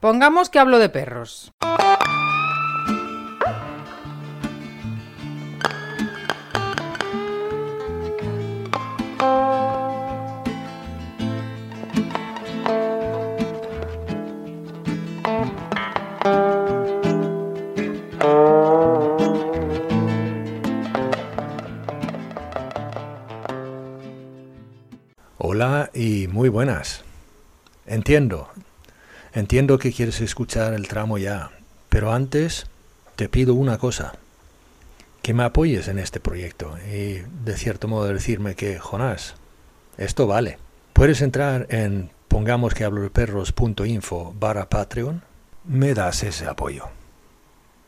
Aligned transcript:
Pongamos 0.00 0.48
que 0.48 0.60
hablo 0.60 0.78
de 0.78 0.88
perros. 0.90 1.52
Hola 25.38 25.90
y 25.92 26.28
muy 26.28 26.48
buenas. 26.48 27.02
Entiendo, 27.84 28.48
entiendo 29.38 29.78
que 29.78 29.92
quieres 29.92 30.20
escuchar 30.20 30.74
el 30.74 30.88
tramo 30.88 31.16
ya, 31.16 31.52
pero 31.88 32.12
antes 32.12 32.66
te 33.14 33.28
pido 33.28 33.54
una 33.54 33.78
cosa, 33.78 34.14
que 35.22 35.32
me 35.32 35.44
apoyes 35.44 35.86
en 35.88 35.98
este 35.98 36.18
proyecto 36.18 36.76
y 36.92 37.22
de 37.44 37.56
cierto 37.56 37.86
modo 37.86 38.12
decirme 38.12 38.56
que, 38.56 38.78
Jonás, 38.78 39.36
esto 39.96 40.26
vale. 40.26 40.58
Puedes 40.92 41.22
entrar 41.22 41.66
en 41.70 42.10
pongamos 42.26 42.74
que 42.74 42.84
hablo 42.84 43.02
de 43.02 43.10
perros.info 43.10 44.34
barra 44.38 44.68
Patreon, 44.68 45.22
me 45.64 45.94
das 45.94 46.24
ese 46.24 46.46
apoyo. 46.46 46.88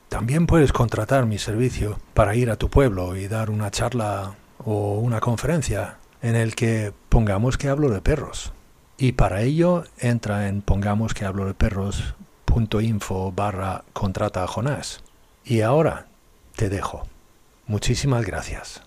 También 0.08 0.46
puedes 0.46 0.72
contratar 0.72 1.26
mi 1.26 1.38
servicio 1.38 1.98
para 2.14 2.36
ir 2.36 2.50
a 2.50 2.56
tu 2.56 2.68
pueblo 2.68 3.16
y 3.16 3.26
dar 3.26 3.50
una 3.50 3.70
charla 3.70 4.34
o 4.58 4.98
una 4.98 5.18
conferencia 5.20 5.96
en 6.22 6.36
el 6.36 6.54
que 6.54 6.92
pongamos 7.08 7.58
que 7.58 7.68
hablo 7.68 7.90
de 7.90 8.00
perros. 8.00 8.52
Y 9.00 9.12
para 9.12 9.40
ello 9.40 9.84
entra 9.98 10.48
en 10.48 10.60
pongamos 10.60 11.14
que 11.14 11.24
hablo 11.24 11.46
de 11.46 11.54
perros.info 11.54 13.32
barra 13.32 13.82
contrata 13.94 14.44
a 14.44 14.46
Jonás. 14.46 15.02
Y 15.42 15.62
ahora 15.62 16.04
te 16.54 16.68
dejo. 16.68 17.06
Muchísimas 17.66 18.26
gracias. 18.26 18.82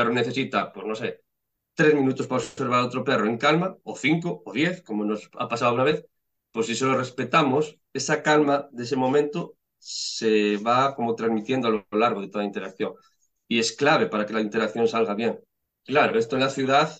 Perro 0.00 0.12
necesita, 0.12 0.72
pues 0.72 0.86
no 0.86 0.94
sé, 0.94 1.22
tres 1.74 1.94
minutos 1.94 2.26
para 2.26 2.42
observar 2.42 2.80
a 2.80 2.86
otro 2.86 3.04
perro 3.04 3.26
en 3.26 3.38
calma, 3.38 3.76
o 3.84 3.96
cinco, 3.96 4.42
o 4.44 4.52
diez, 4.52 4.82
como 4.82 5.04
nos 5.04 5.30
ha 5.38 5.48
pasado 5.48 5.74
una 5.74 5.84
vez, 5.84 6.06
pues 6.52 6.66
si 6.66 6.74
se 6.74 6.84
lo 6.86 6.96
respetamos, 6.96 7.78
esa 7.92 8.22
calma 8.22 8.68
de 8.72 8.84
ese 8.84 8.96
momento 8.96 9.56
se 9.78 10.56
va 10.58 10.94
como 10.94 11.14
transmitiendo 11.14 11.68
a 11.68 11.70
lo 11.72 11.86
largo 11.92 12.20
de 12.20 12.28
toda 12.28 12.44
la 12.44 12.48
interacción. 12.48 12.94
Y 13.48 13.58
es 13.58 13.72
clave 13.72 14.06
para 14.06 14.26
que 14.26 14.32
la 14.32 14.40
interacción 14.40 14.88
salga 14.88 15.14
bien. 15.14 15.40
Claro, 15.84 16.18
esto 16.18 16.36
en 16.36 16.42
la 16.42 16.50
ciudad, 16.50 16.98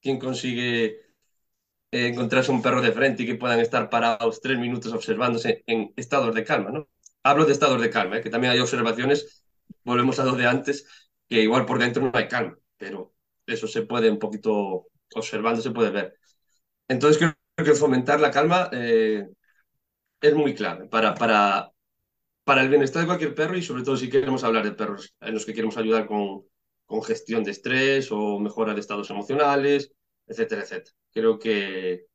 ¿quién 0.00 0.18
consigue 0.18 1.00
encontrarse 1.90 2.52
un 2.52 2.62
perro 2.62 2.82
de 2.82 2.92
frente 2.92 3.22
y 3.22 3.26
que 3.26 3.34
puedan 3.36 3.60
estar 3.60 3.88
parados 3.90 4.40
tres 4.40 4.58
minutos 4.58 4.92
observándose 4.92 5.62
en 5.66 5.92
estados 5.96 6.34
de 6.34 6.44
calma, 6.44 6.70
¿no? 6.70 6.88
Hablo 7.22 7.44
de 7.44 7.52
estados 7.52 7.80
de 7.80 7.90
calma, 7.90 8.18
¿eh? 8.18 8.22
que 8.22 8.30
también 8.30 8.52
hay 8.52 8.60
observaciones, 8.60 9.44
volvemos 9.84 10.18
a 10.20 10.24
lo 10.24 10.32
de 10.32 10.46
antes, 10.46 10.86
que 11.28 11.42
igual 11.42 11.66
por 11.66 11.78
dentro 11.78 12.02
no 12.02 12.12
hay 12.14 12.28
calma, 12.28 12.58
pero 12.76 13.14
eso 13.46 13.66
se 13.68 13.82
puede 13.82 14.10
un 14.10 14.18
poquito 14.18 14.86
observando, 15.14 15.60
se 15.62 15.70
puede 15.72 15.90
ver. 15.90 16.18
Entonces 16.88 17.18
creo 17.18 17.34
que 17.74 17.74
fomentar 17.78 18.20
la 18.20 18.30
calma 18.32 18.70
eh, 18.72 19.26
es 20.20 20.34
muy 20.34 20.54
clave 20.54 20.86
para, 20.88 21.14
para, 21.14 21.70
para 22.44 22.62
el 22.62 22.68
bienestar 22.68 23.02
de 23.02 23.06
cualquier 23.08 23.34
perro 23.34 23.56
y 23.58 23.62
sobre 23.62 23.82
todo 23.84 23.96
si 23.96 24.10
queremos 24.10 24.44
hablar 24.44 24.64
de 24.64 24.72
perros 24.72 25.14
en 25.20 25.34
los 25.34 25.46
que 25.46 25.54
queremos 25.54 25.76
ayudar 25.76 26.06
con, 26.06 26.44
con 26.86 27.02
gestión 27.02 27.44
de 27.44 27.52
estrés 27.52 28.10
o 28.12 28.40
mejora 28.40 28.74
de 28.74 28.80
estados 28.80 29.10
emocionales, 29.10 29.92
etcétera, 30.26 30.62
etcétera. 30.62 30.96
Creo 31.12 31.38
que, 31.38 32.06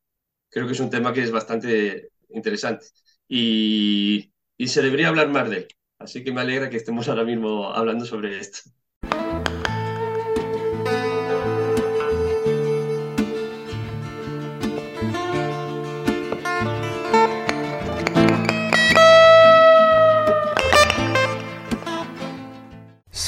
creo 0.49 0.67
que 0.67 0.73
es 0.73 0.79
un 0.79 0.89
tema 0.89 1.13
que 1.13 1.23
es 1.23 1.31
bastante 1.31 2.11
interesante 2.29 2.87
y, 3.27 4.33
y 4.57 4.67
se 4.69 4.81
debería 4.81 5.09
hablar 5.09 5.29
más 5.29 5.49
de 5.49 5.57
él. 5.59 5.67
Así 5.99 6.23
que 6.23 6.31
me 6.33 6.41
alegra 6.41 6.69
que 6.69 6.77
estemos 6.77 7.09
ahora 7.09 7.25
mismo 7.25 7.73
hablando 7.73 8.05
sobre 8.05 8.39
esto. 8.39 8.71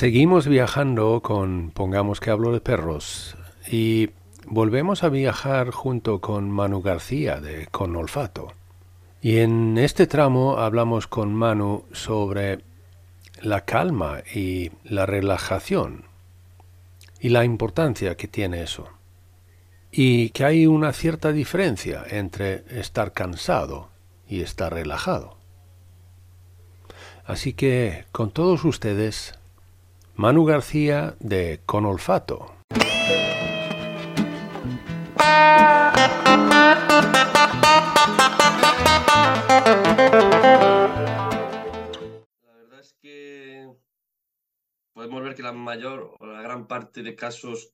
Seguimos 0.03 0.49
viajando 0.49 1.21
con 1.21 1.71
Pongamos 1.71 2.19
que 2.19 2.29
hablo 2.29 2.51
de 2.51 2.59
perros 2.59 3.37
y 3.71 4.09
volvemos 4.45 5.01
a 5.01 5.07
viajar 5.07 5.71
junto 5.71 6.19
con 6.19 6.51
Manu 6.51 6.81
García 6.81 7.39
de 7.39 7.67
Con 7.67 7.95
Olfato. 7.95 8.51
Y 9.21 9.37
en 9.37 9.77
este 9.77 10.05
tramo 10.05 10.57
hablamos 10.57 11.07
con 11.07 11.33
Manu 11.33 11.85
sobre 11.93 12.65
la 13.41 13.63
calma 13.63 14.23
y 14.35 14.71
la 14.83 15.05
relajación 15.05 16.03
y 17.21 17.29
la 17.29 17.45
importancia 17.45 18.17
que 18.17 18.27
tiene 18.27 18.61
eso. 18.61 18.89
Y 19.89 20.31
que 20.31 20.43
hay 20.43 20.67
una 20.67 20.91
cierta 20.91 21.31
diferencia 21.31 22.03
entre 22.09 22.65
estar 22.77 23.13
cansado 23.13 23.87
y 24.27 24.41
estar 24.41 24.73
relajado. 24.73 25.37
Así 27.23 27.53
que 27.53 28.03
con 28.11 28.31
todos 28.31 28.65
ustedes, 28.65 29.39
Manu 30.15 30.45
García 30.45 31.15
de 31.19 31.61
Con 31.65 31.85
Olfato. 31.87 32.53
La 42.45 42.53
verdad 42.55 42.79
es 42.79 42.93
que 43.01 43.67
podemos 44.93 45.23
ver 45.23 45.33
que 45.33 45.41
la 45.41 45.51
mayor 45.51 46.15
o 46.19 46.25
la 46.27 46.43
gran 46.43 46.67
parte 46.67 47.01
de 47.01 47.15
casos, 47.15 47.73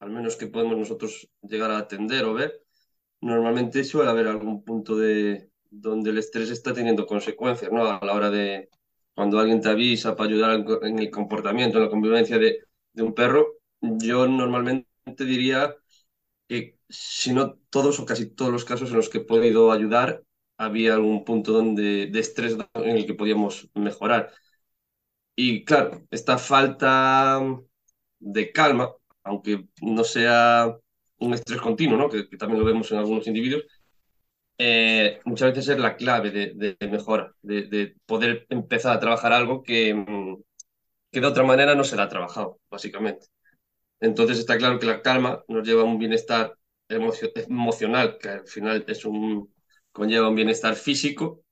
al 0.00 0.10
menos 0.10 0.34
que 0.34 0.48
podemos 0.48 0.76
nosotros 0.76 1.30
llegar 1.42 1.70
a 1.70 1.78
atender 1.78 2.24
o 2.24 2.34
ver, 2.34 2.60
normalmente 3.20 3.84
suele 3.84 4.10
haber 4.10 4.26
algún 4.26 4.64
punto 4.64 4.96
de 4.96 5.48
donde 5.70 6.10
el 6.10 6.18
estrés 6.18 6.50
está 6.50 6.74
teniendo 6.74 7.06
consecuencias, 7.06 7.70
¿no? 7.70 7.86
A 7.86 8.04
la 8.04 8.14
hora 8.14 8.30
de 8.30 8.68
cuando 9.14 9.38
alguien 9.38 9.60
te 9.60 9.68
avisa 9.70 10.16
para 10.16 10.30
ayudar 10.30 10.64
en 10.82 10.98
el 10.98 11.10
comportamiento, 11.10 11.78
en 11.78 11.84
la 11.84 11.90
convivencia 11.90 12.38
de, 12.38 12.64
un 12.94 13.14
perro, 13.14 13.58
yo 13.80 14.26
normalmente 14.28 14.86
diría 15.24 15.74
que 16.48 16.78
si 16.88 17.32
no 17.34 17.54
todos 17.70 18.00
o 18.00 18.06
casi 18.06 18.26
todos 18.30 18.52
los 18.52 18.64
casos 18.64 18.90
en 18.90 18.96
los 18.96 19.08
que 19.08 19.18
he 19.18 19.24
podido 19.24 19.72
ayudar, 19.72 20.24
había 20.58 20.94
algún 20.94 21.24
punto 21.24 21.52
donde, 21.52 22.06
de 22.08 22.20
estrés 22.20 22.56
en 22.74 22.96
el 22.96 23.06
que 23.06 23.14
podíamos 23.14 23.70
mejorar. 23.74 24.32
Y 25.34 25.64
claro, 25.64 26.02
esta 26.10 26.38
falta 26.38 27.40
de 28.18 28.52
calma, 28.52 28.92
aunque 29.24 29.68
no 29.80 30.04
sea 30.04 30.76
un 31.18 31.34
estrés 31.34 31.60
continuo, 31.60 31.96
¿no? 31.98 32.08
que 32.10 32.24
también 32.36 32.60
lo 32.60 32.66
vemos 32.66 32.90
en 32.92 32.98
algunos 32.98 33.26
individuos, 33.26 33.64
eh, 34.58 35.20
muchas 35.24 35.50
veces 35.50 35.68
es 35.68 35.78
la 35.78 35.96
clave 35.96 36.30
de, 36.30 36.76
de 36.78 36.88
mejora, 36.88 37.34
de, 37.42 37.62
de, 37.62 37.96
poder 38.06 38.46
empezar 38.50 38.96
a 38.96 39.00
trabajar 39.00 39.32
algo 39.32 39.62
que, 39.62 40.04
que 41.10 41.20
de 41.20 41.26
otra 41.26 41.44
manera 41.44 41.74
no 41.74 41.84
se 41.84 42.00
ha 42.00 42.08
trabajado, 42.08 42.60
básicamente. 42.70 43.26
Entonces 44.00 44.38
está 44.38 44.58
claro 44.58 44.78
que 44.78 44.86
la 44.86 45.02
calma 45.02 45.44
nos 45.48 45.66
lleva 45.66 45.82
a 45.82 45.84
un 45.84 45.98
bienestar 45.98 46.56
emocio 46.88 47.30
emocional, 47.34 48.18
que 48.18 48.28
al 48.28 48.46
final 48.46 48.84
es 48.88 49.04
un, 49.04 49.52
conlleva 49.92 50.28
un 50.28 50.34
bienestar 50.34 50.74
físico 50.76 51.44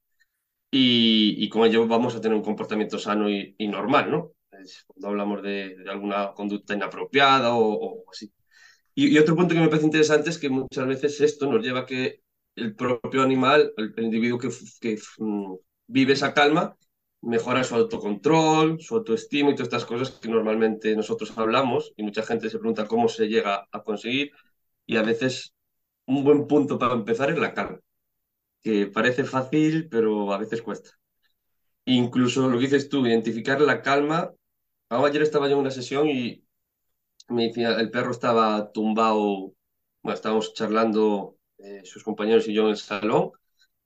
y, 0.70 1.48
con 1.48 1.66
ello 1.66 1.86
vamos 1.86 2.14
a 2.14 2.20
tener 2.20 2.36
un 2.36 2.44
comportamiento 2.44 2.98
sano 2.98 3.28
y, 3.30 3.54
normal, 3.68 4.10
¿no? 4.10 4.32
Es 4.52 4.84
cuando 4.86 5.08
hablamos 5.08 5.42
de, 5.42 5.76
de, 5.76 5.90
alguna 5.90 6.32
conducta 6.32 6.74
inapropiada 6.74 7.54
o, 7.54 8.04
o 8.04 8.04
así. 8.10 8.32
Y, 8.94 9.08
y, 9.14 9.18
otro 9.18 9.36
punto 9.36 9.54
que 9.54 9.60
me 9.60 9.68
parece 9.68 9.86
interesante 9.86 10.30
es 10.30 10.38
que 10.38 10.48
muchas 10.50 10.86
veces 10.86 11.20
esto 11.20 11.50
nos 11.50 11.64
lleva 11.64 11.80
a 11.80 11.86
que 11.86 12.22
el 12.56 12.74
propio 12.74 13.22
animal, 13.22 13.72
el, 13.76 13.94
el 13.96 14.04
individuo 14.04 14.38
que, 14.38 14.98
um, 15.18 15.58
vive 15.86 16.12
esa 16.14 16.34
calma, 16.34 16.76
mejora 17.22 17.64
su 17.64 17.74
autocontrol, 17.74 18.80
su 18.80 18.96
autoestima 18.96 19.50
y 19.50 19.54
todas 19.54 19.68
estas 19.68 19.84
cosas 19.84 20.10
que 20.12 20.28
normalmente 20.28 20.96
nosotros 20.96 21.36
hablamos 21.36 21.92
y 21.96 22.02
mucha 22.02 22.22
gente 22.22 22.48
se 22.50 22.58
pregunta 22.58 22.86
cómo 22.86 23.08
se 23.08 23.28
llega 23.28 23.66
a 23.70 23.82
conseguir 23.82 24.32
y 24.86 24.96
a 24.96 25.02
veces 25.02 25.54
un 26.06 26.24
buen 26.24 26.46
punto 26.46 26.78
para 26.78 26.94
empezar 26.94 27.30
es 27.30 27.38
la 27.38 27.54
calma, 27.54 27.80
que 28.62 28.86
parece 28.86 29.24
fácil 29.24 29.88
pero 29.90 30.32
a 30.32 30.38
veces 30.38 30.62
cuesta. 30.62 30.90
Incluso 31.86 32.48
lo 32.48 32.58
que 32.58 32.64
dices 32.64 32.88
tú, 32.88 33.06
identificar 33.06 33.60
la 33.60 33.82
calma. 33.82 34.30
Ayer 34.90 35.22
estaba 35.22 35.48
yo 35.48 35.54
en 35.54 35.60
una 35.60 35.70
sesión 35.70 36.08
y 36.08 36.44
me 37.28 37.48
decía, 37.48 37.78
el 37.80 37.90
perro 37.90 38.10
estaba 38.12 38.70
tumbado, 38.72 39.54
bueno, 40.02 40.14
estábamos 40.14 40.54
charlando 40.54 41.36
eh, 41.64 41.82
sus 41.84 42.04
compañeros 42.04 42.48
y 42.48 42.54
yo 42.54 42.62
en 42.64 42.70
el 42.70 42.76
salón, 42.76 43.32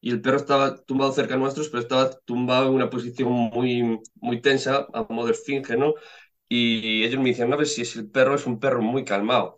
y 0.00 0.10
el 0.10 0.20
perro 0.22 0.36
estaba 0.36 0.76
tumbado 0.84 1.12
cerca 1.12 1.36
nuestros, 1.36 1.68
pero 1.70 1.82
estaba 1.82 2.10
tumbado 2.24 2.68
en 2.68 2.74
una 2.74 2.90
posición 2.90 3.30
muy, 3.32 4.00
muy 4.16 4.40
tensa, 4.40 4.86
a 4.92 5.06
modo 5.10 5.26
de 5.26 5.32
esfinge, 5.32 5.76
¿no? 5.76 5.94
Y 6.48 7.04
ellos 7.04 7.20
me 7.22 7.30
decían, 7.30 7.52
a 7.52 7.56
ver 7.56 7.66
si 7.66 7.82
el 7.98 8.10
perro 8.10 8.34
es 8.36 8.46
un 8.46 8.60
perro 8.60 8.82
muy 8.82 9.04
calmado. 9.04 9.56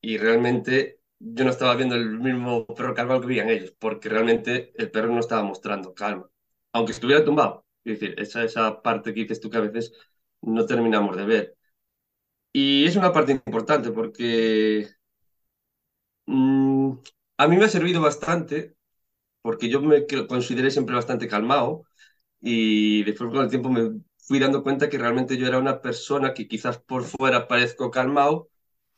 Y 0.00 0.18
realmente 0.18 1.00
yo 1.18 1.44
no 1.44 1.50
estaba 1.50 1.74
viendo 1.74 1.94
el 1.96 2.18
mismo 2.20 2.66
perro 2.66 2.94
calmado 2.94 3.20
que 3.20 3.26
veían 3.28 3.50
ellos, 3.50 3.72
porque 3.78 4.08
realmente 4.08 4.72
el 4.76 4.90
perro 4.90 5.08
no 5.12 5.20
estaba 5.20 5.42
mostrando 5.42 5.94
calma, 5.94 6.28
aunque 6.72 6.92
estuviera 6.92 7.24
tumbado. 7.24 7.66
Es 7.84 8.00
decir, 8.00 8.20
esa, 8.20 8.44
esa 8.44 8.80
parte 8.82 9.12
que 9.14 9.22
dices 9.22 9.40
tú 9.40 9.50
que 9.50 9.58
a 9.58 9.60
veces 9.60 9.92
no 10.42 10.66
terminamos 10.66 11.16
de 11.16 11.24
ver. 11.24 11.56
Y 12.52 12.86
es 12.86 12.96
una 12.96 13.12
parte 13.12 13.32
importante 13.32 13.90
porque 13.92 14.88
mm, 16.26 16.77
a 17.36 17.48
mí 17.48 17.56
me 17.56 17.64
ha 17.66 17.68
servido 17.68 18.00
bastante, 18.00 18.74
porque 19.42 19.68
yo 19.68 19.80
me 19.80 20.06
consideré 20.28 20.70
siempre 20.70 20.96
bastante 20.96 21.28
calmado 21.28 21.84
y 22.40 23.04
después 23.04 23.30
con 23.30 23.44
el 23.44 23.50
tiempo 23.50 23.70
me 23.70 24.00
fui 24.18 24.38
dando 24.38 24.62
cuenta 24.62 24.88
que 24.88 24.98
realmente 24.98 25.36
yo 25.38 25.46
era 25.46 25.58
una 25.58 25.80
persona 25.82 26.34
que 26.34 26.48
quizás 26.48 26.78
por 26.78 27.04
fuera 27.04 27.48
parezco 27.48 27.90
calmado, 27.90 28.50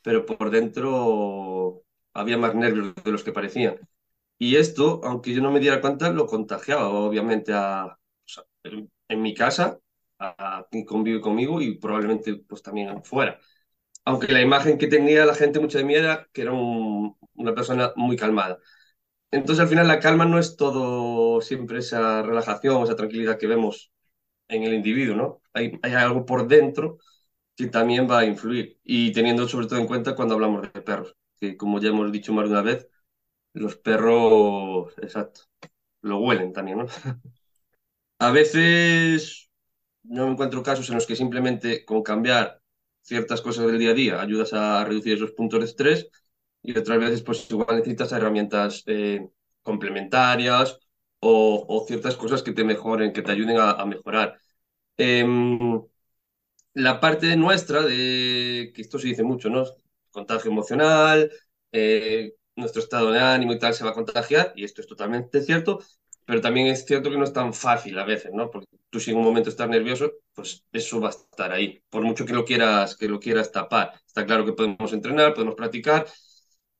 pero 0.02 0.26
por 0.26 0.50
dentro 0.50 1.84
había 2.14 2.38
más 2.38 2.54
nervios 2.54 2.94
de 3.04 3.12
los 3.12 3.24
que 3.24 3.32
parecían. 3.32 3.78
Y 4.38 4.56
esto, 4.56 5.00
aunque 5.04 5.34
yo 5.34 5.42
no 5.42 5.52
me 5.52 5.60
diera 5.60 5.80
cuenta, 5.80 6.10
lo 6.10 6.26
contagiaba 6.26 6.88
obviamente 6.90 7.52
a, 7.54 7.98
en, 8.64 9.22
mi 9.22 9.34
casa, 9.34 9.78
a, 10.18 10.66
quien 10.70 10.84
convive 10.84 11.20
conmigo 11.20 11.60
y 11.62 11.78
probablemente 11.78 12.36
pues 12.48 12.62
también 12.62 13.02
fuera. 13.04 13.38
Aunque 14.04 14.32
la 14.32 14.40
imagen 14.42 14.78
que 14.78 14.86
tenía 14.88 15.26
la 15.26 15.34
gente 15.34 15.60
mucha 15.60 15.78
de 15.78 15.84
mí 15.84 15.94
era 15.94 16.28
que 16.32 16.42
era 16.42 16.52
una 16.52 17.54
persona 17.54 17.92
muy 17.96 18.16
calmada. 18.16 18.58
Entonces 19.30 19.62
al 19.62 19.68
final 19.68 19.88
la 19.88 20.00
calma 20.00 20.24
no 20.26 20.38
es 20.38 20.56
todo 20.56 21.40
siempre 21.40 21.78
esa 21.80 22.22
relajación, 22.22 22.82
esa 22.84 22.96
tranquilidad 22.96 23.38
que 23.38 23.46
vemos 23.46 23.92
en 24.48 24.64
el 24.64 24.74
individuo, 24.74 25.16
¿no? 25.16 25.42
Hay, 25.54 25.78
hay 25.82 25.92
algo 25.94 26.26
por 26.26 26.48
dentro 26.48 26.98
que 27.56 27.68
también 27.68 28.10
va 28.10 28.20
a 28.20 28.26
influir 28.26 28.78
y 28.84 29.12
teniendo 29.12 29.48
sobre 29.48 29.66
todo 29.68 29.78
en 29.80 29.86
cuenta 29.88 30.16
cuando 30.16 30.34
hablamos 30.34 30.62
de 30.72 30.82
perros, 30.82 31.16
que 31.40 31.56
como 31.56 31.80
ya 31.80 31.90
hemos 31.90 32.12
dicho 32.12 32.32
más 32.34 32.46
de 32.46 32.52
una 32.52 32.62
vez, 32.62 32.88
los 33.54 33.76
perros, 33.76 34.92
exacto, 34.98 35.42
lo 36.02 36.18
huelen 36.20 36.52
también, 36.52 36.78
¿no? 36.78 36.86
A 38.18 38.30
veces 38.30 39.50
no 40.04 40.30
encuentro 40.30 40.62
casos 40.62 40.88
en 40.90 40.96
los 40.96 41.06
que 41.06 41.16
simplemente 41.16 41.84
con 41.84 42.02
cambiar 42.02 42.59
ciertas 43.10 43.40
cosas 43.42 43.66
del 43.66 43.78
día 43.78 43.90
a 43.90 43.94
día 43.94 44.20
ayudas 44.20 44.52
a 44.52 44.84
reducir 44.84 45.14
esos 45.14 45.32
puntos 45.32 45.58
de 45.60 45.66
estrés 45.66 46.08
y 46.62 46.78
otras 46.78 46.98
veces 47.00 47.22
pues 47.22 47.50
igual 47.50 47.76
necesitas 47.76 48.12
herramientas 48.12 48.84
eh, 48.86 49.28
complementarias 49.62 50.78
o, 51.18 51.84
ciertas 51.88 52.16
cosas 52.16 52.42
que 52.42 52.52
te 52.52 52.64
mejoren, 52.64 53.12
que 53.12 53.22
te 53.22 53.32
ayuden 53.32 53.58
a, 53.58 53.84
mejorar. 53.84 54.38
Em, 54.96 55.82
la 56.74 57.00
parte 57.00 57.36
nuestra 57.36 57.82
de, 57.82 58.72
que 58.74 58.82
esto 58.82 58.98
se 58.98 59.08
dice 59.08 59.24
mucho, 59.24 59.50
¿no? 59.50 59.64
Contagio 60.10 60.50
emocional, 60.50 61.30
eh, 61.72 62.34
nuestro 62.56 62.80
estado 62.82 63.10
de 63.10 63.20
ánimo 63.20 63.52
y 63.52 63.58
tal 63.58 63.74
se 63.74 63.84
va 63.84 63.90
a 63.90 63.94
contagiar, 63.94 64.52
y 64.56 64.64
esto 64.64 64.80
es 64.80 64.86
totalmente 64.86 65.42
cierto, 65.42 65.80
pero 66.30 66.40
también 66.40 66.68
es 66.68 66.84
cierto 66.86 67.10
que 67.10 67.18
no 67.18 67.24
es 67.24 67.32
tan 67.32 67.52
fácil 67.52 67.98
a 67.98 68.04
veces, 68.04 68.32
¿no? 68.32 68.48
Porque 68.52 68.68
tú 68.88 69.00
si 69.00 69.10
en 69.10 69.16
un 69.16 69.24
momento 69.24 69.50
estás 69.50 69.68
nervioso, 69.68 70.12
pues 70.32 70.64
eso 70.70 71.00
va 71.00 71.08
a 71.08 71.10
estar 71.10 71.50
ahí, 71.50 71.82
por 71.90 72.04
mucho 72.04 72.24
que 72.24 72.32
lo 72.32 72.44
quieras, 72.44 72.96
que 72.96 73.08
lo 73.08 73.18
quieras 73.18 73.50
tapar. 73.50 74.00
Está 74.06 74.24
claro 74.24 74.44
que 74.44 74.52
podemos 74.52 74.92
entrenar, 74.92 75.34
podemos 75.34 75.56
practicar, 75.56 76.06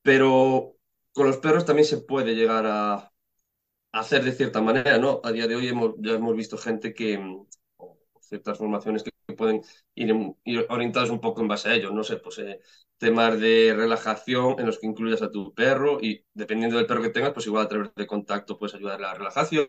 pero 0.02 0.76
con 1.12 1.26
los 1.26 1.38
perros 1.38 1.64
también 1.64 1.85
se 1.85 1.99
puede 1.99 2.37
llegar 2.37 2.64
a, 2.64 3.12
hacer 3.93 4.23
de 4.25 4.32
cierta 4.32 4.61
manera, 4.61 4.99
¿no? 4.99 5.20
A 5.25 5.32
día 5.32 5.49
de 5.49 5.56
hoy 5.56 5.67
hemos, 5.67 5.94
ya 5.99 6.12
hemos 6.12 6.37
visto 6.37 6.56
gente 6.56 6.94
que, 6.94 7.19
ciertas 8.20 8.56
formaciones 8.56 9.02
que 9.02 9.35
pueden 9.35 9.62
ir, 9.97 10.14
orientadas 10.69 11.11
un 11.11 11.20
poco 11.20 11.41
en 11.41 11.49
base 11.49 11.70
a 11.70 11.75
ello, 11.75 11.91
no 11.91 12.05
sé, 12.05 12.19
pues 12.19 12.38
eh, 12.38 12.61
temas 13.00 13.41
de 13.41 13.75
relajación 13.76 14.56
en 14.61 14.67
los 14.67 14.79
que 14.79 14.87
incluyas 14.87 15.23
a 15.23 15.31
tu 15.32 15.55
perro 15.55 15.99
y 16.02 16.25
dependiendo 16.35 16.76
del 16.76 16.87
perro 16.87 17.02
que 17.02 17.11
tengas, 17.11 17.32
pues 17.32 17.47
igual 17.47 17.64
a 17.64 17.69
través 17.69 17.91
de 17.97 18.06
contacto 18.06 18.58
puedes 18.58 18.75
ayudar 18.76 18.99
a 18.99 19.08
la 19.08 19.14
relajación, 19.14 19.67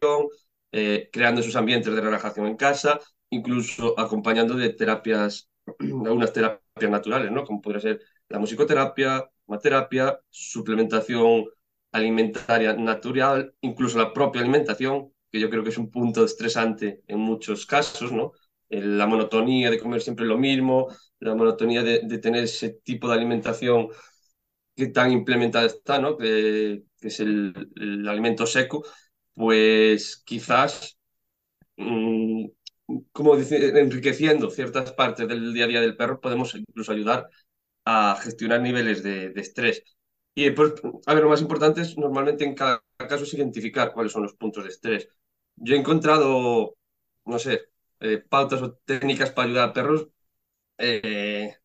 eh, 0.71 1.09
creando 1.11 1.41
esos 1.41 1.55
ambientes 1.55 1.93
de 1.95 2.01
relajación 2.01 2.47
en 2.47 2.57
casa, 2.57 2.99
incluso 3.29 3.99
acompañando 3.99 4.55
de 4.55 4.69
terapias, 4.73 5.49
algunas 5.79 6.33
terapias 6.33 6.91
naturales, 6.91 7.31
¿no? 7.31 7.45
Como 7.45 7.61
podría 7.61 7.81
ser 7.81 8.01
la 8.29 8.39
musicoterapia, 8.39 9.29
terapia, 9.61 10.19
suplementación 10.29 11.45
alimentaria 11.91 12.73
natural, 12.73 13.53
incluso 13.61 13.97
la 13.97 14.13
propia 14.13 14.41
alimentación, 14.41 15.13
que 15.31 15.39
yo 15.39 15.49
creo 15.49 15.63
que 15.63 15.69
es 15.69 15.77
un 15.77 15.89
punto 15.91 16.23
estresante 16.25 17.01
en 17.07 17.19
muchos 17.19 17.65
casos, 17.65 18.11
¿no? 18.11 18.33
La 18.71 19.05
monotonía 19.07 19.69
de 19.69 19.79
comer 19.79 20.01
siempre 20.01 20.25
lo 20.25 20.37
mismo, 20.37 20.87
la 21.19 21.35
monotonía 21.35 21.83
de, 21.83 22.17
tener 22.19 22.45
ese 22.45 22.69
tipo 22.83 23.09
de 23.09 23.15
alimentación 23.15 23.89
que 24.75 24.87
tan 24.87 25.11
implementada 25.11 25.65
está, 25.67 25.99
¿no? 25.99 26.17
Que, 26.17 26.83
es 27.01 27.19
el, 27.19 27.53
alimento 28.07 28.45
seco, 28.47 28.85
pues 29.33 30.23
quizás, 30.25 30.97
mm, 31.77 32.47
como 33.11 33.35
dice, 33.37 33.69
enriqueciendo 33.79 34.49
ciertas 34.49 34.93
partes 34.93 35.27
del 35.27 35.53
día 35.53 35.65
a 35.65 35.67
día 35.67 35.81
del 35.81 35.97
perro, 35.97 36.21
podemos 36.21 36.55
incluso 36.55 36.91
ayudar 36.91 37.29
a 37.85 38.17
gestionar 38.23 38.61
niveles 38.61 39.03
de, 39.03 39.31
de 39.31 39.41
estrés. 39.41 39.83
Y 40.35 40.51
pues, 40.51 40.73
a 41.05 41.13
ver, 41.13 41.23
lo 41.23 41.29
más 41.29 41.41
importante 41.41 41.81
es 41.81 41.97
normalmente 41.97 42.45
en 42.45 42.55
cada 42.55 42.83
caso 42.97 43.23
es 43.23 43.33
identificar 43.33 43.93
cuáles 43.93 44.13
son 44.13 44.23
los 44.23 44.35
puntos 44.35 44.63
de 44.63 44.69
estrés. 44.69 45.09
Yo 45.55 45.75
he 45.75 45.79
encontrado, 45.79 46.75
no 47.25 47.39
sé, 47.39 47.70
eh, 48.01 48.19
pautas 48.19 48.61
o 48.61 48.73
técnicas 48.85 49.31
para 49.31 49.47
ayudar 49.47 49.69
a 49.69 49.73
perros, 49.73 50.09
eh, 50.79 51.55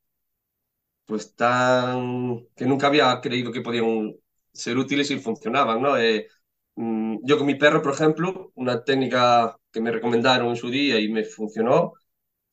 pues 1.05 1.35
tan 1.37 2.47
que 2.56 2.65
nunca 2.67 2.88
había 2.88 3.21
creído 3.21 3.53
que 3.53 3.61
podían 3.61 4.15
ser 4.53 4.77
útiles 4.79 5.11
y 5.11 5.19
funcionaban, 5.19 5.81
¿no? 5.83 5.97
Eh, 5.99 6.27
mm, 6.77 7.19
yo 7.25 7.38
con 7.38 7.47
mi 7.47 7.55
perro, 7.56 7.83
por 7.83 7.93
ejemplo, 7.94 8.50
una 8.55 8.83
técnica 8.85 9.56
que 9.73 9.81
me 9.81 9.93
recomendaron 9.93 10.49
en 10.49 10.56
su 10.56 10.71
día 10.71 10.99
y 11.00 11.09
me 11.09 11.25
funcionó, 11.25 11.93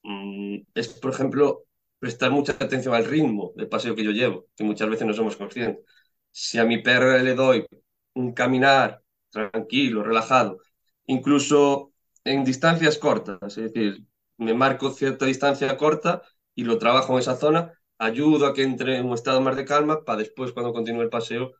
mm, 0.03 0.57
es, 0.75 0.89
por 0.89 1.13
ejemplo, 1.13 1.65
prestar 1.99 2.31
mucha 2.31 2.53
atención 2.53 2.95
al 2.95 3.05
ritmo 3.05 3.53
del 3.57 3.69
paseo 3.69 3.95
que 3.95 4.05
yo 4.05 4.11
llevo, 4.11 4.47
que 4.55 4.65
muchas 4.65 4.89
veces 4.89 5.07
no 5.07 5.13
somos 5.15 5.37
conscientes 5.37 5.85
si 6.31 6.59
a 6.59 6.65
mi 6.65 6.83
perro 6.83 7.17
le 7.19 7.35
doy 7.35 7.67
un 8.15 8.33
caminar 8.33 9.01
tranquilo, 9.31 10.03
relajado, 10.03 10.59
incluso 11.07 11.92
en 12.25 12.43
distancias 12.45 12.97
cortas, 12.97 13.39
es 13.57 13.73
decir, 13.73 14.05
me 14.37 14.53
marco 14.53 14.91
cierta 14.91 15.25
distancia 15.25 15.77
corta 15.77 16.21
y 16.55 16.63
lo 16.63 16.77
trabajo 16.77 17.13
en 17.13 17.19
esa 17.19 17.35
zona, 17.35 17.73
ayudo 17.97 18.47
a 18.47 18.53
que 18.53 18.63
entre 18.63 18.97
en 18.97 19.05
un 19.07 19.13
estado 19.13 19.41
más 19.41 19.55
de 19.55 19.65
calma 19.65 20.03
para 20.03 20.19
después 20.19 20.51
cuando 20.53 20.73
continúe 20.73 21.01
el 21.03 21.09
paseo, 21.09 21.51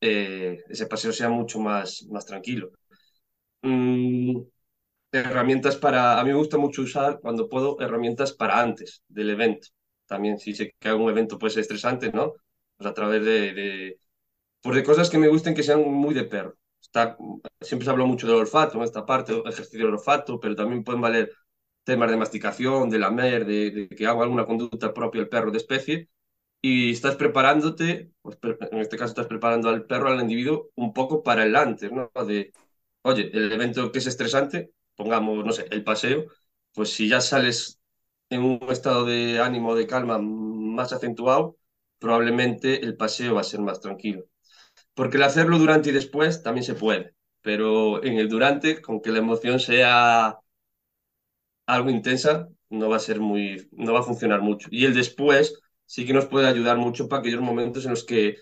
eh, 0.00 0.58
ese 0.68 0.86
paseo 0.86 1.12
sea 1.12 1.28
mucho 1.28 1.60
más, 1.60 2.04
más 2.10 2.26
tranquilo. 2.26 2.70
Mm, 3.62 4.40
herramientas 5.12 5.76
para, 5.76 6.20
a 6.20 6.24
mí 6.24 6.30
me 6.30 6.36
gusta 6.38 6.58
mucho 6.58 6.82
usar 6.82 7.20
cuando 7.20 7.48
puedo 7.48 7.80
herramientas 7.80 8.32
para 8.32 8.60
antes 8.62 9.02
del 9.08 9.30
evento. 9.30 9.68
También 10.06 10.38
si 10.38 10.54
sé 10.54 10.74
que 10.78 10.92
un 10.92 11.10
evento 11.10 11.38
puede 11.38 11.52
ser 11.54 11.62
estresante, 11.62 12.12
¿no? 12.12 12.34
Pues 12.76 12.90
a 12.90 12.94
través 12.94 13.24
de 13.24 13.98
pues 14.62 14.76
de 14.76 14.84
cosas 14.84 15.10
que 15.10 15.18
me 15.18 15.28
gusten 15.28 15.54
que 15.54 15.62
sean 15.64 15.82
muy 15.90 16.14
de 16.14 16.24
perro. 16.24 16.56
Siempre 17.60 17.84
se 17.84 17.90
habla 17.90 18.04
mucho 18.04 18.26
del 18.26 18.36
olfato, 18.36 18.78
en 18.78 18.84
esta 18.84 19.06
parte, 19.06 19.32
ejercicio 19.46 19.86
del 19.86 19.94
olfato, 19.94 20.38
pero 20.40 20.54
también 20.56 20.84
pueden 20.84 21.00
valer 21.00 21.32
temas 21.84 22.10
de 22.10 22.16
masticación, 22.16 22.90
de 22.90 22.98
lamer, 22.98 23.44
de, 23.46 23.70
de 23.70 23.88
que 23.88 24.06
haga 24.06 24.22
alguna 24.22 24.46
conducta 24.46 24.92
propia 24.94 25.20
el 25.20 25.28
perro 25.28 25.50
de 25.50 25.58
especie, 25.58 26.08
y 26.60 26.92
estás 26.92 27.16
preparándote, 27.16 28.12
pues, 28.22 28.38
en 28.72 28.78
este 28.80 28.96
caso 28.96 29.10
estás 29.10 29.26
preparando 29.26 29.68
al 29.68 29.84
perro, 29.86 30.08
al 30.08 30.20
individuo, 30.20 30.70
un 30.76 30.92
poco 30.92 31.22
para 31.22 31.44
el 31.44 31.56
antes, 31.56 31.92
¿no? 31.92 32.10
De, 32.26 32.52
oye, 33.02 33.30
el 33.34 33.52
evento 33.52 33.92
que 33.92 33.98
es 34.00 34.06
estresante, 34.06 34.72
pongamos, 34.96 35.44
no 35.44 35.52
sé, 35.52 35.66
el 35.70 35.84
paseo, 35.84 36.26
pues 36.74 36.90
si 36.92 37.08
ya 37.08 37.20
sales 37.20 37.80
en 38.30 38.42
un 38.44 38.60
estado 38.70 39.04
de 39.06 39.40
ánimo, 39.40 39.74
de 39.74 39.86
calma 39.86 40.18
más 40.20 40.92
acentuado, 40.92 41.58
probablemente 41.98 42.84
el 42.84 42.96
paseo 42.96 43.34
va 43.34 43.40
a 43.42 43.44
ser 43.44 43.60
más 43.60 43.80
tranquilo. 43.80 44.24
Porque 44.94 45.16
el 45.16 45.22
hacerlo 45.24 45.58
durante 45.58 45.90
y 45.90 45.92
después 45.92 46.42
también 46.42 46.64
se 46.64 46.74
puede, 46.74 47.14
pero 47.42 48.02
en 48.04 48.18
el 48.18 48.28
durante, 48.28 48.80
con 48.82 49.00
que 49.02 49.10
la 49.10 49.18
emoción 49.18 49.60
sea 49.60 50.38
algo 51.66 51.90
intensa, 51.90 52.48
no 52.70 52.88
va 52.88 52.96
a 52.96 52.98
ser 52.98 53.20
muy, 53.20 53.68
no 53.72 53.92
va 53.92 54.00
a 54.00 54.02
funcionar 54.02 54.40
mucho. 54.42 54.68
Y 54.70 54.84
el 54.84 54.94
después 54.94 55.60
sí 55.86 56.06
que 56.06 56.12
nos 56.12 56.26
puede 56.26 56.48
ayudar 56.48 56.76
mucho 56.78 57.08
para 57.08 57.20
aquellos 57.20 57.40
momentos 57.42 57.84
en 57.84 57.90
los 57.92 58.04
que, 58.04 58.36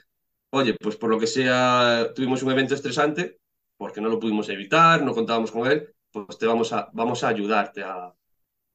oye, 0.50 0.74
pues 0.80 0.96
por 0.96 1.10
lo 1.10 1.18
que 1.18 1.26
sea, 1.26 2.12
tuvimos 2.14 2.42
un 2.42 2.52
evento 2.52 2.74
estresante, 2.74 3.38
porque 3.76 4.00
no 4.00 4.08
lo 4.08 4.20
pudimos 4.20 4.48
evitar, 4.48 5.02
no 5.02 5.14
contábamos 5.14 5.50
con 5.52 5.70
él, 5.70 5.94
pues 6.10 6.38
te 6.38 6.46
vamos 6.46 6.72
a, 6.72 6.88
vamos 6.92 7.24
a 7.24 7.28
ayudarte 7.28 7.82
a, 7.82 8.14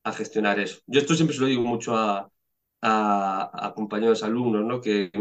a 0.03 0.13
gestionar 0.13 0.59
eso. 0.59 0.79
Yo 0.87 0.99
esto 1.01 1.15
siempre 1.15 1.35
se 1.35 1.41
lo 1.41 1.47
digo 1.47 1.63
mucho 1.63 1.95
a, 1.95 2.29
a, 2.81 3.73
compañeros 3.75 4.23
alumnos, 4.23 4.63
¿no? 4.65 4.81
Que 4.81 5.11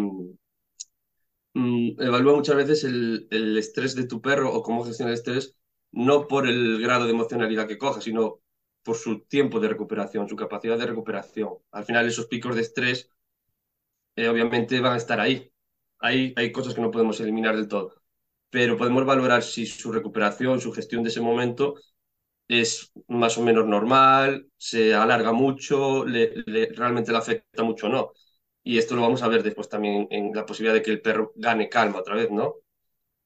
mm, 1.54 2.02
evalúa 2.02 2.34
muchas 2.34 2.56
veces 2.56 2.84
el, 2.84 3.28
estrés 3.58 3.94
de 3.94 4.06
tu 4.06 4.20
perro 4.20 4.52
o 4.52 4.62
cómo 4.62 4.84
gestiona 4.84 5.12
el 5.12 5.18
estrés, 5.18 5.56
no 5.92 6.26
por 6.28 6.46
el 6.48 6.80
grado 6.82 7.04
de 7.04 7.12
emocionalidad 7.12 7.68
que 7.68 7.78
coja, 7.78 8.00
sino 8.00 8.40
por 8.82 8.96
su 8.96 9.20
tiempo 9.20 9.60
de 9.60 9.68
recuperación, 9.68 10.28
su 10.28 10.36
capacidad 10.36 10.78
de 10.78 10.86
recuperación. 10.86 11.54
Al 11.72 11.84
final 11.84 12.06
esos 12.06 12.26
picos 12.26 12.54
de 12.56 12.62
estrés 12.62 13.10
eh, 14.16 14.28
obviamente 14.28 14.80
van 14.80 14.94
a 14.94 14.96
estar 14.96 15.20
ahí. 15.20 15.50
Hay, 15.98 16.32
hay 16.36 16.52
cosas 16.52 16.74
que 16.74 16.80
no 16.80 16.90
podemos 16.90 17.20
eliminar 17.20 17.56
del 17.56 17.68
todo, 17.68 17.94
pero 18.50 18.76
podemos 18.76 19.04
valorar 19.06 19.42
si 19.42 19.66
su 19.66 19.92
recuperación, 19.92 20.60
su 20.60 20.72
gestión 20.72 21.02
de 21.02 21.10
ese 21.10 21.20
momento 21.20 21.76
es 22.48 22.92
más 23.08 23.38
o 23.38 23.42
menos 23.42 23.66
normal, 23.66 24.48
se 24.56 24.94
alarga 24.94 25.32
mucho, 25.32 26.04
le, 26.04 26.44
realmente 26.74 27.12
le 27.12 27.18
afecta 27.18 27.62
mucho 27.62 27.86
o 27.86 27.90
no. 27.90 28.12
Y 28.64 28.78
esto 28.78 28.96
lo 28.96 29.02
vamos 29.02 29.22
a 29.22 29.28
ver 29.28 29.42
después 29.42 29.68
también 29.68 30.08
en 30.10 30.32
la 30.34 30.46
posibilidad 30.46 30.74
de 30.74 30.82
que 30.82 30.90
el 30.90 31.02
perro 31.02 31.32
gane 31.36 31.68
calma 31.68 31.98
otra 32.00 32.16
vez, 32.16 32.30
¿no? 32.30 32.56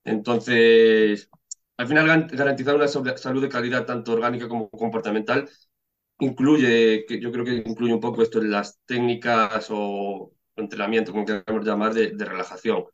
Entonces, 0.05 1.31
al 1.77 1.87
final 1.89 2.29
garantizar 2.33 2.75
una 2.77 2.89
salud 2.89 3.43
de 3.43 3.49
calidad 3.49 3.87
tanto 3.87 4.13
orgánica 4.13 4.49
como 4.49 4.71
comportamental 4.71 5.49
incluye, 6.21 7.05
que 7.07 7.21
yo 7.21 7.31
creo 7.33 7.45
que 7.45 7.63
incluye 7.67 7.95
un 7.95 8.01
poco 8.01 8.23
esto 8.23 8.41
en 8.41 8.51
las 8.51 8.79
técnicas 8.87 9.69
o 9.71 10.33
entrenamiento, 10.57 11.13
como 11.13 11.25
queramos 11.25 11.65
llamar, 11.65 11.95
de, 11.95 12.13
relajación. 12.25 12.85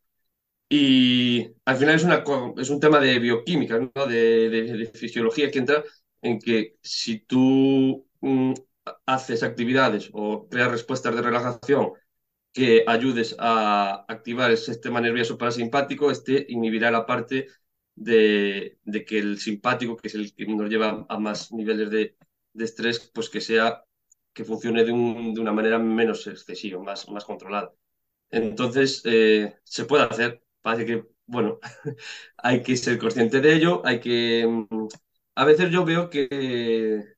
Y 0.69 1.53
al 1.65 1.77
final 1.77 1.95
es, 1.97 2.05
una, 2.05 2.25
es 2.59 2.71
un 2.71 2.81
tema 2.81 2.99
de 3.01 3.19
bioquímica, 3.19 3.79
¿no? 3.79 4.07
de, 4.07 4.51
de, 4.51 4.87
fisiología 4.95 5.51
que 5.51 5.59
entra 5.59 5.85
en 6.23 6.39
que 6.39 6.77
si 6.83 7.21
tú 7.21 8.07
mm, 8.21 8.55
haces 9.07 9.43
actividades 9.43 10.11
o 10.13 10.49
creas 10.49 10.71
respuestas 10.71 11.15
de 11.15 11.23
relajación 11.23 11.93
que 12.55 12.85
ayudes 12.87 13.37
a 13.39 14.07
activar 14.09 14.51
el 14.51 14.59
sistema 14.59 15.01
nervioso 15.01 15.37
parasimpático, 15.39 16.11
este 16.11 16.47
inhibirá 16.49 16.91
la 16.93 17.05
parte 17.07 17.49
de, 17.97 18.79
que 19.07 19.19
el 19.19 19.39
simpático, 19.41 19.97
que 19.97 20.09
es 20.09 20.15
el 20.15 20.35
que 20.35 20.47
nos 20.47 20.71
lleva 20.71 21.05
a 21.09 21.19
más 21.19 21.53
niveles 21.53 21.91
de, 21.91 22.17
estrés, 22.55 23.11
pues 23.15 23.29
que 23.29 23.41
sea 23.41 23.85
que 24.33 24.45
funcione 24.45 24.85
de, 24.85 24.93
un, 24.93 25.35
de, 25.35 25.41
una 25.41 25.53
manera 25.53 25.79
menos 25.79 26.27
excesiva, 26.29 26.81
más, 26.83 27.09
más 27.11 27.25
controlada. 27.25 27.73
Entonces, 28.31 29.03
eh, 29.05 29.57
se 29.65 29.85
puede 29.87 30.05
hacer. 30.05 30.43
Parece 30.63 30.87
que, 30.87 31.05
bueno, 31.27 31.59
hay 32.39 32.63
que 32.63 32.77
ser 32.77 32.99
consciente 32.99 33.41
de 33.41 33.55
ello, 33.55 33.83
hay 33.85 34.01
que... 34.01 34.47
Mm, 34.47 34.89
a 35.37 35.45
veces 35.45 35.71
yo 35.71 35.85
veo 35.85 36.11
que... 36.11 37.14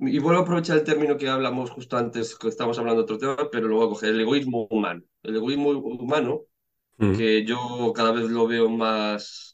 Y 0.00 0.18
vuelvo 0.20 0.40
a 0.40 0.42
aprovechar 0.42 0.78
el 0.78 0.84
término 0.84 1.16
que 1.16 1.28
hablamos 1.28 1.70
justo 1.70 1.96
antes, 1.96 2.36
que 2.36 2.48
estábamos 2.48 2.78
hablando 2.78 3.02
de 3.02 3.04
otro 3.04 3.18
tema, 3.18 3.50
pero 3.50 3.66
lo 3.66 3.76
voy 3.76 3.86
a 3.86 3.90
coger, 3.90 4.10
el 4.10 4.20
egoísmo 4.20 4.66
humano. 4.70 5.02
El 5.22 5.36
egoísmo 5.36 5.70
humano, 5.70 6.42
mm. 6.98 7.16
que 7.16 7.44
yo 7.44 7.92
cada 7.94 8.12
vez 8.12 8.30
lo 8.30 8.46
veo 8.46 8.68
más 8.68 9.48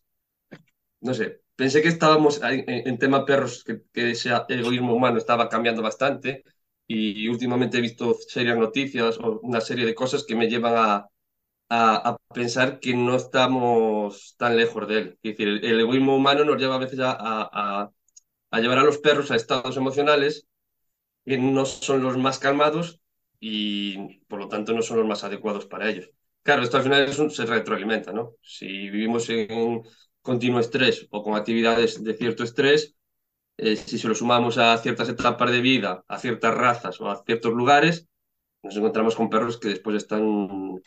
no 1.05 1.15
sé, 1.15 1.43
pensé 1.57 1.83
que 1.83 1.89
estábamos 1.89 2.41
en, 2.43 2.99
tema 2.99 3.25
perros, 3.27 3.63
que, 3.65 3.83
ese 4.11 4.31
egoísmo 4.49 4.95
humano 4.95 5.19
estaba 5.19 5.49
cambiando 5.49 5.83
bastante 5.83 6.45
y 6.87 7.29
últimamente 7.29 7.79
he 7.79 7.81
visto 7.83 8.15
serias 8.29 8.57
noticias 8.59 9.19
o 9.19 9.41
una 9.43 9.61
serie 9.61 9.87
de 9.87 9.95
cosas 9.95 10.25
que 10.25 10.35
me 10.35 10.49
llevan 10.49 10.75
a, 10.77 11.09
a, 11.71 12.17
pensar 12.35 12.81
que 12.81 12.95
no 12.95 13.17
estamos 13.17 14.35
tan 14.39 14.57
lejos 14.57 14.89
de 14.89 14.99
él. 14.99 15.19
Es 15.23 15.37
decir, 15.37 15.49
el, 15.49 15.81
egoísmo 15.81 16.17
humano 16.17 16.45
nos 16.45 16.57
lleva 16.59 16.77
a 16.77 16.79
veces 16.79 17.01
a, 17.01 17.17
a, 17.19 17.91
a 18.55 18.61
llevar 18.61 18.79
a 18.79 18.85
los 18.85 18.99
perros 18.99 19.31
a 19.31 19.37
estados 19.37 19.77
emocionales 19.77 20.47
que 21.25 21.39
no 21.39 21.65
son 21.67 22.03
los 22.03 22.17
más 22.17 22.39
calmados 22.39 23.01
y 23.41 24.21
por 24.29 24.39
lo 24.39 24.49
tanto 24.49 24.73
no 24.73 24.83
son 24.83 24.99
los 24.99 25.07
más 25.07 25.25
adecuados 25.25 25.67
para 25.67 25.91
ellos. 25.91 26.11
Claro, 26.43 26.63
esto 26.63 26.77
al 26.77 26.85
final 26.85 27.03
es 27.03 27.19
un, 27.19 27.31
se 27.31 27.47
retroalimenta, 27.47 28.13
¿no? 28.13 28.35
Si 28.43 28.67
vivimos 28.67 29.29
en, 29.31 29.83
continuo 30.23 30.61
estrés 30.61 31.09
o 31.11 31.23
con 31.25 31.35
actividades 31.35 32.03
de 32.05 32.15
cierto 32.15 32.45
estrés, 32.45 32.95
eh, 33.57 33.77
si 33.77 33.99
se 33.99 34.09
lo 34.09 34.15
sumamos 34.15 34.57
a 34.59 34.79
ciertas 34.79 35.09
etapas 35.09 35.51
de 35.51 35.61
vida, 35.61 36.05
a 36.07 36.19
ciertas 36.19 36.55
razas 36.55 37.01
o 37.01 37.11
a 37.11 37.25
ciertos 37.25 37.53
lugares, 37.53 38.07
nos 38.63 38.77
encontramos 38.77 39.17
con 39.17 39.31
perros 39.31 39.59
que 39.59 39.69
después 39.69 39.97
están 39.97 40.81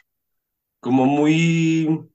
como 0.79 1.05
muy 1.05 2.09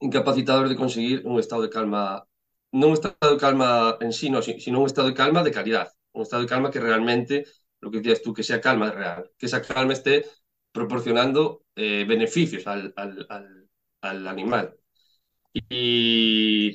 incapacitados 0.00 0.68
de 0.68 0.76
conseguir 0.76 1.22
un 1.24 1.38
estado 1.38 1.62
de 1.62 1.70
calma, 1.70 2.26
no 2.72 2.88
un 2.88 2.92
estado 2.94 3.16
de 3.34 3.38
calma 3.38 3.96
en 4.00 4.12
sí, 4.12 4.30
sino 4.60 4.80
un 4.80 4.86
estado 4.86 5.08
de 5.08 5.14
calma 5.14 5.42
de 5.42 5.50
calidad, 5.52 5.92
un 6.12 6.22
estado 6.22 6.42
de 6.42 6.48
calma 6.48 6.70
que 6.70 6.80
realmente, 6.80 7.44
lo 7.80 7.90
que 7.90 7.98
decías 7.98 8.22
tú, 8.22 8.34
que 8.34 8.42
sea 8.42 8.60
calma 8.60 8.90
real, 8.90 9.30
que 9.38 9.46
esa 9.46 9.62
calma 9.62 9.92
esté 9.92 10.24
proporcionando 10.72 11.64
eh, 11.76 12.04
beneficios 12.08 12.66
al, 12.66 12.92
al, 12.96 13.26
al, 13.30 13.68
al 14.02 14.26
animal. 14.28 14.76
Y 15.52 16.74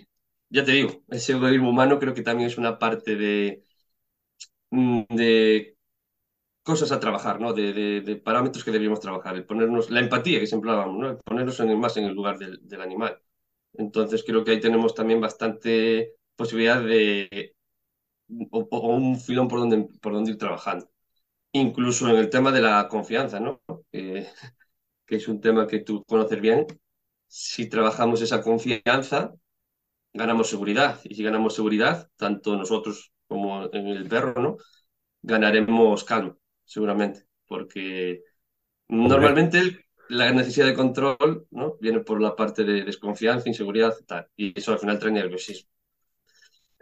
ya 0.50 0.64
te 0.66 0.72
digo, 0.74 1.04
ese 1.10 1.34
egoísmo 1.34 1.70
humano 1.70 2.00
creo 2.00 2.14
que 2.14 2.22
también 2.24 2.50
es 2.50 2.58
una 2.58 2.80
parte 2.80 3.16
de, 3.16 3.64
mm, 4.72 5.04
de 5.10 5.78
cosas 6.64 6.92
a 6.92 7.00
trabajar, 7.00 7.40
¿no? 7.42 7.54
De, 7.54 7.74
de, 8.02 8.16
parámetros 8.18 8.64
que 8.64 8.72
deberíamos 8.72 9.00
trabajar, 9.02 9.36
el 9.36 9.46
ponernos, 9.46 9.90
la 9.92 10.00
empatía 10.02 10.40
que 10.40 10.48
siempre 10.48 10.72
hablábamos, 10.72 11.00
¿no? 11.02 11.20
ponernos 11.20 11.60
en, 11.62 11.80
más 11.80 11.98
en 11.98 12.06
el 12.06 12.16
lugar 12.16 12.38
del, 12.40 12.60
del, 12.68 12.82
animal. 12.82 13.20
Entonces 13.74 14.24
creo 14.26 14.44
que 14.44 14.52
ahí 14.52 14.60
tenemos 14.60 14.96
también 14.96 15.22
bastante 15.22 16.14
posibilidad 16.36 16.82
de, 16.82 17.56
o, 18.52 18.88
un 18.90 19.20
filón 19.20 19.48
por 19.48 19.60
donde, 19.60 19.88
por 20.02 20.14
donde 20.14 20.32
ir 20.32 20.38
trabajando. 20.38 20.90
Incluso 21.54 22.10
en 22.10 22.18
el 22.18 22.30
tema 22.30 22.52
de 22.52 22.62
la 22.62 22.88
confianza, 22.90 23.40
¿no? 23.40 23.62
que 25.06 25.16
es 25.16 25.28
un 25.28 25.42
tema 25.42 25.68
que 25.68 25.80
tú 25.80 26.04
conoces 26.06 26.40
bien, 26.42 26.66
si 27.28 27.70
trabajamos 27.70 28.22
esa 28.22 28.42
confianza, 28.42 29.34
ganamos 30.14 30.50
seguridad. 30.50 31.00
Y 31.04 31.16
si 31.16 31.24
ganamos 31.24 31.56
seguridad, 31.56 32.10
tanto 32.16 32.56
nosotros 32.56 33.12
como 33.28 33.74
en 33.74 33.88
el 33.88 34.08
perro, 34.08 34.42
¿no? 34.42 34.58
Ganaremos 35.22 36.04
calma, 36.04 36.38
seguramente. 36.66 37.28
Porque 37.48 38.22
normalmente 38.88 39.83
la 40.10 40.32
necesidad 40.32 40.68
de 40.68 40.74
control 40.74 41.48
¿no? 41.52 41.78
viene 41.80 42.02
por 42.02 42.22
la 42.22 42.36
parte 42.36 42.64
de 42.64 42.84
desconfianza, 42.84 43.50
inseguridad 43.50 43.96
y 44.36 44.58
eso 44.58 44.72
al 44.72 44.80
final 44.80 45.00
trae 45.00 45.12
nerviosismo. 45.12 45.70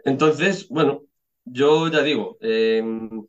Entonces, 0.04 0.68
bueno, 0.68 1.02
yo 1.44 1.88
ya 1.88 2.02
digo, 2.02 2.36
em, 2.40 3.26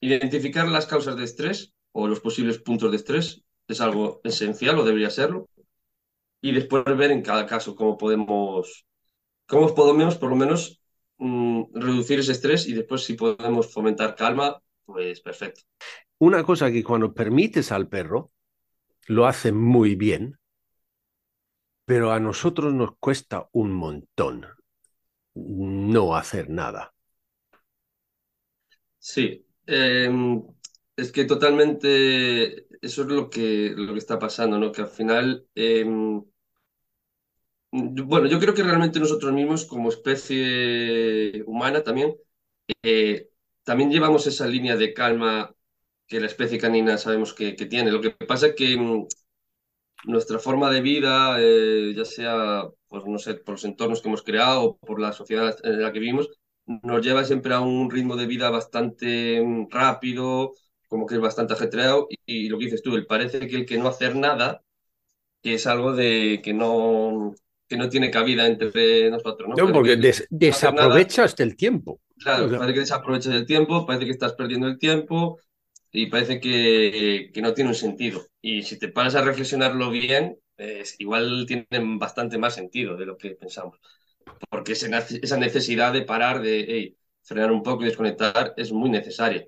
identificar 0.00 0.68
las 0.68 0.86
causas 0.86 1.16
de 1.16 1.24
estrés 1.24 1.74
o 1.92 2.06
los 2.06 2.20
posibles 2.20 2.58
puntos 2.58 2.90
de 2.90 2.96
estrés 2.96 3.42
es 3.66 3.80
algo 3.80 4.20
esencial 4.24 4.78
o 4.78 4.84
debería 4.84 5.10
serlo 5.10 5.48
y 6.40 6.52
después 6.52 6.84
ver 6.84 7.10
en 7.10 7.22
cada 7.22 7.46
caso 7.46 7.74
cómo 7.74 7.96
podemos, 7.96 8.86
cómo 9.46 9.74
podemos 9.74 10.16
por 10.16 10.30
lo 10.30 10.36
menos 10.36 10.80
mm, 11.18 11.64
reducir 11.74 12.20
ese 12.20 12.32
estrés 12.32 12.68
y 12.68 12.74
después 12.74 13.02
si 13.02 13.14
podemos 13.14 13.72
fomentar 13.72 14.14
calma, 14.14 14.62
pues 14.84 15.20
perfecto. 15.20 15.62
Una 16.18 16.44
cosa 16.44 16.70
que 16.70 16.84
cuando 16.84 17.12
permites 17.12 17.72
al 17.72 17.88
perro, 17.88 18.30
lo 19.06 19.26
hace 19.26 19.52
muy 19.52 19.94
bien, 19.96 20.38
pero 21.84 22.12
a 22.12 22.20
nosotros 22.20 22.72
nos 22.74 22.96
cuesta 22.98 23.48
un 23.52 23.72
montón 23.72 24.46
no 25.34 26.16
hacer 26.16 26.48
nada. 26.50 26.94
Sí, 28.98 29.46
em, 29.66 30.42
es 30.96 31.12
que 31.12 31.24
totalmente 31.24 32.66
eso 32.82 33.02
es 33.02 33.08
lo 33.08 33.30
que, 33.30 33.72
lo 33.76 33.92
que 33.92 33.98
está 33.98 34.18
pasando, 34.18 34.58
¿no? 34.58 34.72
Que 34.72 34.82
al 34.82 34.88
final, 34.88 35.46
em, 35.54 36.22
bueno, 37.70 38.26
yo 38.28 38.38
creo 38.40 38.54
que 38.54 38.62
realmente 38.62 39.00
nosotros 39.00 39.32
mismos 39.32 39.64
como 39.66 39.88
especie 39.90 41.42
humana 41.46 41.82
también, 41.82 42.14
eh, 42.82 43.30
también 43.64 43.90
llevamos 43.90 44.26
esa 44.26 44.46
línea 44.46 44.76
de 44.76 44.94
calma 44.94 45.54
que 46.06 46.20
la 46.20 46.26
especie 46.26 46.58
canina 46.58 46.98
sabemos 46.98 47.34
que, 47.34 47.52
tiene. 47.52 47.90
Lo 47.90 48.00
que 48.00 48.10
pasa 48.10 48.48
es 48.48 48.54
que 48.54 48.76
mm, 48.76 49.06
nuestra 50.04 50.38
forma 50.38 50.70
de 50.70 50.80
vida, 50.80 51.36
eh, 51.40 51.94
ya 51.96 52.04
sea, 52.04 52.64
pues 52.88 53.04
no 53.06 53.18
sé, 53.18 53.34
por 53.34 53.54
los 53.54 53.64
entornos 53.64 54.00
que 54.00 54.08
hemos 54.08 54.22
creado 54.22 54.62
o 54.64 54.76
por 54.78 55.00
la 55.00 55.12
sociedad 55.12 55.56
en 55.64 55.82
la 55.82 55.92
que 55.92 56.00
vivimos, 56.00 56.30
nos 56.66 57.04
lleva 57.04 57.24
siempre 57.24 57.54
a 57.54 57.60
un 57.60 57.90
ritmo 57.90 58.16
de 58.16 58.26
vida 58.26 58.50
bastante 58.50 59.40
mm, 59.42 59.68
rápido, 59.70 60.52
como 60.88 61.06
que 61.06 61.16
es 61.16 61.20
bastante 61.20 61.54
ajetreado 61.54 62.08
y, 62.24 62.48
lo 62.48 62.58
que 62.58 62.66
dices 62.66 62.82
tú, 62.82 62.94
el 62.94 63.06
parece 63.06 63.46
que 63.46 63.56
el 63.56 63.66
que 63.66 63.78
no 63.78 63.88
hacer 63.88 64.14
nada 64.16 64.62
que 65.42 65.54
es 65.54 65.66
algo 65.66 65.92
de 65.92 66.40
que 66.42 66.52
no 66.52 67.34
que 67.68 67.76
no 67.76 67.88
tiene 67.88 68.10
cabida 68.10 68.46
entre 68.46 69.10
nosotros. 69.10 69.48
No, 69.56 69.66
no 69.66 69.72
porque 69.72 69.96
desaprovechas 70.30 71.38
el 71.40 71.56
tiempo. 71.56 72.00
Claro, 72.18 72.48
parece 72.48 72.74
que 72.74 72.80
desaprovechas 72.80 73.34
el 73.34 73.44
tiempo, 73.44 73.86
parece 73.86 74.06
que 74.06 74.12
estás 74.12 74.34
perdiendo 74.34 74.68
el 74.68 74.78
tiempo 74.78 75.38
y 75.96 76.06
parece 76.06 76.40
que, 76.40 77.30
que 77.32 77.42
no 77.42 77.54
tiene 77.54 77.70
un 77.70 77.74
sentido. 77.74 78.26
Y 78.42 78.62
si 78.62 78.78
te 78.78 78.88
paras 78.88 79.14
a 79.14 79.22
reflexionarlo 79.22 79.90
bien, 79.90 80.38
igual 80.98 81.46
tiene 81.46 81.66
bastante 81.98 82.38
más 82.38 82.54
sentido 82.54 82.96
de 82.96 83.06
lo 83.06 83.16
que 83.16 83.30
pensamos. 83.30 83.78
Porque 84.50 84.72
esa 84.72 85.36
necesidad 85.38 85.92
de 85.92 86.02
parar, 86.02 86.42
de 86.42 86.96
frenar 87.22 87.50
un 87.50 87.62
poco 87.62 87.82
y 87.82 87.86
desconectar 87.86 88.52
es 88.56 88.72
muy 88.72 88.90
necesaria. 88.90 89.46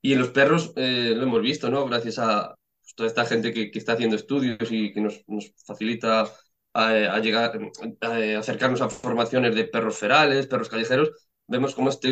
Y 0.00 0.12
en 0.12 0.20
los 0.20 0.30
perros 0.30 0.72
eh, 0.76 1.12
lo 1.16 1.24
hemos 1.24 1.42
visto, 1.42 1.70
¿no? 1.70 1.86
Gracias 1.86 2.18
a, 2.20 2.54
pues, 2.80 2.94
toda 2.94 3.08
esta 3.08 3.24
gente 3.26 3.52
que, 3.52 3.70
que, 3.70 3.78
está 3.78 3.94
haciendo 3.94 4.16
estudios 4.16 4.70
y 4.70 4.92
que 4.92 5.00
nos, 5.00 5.22
nos 5.26 5.52
facilita 5.66 6.30
a, 6.74 6.88
a 6.88 7.18
llegar, 7.18 7.58
a 8.02 8.38
acercarnos 8.38 8.80
a 8.82 8.88
formaciones 8.90 9.54
de 9.56 9.64
perros 9.64 9.98
ferales, 9.98 10.46
perros 10.46 10.68
callejeros, 10.68 11.10
vemos 11.48 11.74
como 11.74 11.90
esta 11.90 12.08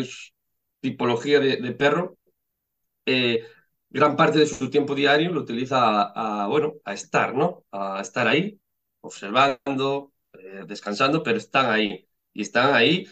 tipología 0.80 1.38
de, 1.40 1.58
de 1.58 1.72
perro, 1.72 2.18
eh, 3.06 3.44
gran 3.90 4.16
parte 4.16 4.38
de 4.40 4.46
su 4.46 4.70
tiempo 4.70 4.94
diario 4.94 5.32
lo 5.32 5.40
utiliza 5.40 6.02
a, 6.02 6.44
a, 6.44 6.46
bueno, 6.48 6.74
a 6.84 6.94
estar, 6.94 7.34
¿no? 7.34 7.64
A 7.72 8.00
estar 8.00 8.26
ahí, 8.28 8.60
observando, 9.00 10.12
eh, 10.34 10.64
descansando, 10.66 11.22
pero 11.22 11.38
están 11.38 11.70
ahí. 11.70 12.08
Y 12.32 12.42
están 12.42 12.74
ahí 12.74 13.06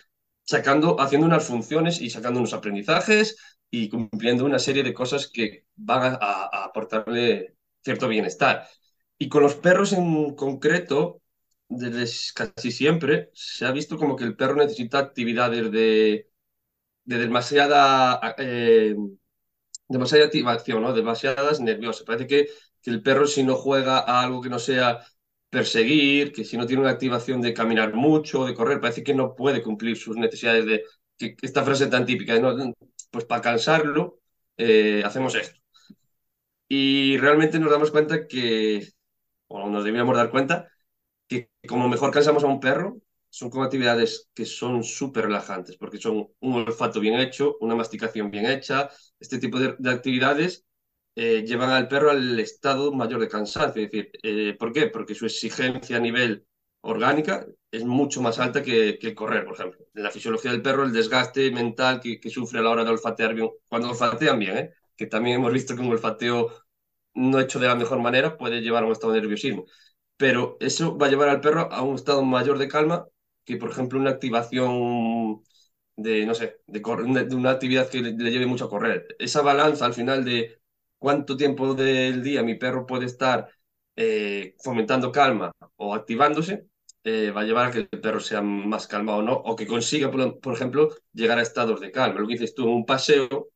sacando, 0.45 1.01
haciendo 1.01 1.27
unas 1.27 1.47
funciones 1.47 2.01
y 2.01 2.11
sacando 2.11 2.41
unos 2.41 2.53
aprendizajes 2.55 3.37
y 3.71 3.89
cumpliendo 3.89 4.45
una 4.45 4.59
serie 4.59 4.83
de 4.83 4.95
cosas 4.95 5.29
que 5.33 5.65
van 5.77 6.15
a, 6.15 6.19
a 6.21 6.65
aportarle 6.67 7.57
cierto 7.83 8.09
bienestar. 8.09 8.67
Y 9.19 9.29
con 9.29 9.43
los 9.43 9.55
perros 9.57 9.93
en 9.93 10.35
concreto, 10.35 11.23
desde 11.69 12.07
casi 12.35 12.71
siempre 12.73 13.31
se 13.35 13.65
ha 13.67 13.73
visto 13.73 13.97
como 13.99 14.17
que 14.17 14.25
el 14.25 14.37
perro 14.37 14.57
necesita 14.57 14.99
actividades 14.99 15.71
de, 15.73 16.29
de 17.05 17.19
demasiada, 17.19 18.21
eh, 18.39 18.97
demasiada 19.89 20.27
activación, 20.27 20.83
¿no? 20.83 20.93
demasiadas 20.93 21.61
nerviosas. 21.61 22.05
Parece 22.05 22.27
que, 22.27 22.49
que 22.83 22.91
el 22.91 23.03
perro 23.03 23.27
si 23.27 23.43
no 23.43 23.55
juega 23.57 23.99
a 23.99 24.23
algo 24.23 24.41
que 24.41 24.49
no 24.51 24.59
sea 24.59 25.05
perseguir, 25.51 26.33
que 26.33 26.45
si 26.45 26.57
no 26.57 26.67
tiene 26.67 26.83
una 26.83 26.91
activación 26.91 27.41
de 27.41 27.55
caminar 27.55 27.95
mucho, 27.95 28.45
de 28.45 28.55
correr, 28.55 28.81
parece 28.81 29.05
que 29.05 29.15
no 29.15 29.35
puede 29.35 29.63
cumplir 29.63 29.97
sus 29.97 30.17
necesidades 30.17 30.67
de... 30.67 30.85
Que, 31.17 31.37
esta 31.43 31.63
frase 31.65 31.87
tan 31.87 32.07
típica, 32.07 32.39
¿no? 32.41 32.75
pues 33.11 33.25
para 33.25 33.41
cansarlo 33.43 34.19
eh, 34.57 35.03
hacemos 35.05 35.35
esto. 35.37 35.61
Y 36.69 37.17
realmente 37.19 37.59
nos 37.59 37.71
damos 37.71 37.91
cuenta 37.91 38.27
que, 38.27 38.89
o 39.49 39.69
nos 39.69 39.85
debíamos 39.85 40.17
dar 40.17 40.31
cuenta, 40.31 40.69
que 41.29 41.51
como 41.69 41.89
mejor 41.89 42.11
cansamos 42.11 42.45
a 42.45 42.49
un 42.49 42.61
perro, 42.61 42.99
son 43.35 43.51
como 43.51 43.65
actividades 43.65 44.31
que 44.33 44.47
son 44.47 44.85
súper 44.85 45.25
relajantes, 45.25 45.77
porque 45.77 45.99
son 45.99 46.29
un 46.41 46.55
olfato 46.55 47.01
bien 47.01 47.19
hecho, 47.19 47.57
una 47.61 47.75
masticación 47.75 48.31
bien 48.31 48.47
hecha, 48.47 48.89
este 49.19 49.39
tipo 49.39 49.59
de, 49.59 49.75
de 49.77 49.91
actividades 49.91 50.65
eh, 51.17 51.43
llevan 51.45 51.71
al 51.71 51.89
perro 51.89 52.11
al 52.11 52.39
estado 52.39 52.93
mayor 52.93 53.21
de 53.21 53.29
cansancio. 53.29 53.83
Es 53.83 53.91
decir, 53.91 54.13
eh, 54.23 54.57
¿por 54.57 54.73
qué? 54.73 54.87
Porque 54.87 55.17
su 55.17 55.27
exigencia 55.27 55.97
a 55.97 56.01
nivel 56.01 56.47
orgánica 56.83 57.45
es 57.73 57.85
mucho 57.85 58.23
más 58.23 58.39
alta 58.39 58.63
que, 58.63 58.99
que, 59.01 59.15
correr, 59.17 59.45
por 59.45 59.55
ejemplo. 59.55 59.85
En 59.95 60.05
la 60.05 60.13
fisiología 60.13 60.53
del 60.53 60.63
perro, 60.63 60.85
el 60.85 60.93
desgaste 60.93 61.51
mental 61.51 62.01
que, 62.01 62.21
que 62.21 62.31
sufre 62.31 62.61
a 62.61 62.63
la 62.63 62.71
hora 62.71 62.85
de 62.85 62.91
olfatear 62.91 63.35
bien, 63.35 63.51
cuando 63.69 63.91
olfatean 63.91 64.39
bien, 64.39 64.59
¿eh? 64.59 64.71
que 64.97 65.07
también 65.07 65.37
hemos 65.41 65.53
visto 65.53 65.75
que 65.75 65.83
un 65.83 65.91
olfateo 65.91 66.53
no 67.15 67.41
hecho 67.41 67.59
de 67.59 67.67
la 67.67 67.75
mejor 67.75 67.99
manera 68.01 68.37
puede 68.37 68.61
llevar 68.61 68.85
a 68.85 68.87
un 68.87 68.93
estado 68.93 69.13
de 69.13 69.21
nerviosismo 69.23 69.67
pero 70.17 70.57
eso 70.61 70.97
va 70.97 71.07
a 71.07 71.11
llevar 71.11 71.29
al 71.29 71.41
perro 71.41 71.73
a 71.73 71.83
un 71.83 71.97
estado 71.97 72.23
mayor 72.23 72.59
de 72.59 72.69
calma 72.69 73.07
que, 73.45 73.57
por 73.57 73.71
ejemplo, 73.71 73.99
una 73.99 74.11
activación 74.11 75.43
de, 75.97 76.27
no 76.27 76.35
sé, 76.35 76.61
de, 76.67 76.81
de 76.81 77.37
una 77.37 77.51
actividad 77.51 77.89
que 77.89 78.01
le, 78.01 78.13
le, 78.13 78.31
lleve 78.31 78.47
mucho 78.47 78.67
a 78.67 78.71
correr. 78.71 79.17
Esa 79.19 79.43
balanza 79.43 79.87
al 79.87 79.95
final 79.95 80.25
de 80.25 80.61
cuánto 80.99 81.37
tiempo 81.37 81.75
del 81.75 82.23
día 82.23 82.43
mi 82.43 82.57
perro 82.57 82.87
puede 82.87 83.07
estar 83.07 83.49
eh, 83.97 84.55
fomentando 84.63 85.13
calma 85.13 85.53
o 85.77 85.95
activándose, 85.95 86.67
eh, 87.05 87.31
va 87.31 87.43
a 87.43 87.45
llevar 87.45 87.67
a 87.69 87.71
que 87.71 87.79
el 87.91 88.01
perro 88.01 88.21
sea 88.21 88.41
más 88.43 88.87
calmado 88.87 89.19
o 89.19 89.23
no, 89.23 89.35
o 89.35 89.55
que 89.57 89.67
consiga, 89.67 90.11
por, 90.11 90.55
ejemplo, 90.55 90.89
llegar 91.13 91.39
a 91.39 91.43
estados 91.43 91.81
de 91.81 91.91
calma. 91.91 92.21
Lo 92.21 92.27
que 92.27 92.35
dices 92.35 92.55
tú, 92.55 92.65
en 92.65 92.71
un 92.71 92.87
paseo, 92.87 93.51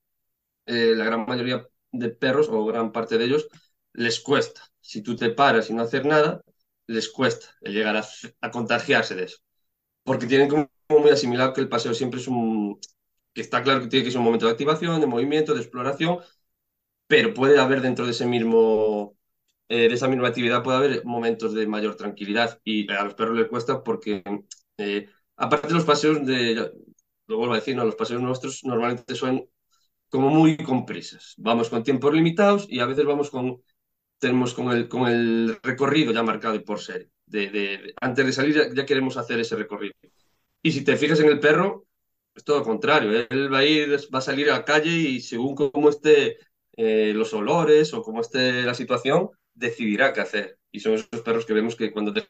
eh, 0.66 0.95
la 0.97 1.04
gran 1.04 1.26
mayoría 1.26 1.66
de 1.92 2.11
perros, 2.11 2.49
o 2.50 2.64
gran 2.66 2.92
parte 2.92 3.18
de 3.18 3.25
ellos, 3.26 3.49
les 3.92 4.21
cuesta. 4.21 4.62
Si 4.80 5.02
tú 5.02 5.16
te 5.16 5.30
paras 5.30 5.71
y 5.71 5.75
no 5.75 5.83
hacer 5.83 6.07
nada, 6.07 6.42
les 6.87 7.09
cuesta 7.11 7.49
llegar 7.62 7.97
a 8.40 8.50
contagiarse 8.50 9.15
de 9.15 9.25
eso. 9.25 9.39
Porque 10.08 10.26
tienen 10.26 10.49
como 10.49 10.71
muy 10.90 11.10
asimilado 11.10 11.52
que 11.54 11.60
el 11.62 11.68
paseo 11.68 11.94
siempre 11.94 12.21
es 12.21 12.28
un... 12.28 12.78
que 13.34 13.42
está 13.42 13.62
claro 13.62 13.80
que 13.82 13.88
tiene 13.88 14.04
que 14.04 14.10
ser 14.12 14.18
un 14.21 14.26
momento 14.26 14.47
de 14.47 14.52
activación, 14.52 15.00
de 15.00 15.06
movimiento, 15.06 15.54
de 15.54 15.60
exploración, 15.60 16.18
pero 17.06 17.34
puede 17.34 17.58
haber 17.60 17.80
dentro 17.82 18.04
de 18.06 18.12
ese 18.12 18.26
mismo... 18.26 19.16
Eh, 19.71 19.88
de 19.88 19.94
esa 19.94 20.08
misma 20.08 20.28
actividad 20.28 20.62
puede 20.62 20.78
haber 20.78 21.04
momentos 21.04 21.54
de 21.54 21.66
mayor 21.66 21.97
tranquilidad 21.97 22.60
y 22.64 22.90
a 22.92 23.04
los 23.04 23.14
perros 23.14 23.36
les 23.36 23.49
cuesta 23.49 23.82
porque 23.84 24.23
eh, 24.78 25.08
aparte 25.36 25.68
de 25.68 25.75
los 25.75 25.84
paseos 25.84 26.25
de, 26.26 26.73
lo 27.26 27.36
vuelvo 27.38 27.54
a 27.54 27.58
decir, 27.58 27.76
no, 27.76 27.84
los 27.84 27.97
paseos 27.97 28.23
nuestros 28.23 28.64
normalmente 28.64 29.14
son 29.14 29.47
como 30.10 30.30
muy 30.30 30.56
con 30.58 30.86
prisas. 30.86 31.34
Vamos 31.38 31.71
con 31.71 31.82
tiempos 31.84 32.14
limitados 32.14 32.66
y 32.71 32.80
a 32.80 32.86
veces 32.86 33.04
vamos 33.06 33.30
con 33.30 33.62
tenemos 34.18 34.54
con 34.54 34.71
el, 34.73 34.88
con 34.88 35.08
el 35.08 35.58
recorrido 35.62 36.12
ya 36.12 36.23
marcado 36.23 36.62
por 36.64 36.80
serie. 36.80 37.10
De, 37.28 37.50
de, 37.50 37.95
antes 38.00 38.26
de 38.26 38.32
salir 38.32 38.54
ya, 38.54 38.75
ya, 38.75 38.86
queremos 38.86 39.17
hacer 39.17 39.38
ese 39.41 39.56
recorrido. 39.56 39.95
Y 40.62 40.73
si 40.73 40.82
te 40.84 40.97
fijas 40.97 41.21
en 41.21 41.28
el 41.28 41.41
perro, 41.41 41.86
es 42.34 42.45
todo 42.45 42.58
lo 42.58 42.64
contrario. 42.64 43.26
Él 43.28 43.52
va 43.52 43.58
a, 43.58 43.64
ir, 43.64 43.91
va 44.14 44.19
a 44.19 44.23
salir 44.23 44.50
a 44.50 44.54
la 44.58 44.64
calle 44.64 44.91
y 44.91 45.21
según 45.21 45.54
cómo 45.54 45.91
esté 45.91 46.38
eh, 46.76 47.12
los 47.14 47.32
olores 47.34 47.93
o 47.95 48.02
cómo 48.02 48.21
esté 48.21 48.62
la 48.62 48.75
situación, 48.75 49.30
decidirá 49.54 50.12
qué 50.12 50.21
hacer. 50.21 50.58
Y 50.71 50.80
son 50.80 50.95
esos 50.95 51.23
perros 51.25 51.45
que 51.47 51.54
vemos 51.54 51.76
que 51.76 51.93
cuando 51.93 52.12
te 52.12 52.28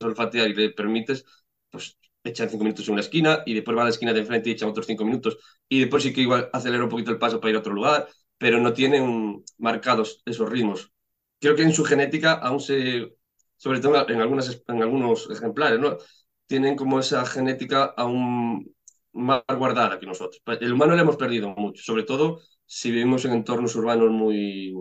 olfatear 0.00 0.48
y 0.48 0.54
le 0.54 0.70
permites, 0.70 1.24
pues 1.70 1.98
echan 2.22 2.50
cinco 2.50 2.64
minutos 2.64 2.86
en 2.88 2.92
una 2.94 3.02
esquina 3.02 3.42
y 3.46 3.54
después 3.54 3.76
va 3.76 3.82
a 3.82 3.84
la 3.84 3.90
esquina 3.90 4.12
de 4.12 4.20
enfrente 4.20 4.50
y 4.50 4.52
echan 4.52 4.68
otros 4.68 4.86
cinco 4.86 5.04
minutos. 5.04 5.38
Y 5.68 5.80
después 5.80 6.02
sí 6.02 6.12
que 6.12 6.20
igual 6.22 6.50
acelera 6.52 6.84
un 6.84 6.90
poquito 6.90 7.10
el 7.10 7.18
paso 7.18 7.40
para 7.40 7.50
ir 7.50 7.56
a 7.56 7.60
otro 7.60 7.72
lugar 7.72 8.08
pero 8.38 8.60
no 8.60 8.72
tienen 8.72 9.44
marcados 9.58 10.22
esos 10.26 10.48
ritmos. 10.48 10.92
Creo 11.40 11.56
que 11.56 11.62
en 11.62 11.72
su 11.72 11.84
genética 11.84 12.32
aún 12.32 12.60
se, 12.60 13.16
sobre 13.56 13.80
todo 13.80 14.08
en, 14.08 14.20
algunas, 14.20 14.62
en 14.68 14.82
algunos 14.82 15.30
ejemplares, 15.30 15.80
¿no? 15.80 15.98
tienen 16.46 16.76
como 16.76 17.00
esa 17.00 17.24
genética 17.26 17.84
aún 17.96 18.72
más 19.12 19.42
guardada 19.58 19.98
que 19.98 20.06
nosotros. 20.06 20.42
El 20.60 20.72
humano 20.72 20.94
le 20.94 21.02
hemos 21.02 21.16
perdido 21.16 21.48
mucho, 21.50 21.82
sobre 21.82 22.04
todo 22.04 22.40
si 22.66 22.90
vivimos 22.90 23.24
en 23.24 23.32
entornos 23.32 23.74
urbanos 23.76 24.10
muy, 24.10 24.74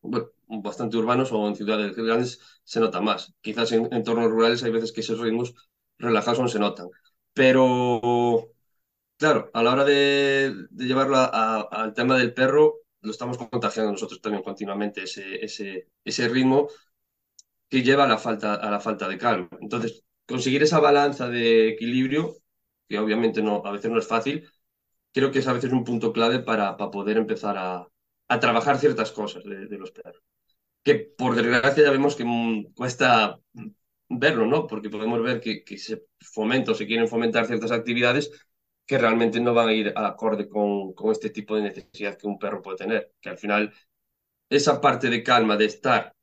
bueno, 0.00 0.28
bastante 0.48 0.96
urbanos 0.96 1.32
o 1.32 1.46
en 1.48 1.56
ciudades 1.56 1.94
grandes 1.96 2.40
se 2.64 2.80
nota 2.80 3.00
más. 3.00 3.34
Quizás 3.40 3.72
en 3.72 3.92
entornos 3.92 4.30
rurales 4.30 4.62
hay 4.62 4.70
veces 4.70 4.92
que 4.92 5.00
esos 5.00 5.20
ritmos 5.20 5.54
relajados 5.98 6.40
no 6.40 6.48
se 6.48 6.58
notan. 6.58 6.88
Pero 7.32 8.50
Claro, 9.18 9.50
a 9.54 9.62
la 9.64 9.72
hora 9.72 9.84
de, 9.84 10.54
de 10.70 10.86
llevarlo 10.86 11.16
al 11.18 11.94
tema 11.94 12.18
del 12.18 12.34
perro, 12.34 12.76
lo 13.02 13.10
estamos 13.12 13.38
contagiando 13.38 13.92
nosotros 13.92 14.20
también 14.20 14.44
continuamente, 14.44 15.04
ese, 15.04 15.44
ese, 15.44 15.88
ese 16.04 16.28
ritmo 16.28 16.68
que 17.68 17.82
lleva 17.82 18.04
a 18.04 18.08
la, 18.08 18.18
falta, 18.18 18.54
a 18.54 18.70
la 18.70 18.80
falta 18.80 19.08
de 19.08 19.18
calma. 19.18 19.48
Entonces, 19.60 20.04
conseguir 20.26 20.62
esa 20.62 20.80
balanza 20.80 21.28
de 21.28 21.68
equilibrio, 21.68 22.36
que 22.88 22.98
obviamente 22.98 23.42
no, 23.42 23.62
a 23.64 23.72
veces 23.72 23.90
no 23.90 23.98
es 23.98 24.06
fácil, 24.06 24.48
creo 25.12 25.30
que 25.30 25.40
es 25.40 25.48
a 25.48 25.52
veces 25.52 25.72
un 25.72 25.84
punto 25.84 26.12
clave 26.12 26.40
para, 26.40 26.76
para 26.76 26.90
poder 26.90 27.16
empezar 27.16 27.56
a, 27.58 27.86
a 28.28 28.40
trabajar 28.40 28.78
ciertas 28.78 29.12
cosas 29.12 29.44
de, 29.44 29.66
de, 29.66 29.78
los 29.78 29.90
perros. 29.90 30.22
Que 30.82 30.94
por 30.96 31.34
desgracia 31.34 31.84
ya 31.84 31.90
vemos 31.90 32.16
que 32.16 32.24
cuesta 32.74 33.40
verlo, 34.08 34.46
¿no? 34.46 34.66
Porque 34.66 34.90
podemos 34.90 35.22
ver 35.22 35.40
que, 35.40 35.64
que 35.64 35.78
se 35.78 36.04
fomenta 36.20 36.72
o 36.72 36.74
se 36.74 36.86
quieren 36.86 37.08
fomentar 37.08 37.46
ciertas 37.46 37.72
actividades 37.72 38.30
que 38.86 38.98
realmente 38.98 39.40
no 39.40 39.52
van 39.54 39.68
a 39.68 39.74
ir 39.74 39.92
acorde 39.94 40.48
con, 40.48 40.94
con 40.94 41.12
este 41.12 41.30
tipo 41.30 41.54
de 41.56 41.62
necesidad 41.62 42.16
que 42.16 42.26
un 42.26 42.38
perro 42.38 42.62
puede 42.62 42.78
tener. 42.78 43.12
Que 43.20 43.28
al 43.30 43.38
final, 43.38 43.72
esa 44.50 44.80
parte 44.80 45.10
de 45.10 45.22
calma, 45.22 45.56
de 45.56 45.66
estar, 45.66 46.14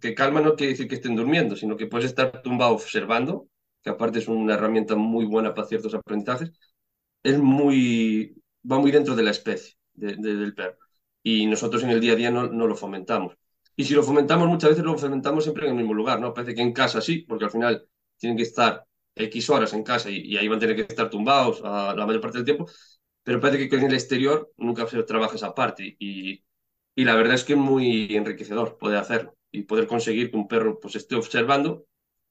que 0.00 0.14
calma 0.14 0.40
no 0.40 0.56
quiere 0.56 0.72
decir 0.72 0.88
que 0.88 0.96
estén 0.96 1.16
durmiendo, 1.16 1.56
sino 1.56 1.76
que 1.76 1.86
puedes 1.86 2.06
estar 2.06 2.42
tumbado 2.42 2.72
observando, 2.72 3.48
que 3.82 3.90
aparte 3.90 4.18
es 4.20 4.28
una 4.28 4.54
herramienta 4.54 4.96
muy 4.96 5.24
buena 5.26 5.54
para 5.54 5.68
ciertos 5.68 5.94
aprendizajes, 5.94 6.52
es 7.22 7.38
muy, 7.38 8.36
va 8.70 8.78
muy 8.78 8.90
dentro 8.90 9.14
de 9.14 9.22
la 9.22 9.30
especie 9.30 9.76
de, 9.94 10.16
de, 10.16 10.34
del 10.36 10.54
perro. 10.54 10.78
Y 11.22 11.46
nosotros 11.46 11.82
en 11.84 11.90
el 11.90 12.00
día 12.00 12.12
a 12.12 12.16
día 12.16 12.30
no, 12.30 12.48
no, 12.48 12.66
lo 12.66 12.74
fomentamos. 12.76 13.36
Y 13.76 13.84
si 13.84 13.94
lo 13.94 14.02
fomentamos, 14.02 14.48
muchas 14.48 14.70
veces 14.70 14.84
lo 14.84 14.98
fomentamos 14.98 15.44
siempre 15.44 15.66
en 15.66 15.72
el 15.72 15.78
mismo 15.78 15.94
lugar, 15.94 16.20
¿no? 16.20 16.34
Parece 16.34 16.54
que 16.54 16.62
en 16.62 16.72
casa 16.72 17.00
sí, 17.00 17.20
porque 17.28 17.44
al 17.44 17.50
final 17.50 17.86
tienen 18.18 18.36
que 18.36 18.42
estar 18.44 18.84
X 19.14 19.50
horas 19.50 19.72
en 19.72 19.82
casa 19.82 20.10
y, 20.10 20.16
y, 20.20 20.36
ahí 20.36 20.48
van 20.48 20.58
a 20.58 20.60
tener 20.60 20.76
que 20.76 20.82
estar 20.82 21.10
tumbados 21.10 21.60
a 21.64 21.94
la 21.94 22.06
mayor 22.06 22.20
parte 22.20 22.38
del 22.38 22.44
tiempo, 22.44 22.66
pero 23.22 23.40
parece 23.40 23.68
que 23.68 23.76
en 23.76 23.84
el 23.84 23.94
exterior 23.94 24.52
nunca 24.56 24.86
se 24.86 25.02
trabaja 25.04 25.36
esa 25.36 25.54
parte 25.54 25.96
y, 25.98 26.42
y 26.94 27.04
la 27.04 27.14
verdad 27.14 27.34
es 27.34 27.44
que 27.44 27.52
es 27.54 27.58
muy 27.58 28.14
enriquecedor 28.16 28.78
poder 28.78 28.98
hacerlo 28.98 29.36
y 29.52 29.62
poder 29.62 29.86
conseguir 29.86 30.30
que 30.30 30.36
un 30.36 30.48
perro 30.48 30.80
pues 30.80 30.96
esté 30.96 31.14
observando 31.14 31.86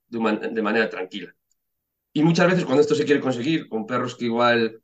de, 0.08 0.20
man 0.20 0.54
de 0.54 0.62
manera 0.62 0.90
tranquila. 0.90 1.34
Y 2.14 2.24
muchas 2.24 2.48
veces 2.48 2.66
cuando 2.66 2.82
esto 2.82 2.96
se 2.96 3.06
quiere 3.06 3.22
conseguir 3.22 3.70
con 3.70 3.86
perros 3.88 4.16
que 4.16 4.26
igual 4.26 4.84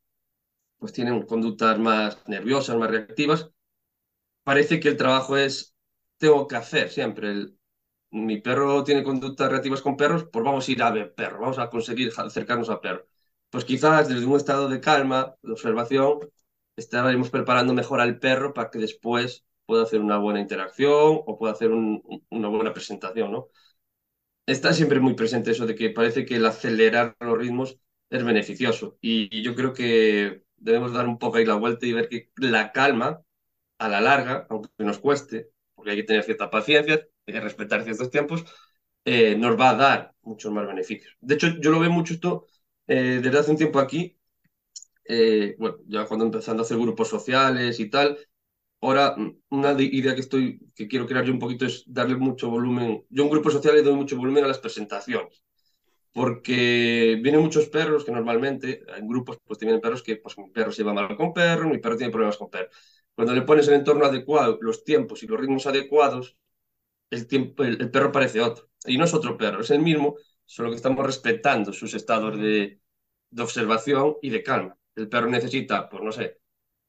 pues 0.78 0.93
tienen 0.93 1.23
conductas 1.23 1.80
más 1.80 2.28
nerviosas, 2.28 2.78
más 2.78 2.91
reactivas, 2.91 3.50
parece 4.43 4.80
que 4.80 4.89
el 4.89 4.97
trabajo 4.97 5.38
es 5.38 5.76
tengo 6.17 6.47
que 6.47 6.56
hacer 6.56 6.89
siempre 6.89 7.32
el 7.32 7.58
mi 8.12 8.39
perro 8.41 8.84
tiene 8.84 9.04
conductas 9.04 9.50
reactivas 9.50 9.82
con 9.82 9.97
perros, 9.97 10.28
pues 10.32 10.43
vamos 10.45 10.67
a 10.67 10.71
ir 10.71 10.82
a 10.84 10.91
ver 10.91 11.13
perro, 11.13 11.41
vamos 11.41 11.60
a 11.60 11.69
conseguir 11.69 12.12
acercarnos 12.17 12.69
a 12.69 12.82
perro. 12.82 13.06
Pues 13.50 13.65
quizás 13.65 14.08
desde 14.10 14.26
un 14.26 14.38
estado 14.38 14.69
de 14.69 14.80
calma, 14.82 15.36
de 15.41 15.52
observación, 15.52 16.19
estaremos 16.76 17.30
preparando 17.30 17.73
mejor 17.73 18.02
al 18.02 18.19
perro 18.19 18.54
para 18.54 18.69
que 18.69 18.80
después 18.80 19.45
puede 19.67 19.84
hacer 19.84 20.01
una 20.01 20.19
buena 20.19 20.41
interacción 20.41 21.21
o 21.27 21.38
puede 21.39 21.53
hacer 21.53 21.71
una 21.71 22.49
buena 22.49 22.73
presentación, 22.73 23.34
¿no? 23.34 23.49
Está 24.45 24.73
siempre 24.73 24.99
muy 25.01 25.13
presente 25.15 25.51
eso 25.51 25.65
de 25.65 25.75
que 25.75 25.89
parece 25.89 26.25
que 26.25 26.36
el 26.38 26.45
acelerar 26.45 27.15
los 27.19 27.38
ritmos 27.38 27.80
es 28.10 28.23
beneficioso 28.23 28.97
y 29.01 29.41
yo 29.43 29.56
creo 29.56 29.73
que 29.73 30.43
debemos 30.56 30.93
dar 30.93 31.08
un 31.08 31.17
poco 31.19 31.38
ahí 31.38 31.45
la 31.45 31.56
vuelta 31.56 31.86
y 31.86 31.91
ver 31.93 32.08
que 32.10 32.30
la 32.38 32.71
calma, 32.71 33.21
a 33.80 33.89
la 33.89 34.01
larga, 34.01 34.47
aunque 34.49 34.69
nos 34.80 34.99
cueste, 34.99 35.51
porque 35.75 35.91
hay 35.91 35.97
que 35.97 36.03
tener 36.03 36.23
cierta 36.23 36.49
paciencia, 36.51 36.95
hay 37.27 37.34
que 37.34 37.41
respetar 37.41 37.84
ciertos 37.84 38.12
tiempos, 38.12 38.45
eh, 39.06 39.36
nos 39.38 39.60
va 39.60 39.71
a 39.71 39.75
dar 39.75 40.15
muchos 40.23 40.51
más 40.53 40.67
beneficios. 40.67 41.15
De 41.21 41.36
hecho, 41.36 41.47
yo 41.62 41.71
lo 41.71 41.80
veo 41.80 41.91
mucho 41.91 42.13
esto 42.15 42.47
eh, 42.88 43.19
desde 43.23 43.39
hace 43.39 43.51
un 43.51 43.58
tiempo 43.58 43.80
aquí, 43.80 44.17
eh, 45.06 45.56
bueno, 45.60 45.77
ya 45.88 46.06
cuando 46.06 46.25
empezando 46.25 46.63
a 46.63 46.65
hacer 46.65 46.77
grupos 46.77 47.08
sociales 47.10 47.80
y 47.80 47.89
tal, 47.89 48.17
ahora 48.82 49.16
una 49.50 49.72
idea 49.82 50.16
que 50.16 50.22
estoy, 50.22 50.60
que 50.76 50.88
quiero 50.88 51.06
crear 51.06 51.26
yo 51.26 51.34
un 51.34 51.40
poquito 51.40 51.66
es 51.66 51.84
darle 51.88 52.16
mucho 52.16 52.50
volumen, 52.50 53.06
yo 53.10 53.24
en 53.24 53.28
un 53.28 53.32
grupo 53.32 53.52
social 53.52 53.76
le 53.76 53.84
doy 53.84 53.96
mucho 53.96 54.18
volumen 54.18 54.44
a 54.44 54.48
las 54.48 54.60
presentaciones 54.60 55.44
porque 56.18 57.20
vienen 57.22 57.42
muchos 57.42 57.70
perros 57.70 58.04
que 58.04 58.12
normalmente 58.12 58.84
en 58.98 59.08
grupos 59.08 59.38
pues 59.46 59.60
tienen 59.60 59.80
perros 59.80 60.02
que 60.02 60.16
pues 60.16 60.36
mi 60.40 60.50
perro 60.50 60.72
se 60.72 60.82
lleva 60.82 60.92
mal 60.92 61.16
con 61.16 61.32
perro, 61.32 61.70
mi 61.70 61.78
perro 61.78 61.96
tiene 61.96 62.12
problemas 62.12 62.38
con 62.38 62.50
perro. 62.50 62.70
Cuando 63.13 63.36
le 63.36 63.44
pones 63.44 63.68
el 63.68 63.76
entorno 63.76 64.04
adecuado, 64.04 64.58
los 64.62 64.84
tiempos 64.84 65.22
y 65.22 65.28
los 65.28 65.40
ritmos 65.40 65.68
adecuados, 65.68 66.36
el, 67.12 67.28
tiempo, 67.28 67.63
el, 67.63 67.92
perro 67.92 68.12
parece 68.12 68.42
otro. 68.42 68.68
Y 68.86 68.98
no 68.98 69.06
es 69.06 69.13
otro 69.13 69.38
perro, 69.38 69.62
es 69.62 69.70
el 69.70 69.80
mismo, 69.80 70.16
solo 70.44 70.72
que 70.72 70.78
estamos 70.78 71.06
respetando 71.06 71.72
sus 71.72 71.94
estados 71.94 72.36
de, 72.40 72.82
de 73.30 73.44
observación 73.44 74.18
y 74.24 74.32
de 74.32 74.42
calma. 74.42 74.76
El 74.96 75.10
perro 75.10 75.30
necesita, 75.30 75.88
pues 75.88 76.02
no 76.04 76.12
sé, 76.12 76.40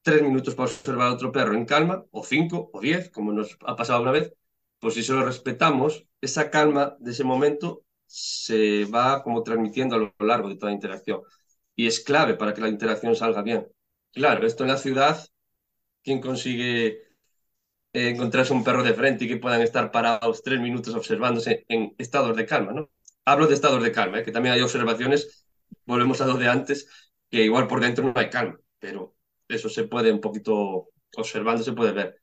tres 0.09 0.23
minutos 0.23 0.55
para 0.55 0.71
observar 0.71 1.09
a 1.09 1.13
otro 1.13 1.31
perro 1.31 1.55
en 1.55 1.67
calma, 1.67 2.03
o 2.11 2.25
cinco, 2.25 2.71
o 2.73 2.81
diez, 2.81 3.11
como 3.11 3.31
nos 3.33 3.59
ha 3.67 3.77
pasado 3.77 4.01
una 4.03 4.11
vez, 4.11 4.33
pues 4.79 4.95
si 4.95 5.03
solo 5.03 5.23
respetamos, 5.27 6.07
esa 6.23 6.51
calma 6.51 6.97
de 6.99 7.11
ese 7.11 7.25
momento 7.25 7.85
se 8.07 8.87
va 8.87 9.23
como 9.23 9.43
transmitiendo 9.43 9.97
a 9.97 9.99
lo 9.99 10.15
largo 10.21 10.49
de 10.49 10.57
toda 10.57 10.71
la 10.71 10.77
interacción. 10.77 11.21
Y 11.77 11.87
es 11.87 12.01
clave 12.01 12.35
para 12.35 12.55
que 12.55 12.63
la 12.63 12.71
interacción 12.71 13.15
salga 13.15 13.43
bien. 13.43 13.69
Claro, 14.13 14.47
esto 14.47 14.65
en 14.65 14.71
la 14.71 14.79
ciudad, 14.79 15.23
¿quién 16.03 16.21
consigue 16.23 17.03
encontrarse 17.93 18.55
un 18.55 18.65
perro 18.65 18.83
de 18.83 18.95
frente 18.95 19.27
y 19.27 19.29
que 19.29 19.37
puedan 19.37 19.61
estar 19.63 19.91
parados 19.91 20.43
tres 20.43 20.61
minutos 20.61 20.95
observándose 20.95 21.67
en 21.69 21.95
estados 21.99 22.35
de 22.35 22.47
calma? 22.47 22.73
¿no? 22.73 22.91
Hablo 23.27 23.47
de 23.47 23.55
estados 23.55 23.83
de 23.83 23.93
calma, 23.93 24.21
¿eh? 24.21 24.25
que 24.25 24.33
también 24.33 24.55
hay 24.55 24.63
observaciones, 24.63 25.47
volvemos 25.85 26.23
a 26.23 26.27
lo 26.27 26.35
de 26.39 26.49
antes, 26.49 26.89
que 27.31 27.45
igual 27.45 27.67
por 27.67 27.81
dentro 27.81 28.05
no 28.05 28.15
hay 28.17 28.31
calma, 28.31 28.59
pero 28.79 29.18
eso 29.49 29.69
se 29.69 29.85
puede 29.85 30.13
un 30.13 30.21
poquito 30.21 30.89
observando, 31.17 31.63
se 31.65 31.73
puede 31.73 31.93
ver. 31.93 32.17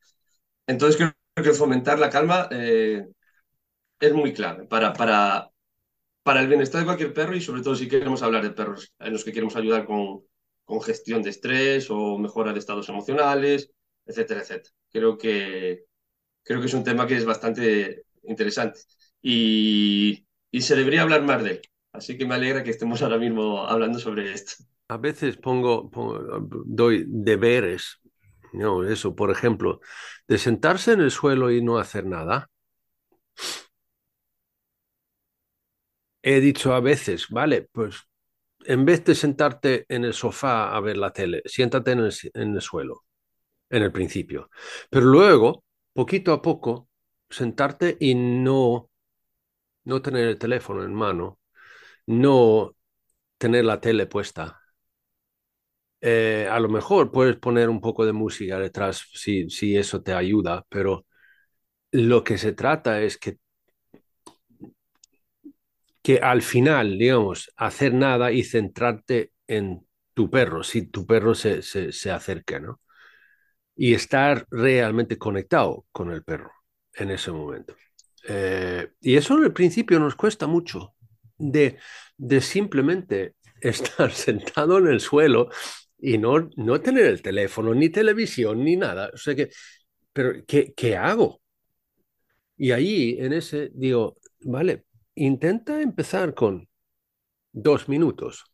Entonces 0.67 0.97
creo 0.97 1.13
que 1.45 1.53
fomentar 1.57 1.99
la 1.99 2.09
calma 2.09 2.47
eh, 2.51 3.05
es 3.99 4.13
muy 4.13 4.33
clave 4.33 4.65
para, 4.67 4.93
para 4.93 5.49
para 6.23 6.41
el 6.41 6.47
bienestar 6.47 6.81
de 6.81 6.85
cualquier 6.85 7.13
perro 7.13 7.35
y 7.35 7.41
sobre 7.41 7.61
todo 7.63 7.75
si 7.75 7.87
queremos 7.89 8.23
hablar 8.23 8.43
de 8.43 8.51
perros 8.51 8.93
en 8.99 9.13
los 9.13 9.25
que 9.25 9.33
queremos 9.33 9.55
ayudar 9.55 9.85
con, 9.85 10.23
con 10.65 10.81
gestión 10.81 11.23
de 11.23 11.31
estrés 11.31 11.87
o 11.91 12.17
mejora 12.19 12.53
de 12.53 12.59
estados 12.59 12.89
emocionales, 12.89 13.71
etcétera, 14.05 14.41
etcétera. 14.41 14.75
Creo 14.91 15.17
que, 15.17 15.85
creo 16.43 16.59
que 16.61 16.67
es 16.67 16.73
un 16.75 16.83
tema 16.85 17.07
que 17.07 17.17
es 17.17 17.25
bastante 17.25 18.05
interesante 18.23 18.81
y, 19.21 20.25
y 20.51 20.61
se 20.61 20.75
debería 20.75 21.03
hablar 21.03 21.23
más 21.23 21.43
de 21.43 21.51
él. 21.51 21.61
Así 21.93 22.17
que 22.17 22.25
me 22.25 22.35
alegra 22.35 22.63
que 22.63 22.71
estemos 22.71 23.01
ahora 23.03 23.17
mismo 23.19 23.65
hablando 23.67 23.99
sobre 23.99 24.33
esto. 24.33 24.63
A 24.87 24.97
veces 24.97 25.37
pongo, 25.37 25.89
doy 26.65 27.05
deberes, 27.07 27.99
¿no? 28.53 28.83
Eso, 28.83 29.15
por 29.15 29.31
ejemplo, 29.31 29.79
de 30.27 30.37
sentarse 30.37 30.93
en 30.93 31.01
el 31.01 31.11
suelo 31.11 31.51
y 31.51 31.61
no 31.61 31.77
hacer 31.79 32.05
nada 32.05 32.49
he 36.25 36.39
dicho 36.41 36.73
a 36.73 36.79
veces, 36.79 37.27
vale, 37.29 37.69
pues 37.71 37.97
en 38.65 38.83
vez 38.83 39.05
de 39.05 39.13
sentarte 39.13 39.85
en 39.89 40.05
el 40.05 40.13
sofá 40.13 40.75
a 40.75 40.79
ver 40.79 40.97
la 40.97 41.13
tele, 41.13 41.43
siéntate 41.45 41.91
en 41.91 41.99
el, 41.99 42.61
suelo, 42.61 43.05
en 43.69 43.83
el 43.83 43.91
principio. 43.91 44.49
Pero 44.89 45.05
luego, 45.05 45.63
poquito 45.93 46.33
a 46.33 46.41
poco, 46.41 46.89
sentarte 47.29 47.97
y 47.99 48.15
no, 48.15 48.89
no 49.85 50.01
tener 50.01 50.27
el 50.27 50.39
teléfono 50.39 50.83
en 50.83 50.95
mano, 50.95 51.39
no 52.07 52.75
tener 53.37 53.65
la 53.65 53.81
tele 53.81 54.07
puesta. 54.07 54.61
Eh, 56.07 56.47
a 56.51 56.59
lo 56.59 56.69
mejor 56.69 57.11
puedes 57.11 57.35
poner 57.37 57.67
un 57.67 57.81
poco 57.81 58.05
de 58.05 58.13
música 58.13 58.59
detrás 58.59 59.07
si, 59.15 59.49
si 59.49 59.75
eso 59.75 60.03
te 60.03 60.13
ayuda, 60.13 60.63
pero 60.69 61.07
lo 61.91 62.23
que 62.23 62.37
se 62.37 62.53
trata 62.53 63.01
es 63.01 63.17
que 63.17 63.39
que 66.03 66.19
al 66.19 66.43
final, 66.43 66.99
digamos, 66.99 67.51
hacer 67.57 67.91
nada 67.95 68.31
y 68.31 68.43
centrarte 68.43 69.31
en 69.47 69.87
tu 70.13 70.29
perro, 70.29 70.61
si 70.63 70.85
tu 70.85 71.07
perro 71.07 71.33
se, 71.33 71.63
se, 71.63 72.11
acerca, 72.11 72.59
¿no? 72.59 72.79
Y 73.75 73.95
estar 73.95 74.45
realmente 74.51 75.17
conectado 75.17 75.87
con 75.91 76.11
el 76.11 76.23
perro 76.23 76.51
en 76.93 77.09
ese 77.09 77.31
momento. 77.31 77.75
Eh, 78.27 78.89
y 79.01 79.15
eso 79.15 79.35
en 79.39 79.45
el 79.45 79.53
principio 79.53 79.99
nos 79.99 80.13
cuesta 80.15 80.45
mucho, 80.45 80.93
de, 81.39 81.79
de 82.17 82.39
simplemente 82.39 83.33
estar 83.59 84.11
sentado 84.11 84.77
en 84.77 84.85
el 84.85 84.99
suelo 84.99 85.49
y 85.97 86.17
no, 86.17 86.49
no 86.57 86.81
tener 86.81 87.05
el 87.05 87.21
teléfono, 87.21 87.73
ni 87.73 87.89
televisión, 87.89 88.63
ni 88.63 88.75
nada. 88.75 89.11
O 89.13 89.17
sea 89.17 89.35
que, 89.35 89.49
pero 90.13 90.33
¿qué, 90.47 90.73
qué 90.75 90.97
hago? 90.97 91.41
Y 92.57 92.71
ahí, 92.71 93.17
en 93.19 93.33
ese, 93.33 93.69
digo, 93.73 94.17
vale, 94.41 94.85
intenta 95.15 95.81
empezar 95.81 96.33
con 96.33 96.67
dos 97.53 97.89
minutos. 97.89 98.45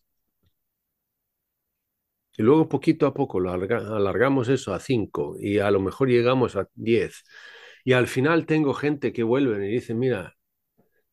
Y 2.37 2.43
luego 2.43 2.69
poquito 2.69 3.05
a 3.07 3.13
poco 3.13 3.39
alargamos 3.39 4.47
eso 4.49 4.73
a 4.73 4.79
cinco 4.79 5.35
y 5.39 5.59
a 5.59 5.69
lo 5.71 5.79
mejor 5.81 6.09
llegamos 6.09 6.55
a 6.55 6.67
diez. 6.75 7.23
Y 7.83 7.93
al 7.93 8.07
final 8.07 8.45
tengo 8.45 8.73
gente 8.73 9.11
que 9.13 9.23
vuelve 9.23 9.67
y 9.67 9.73
dice, 9.73 9.93
mira, 9.93 10.35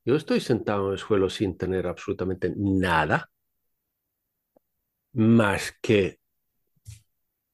yo 0.04 0.16
estoy 0.16 0.40
sentado 0.40 0.88
en 0.88 0.92
el 0.94 0.98
suelo 0.98 1.30
sin 1.30 1.56
tener 1.58 1.86
absolutamente 1.86 2.52
nada 2.56 3.30
más 5.12 5.74
que 5.82 6.18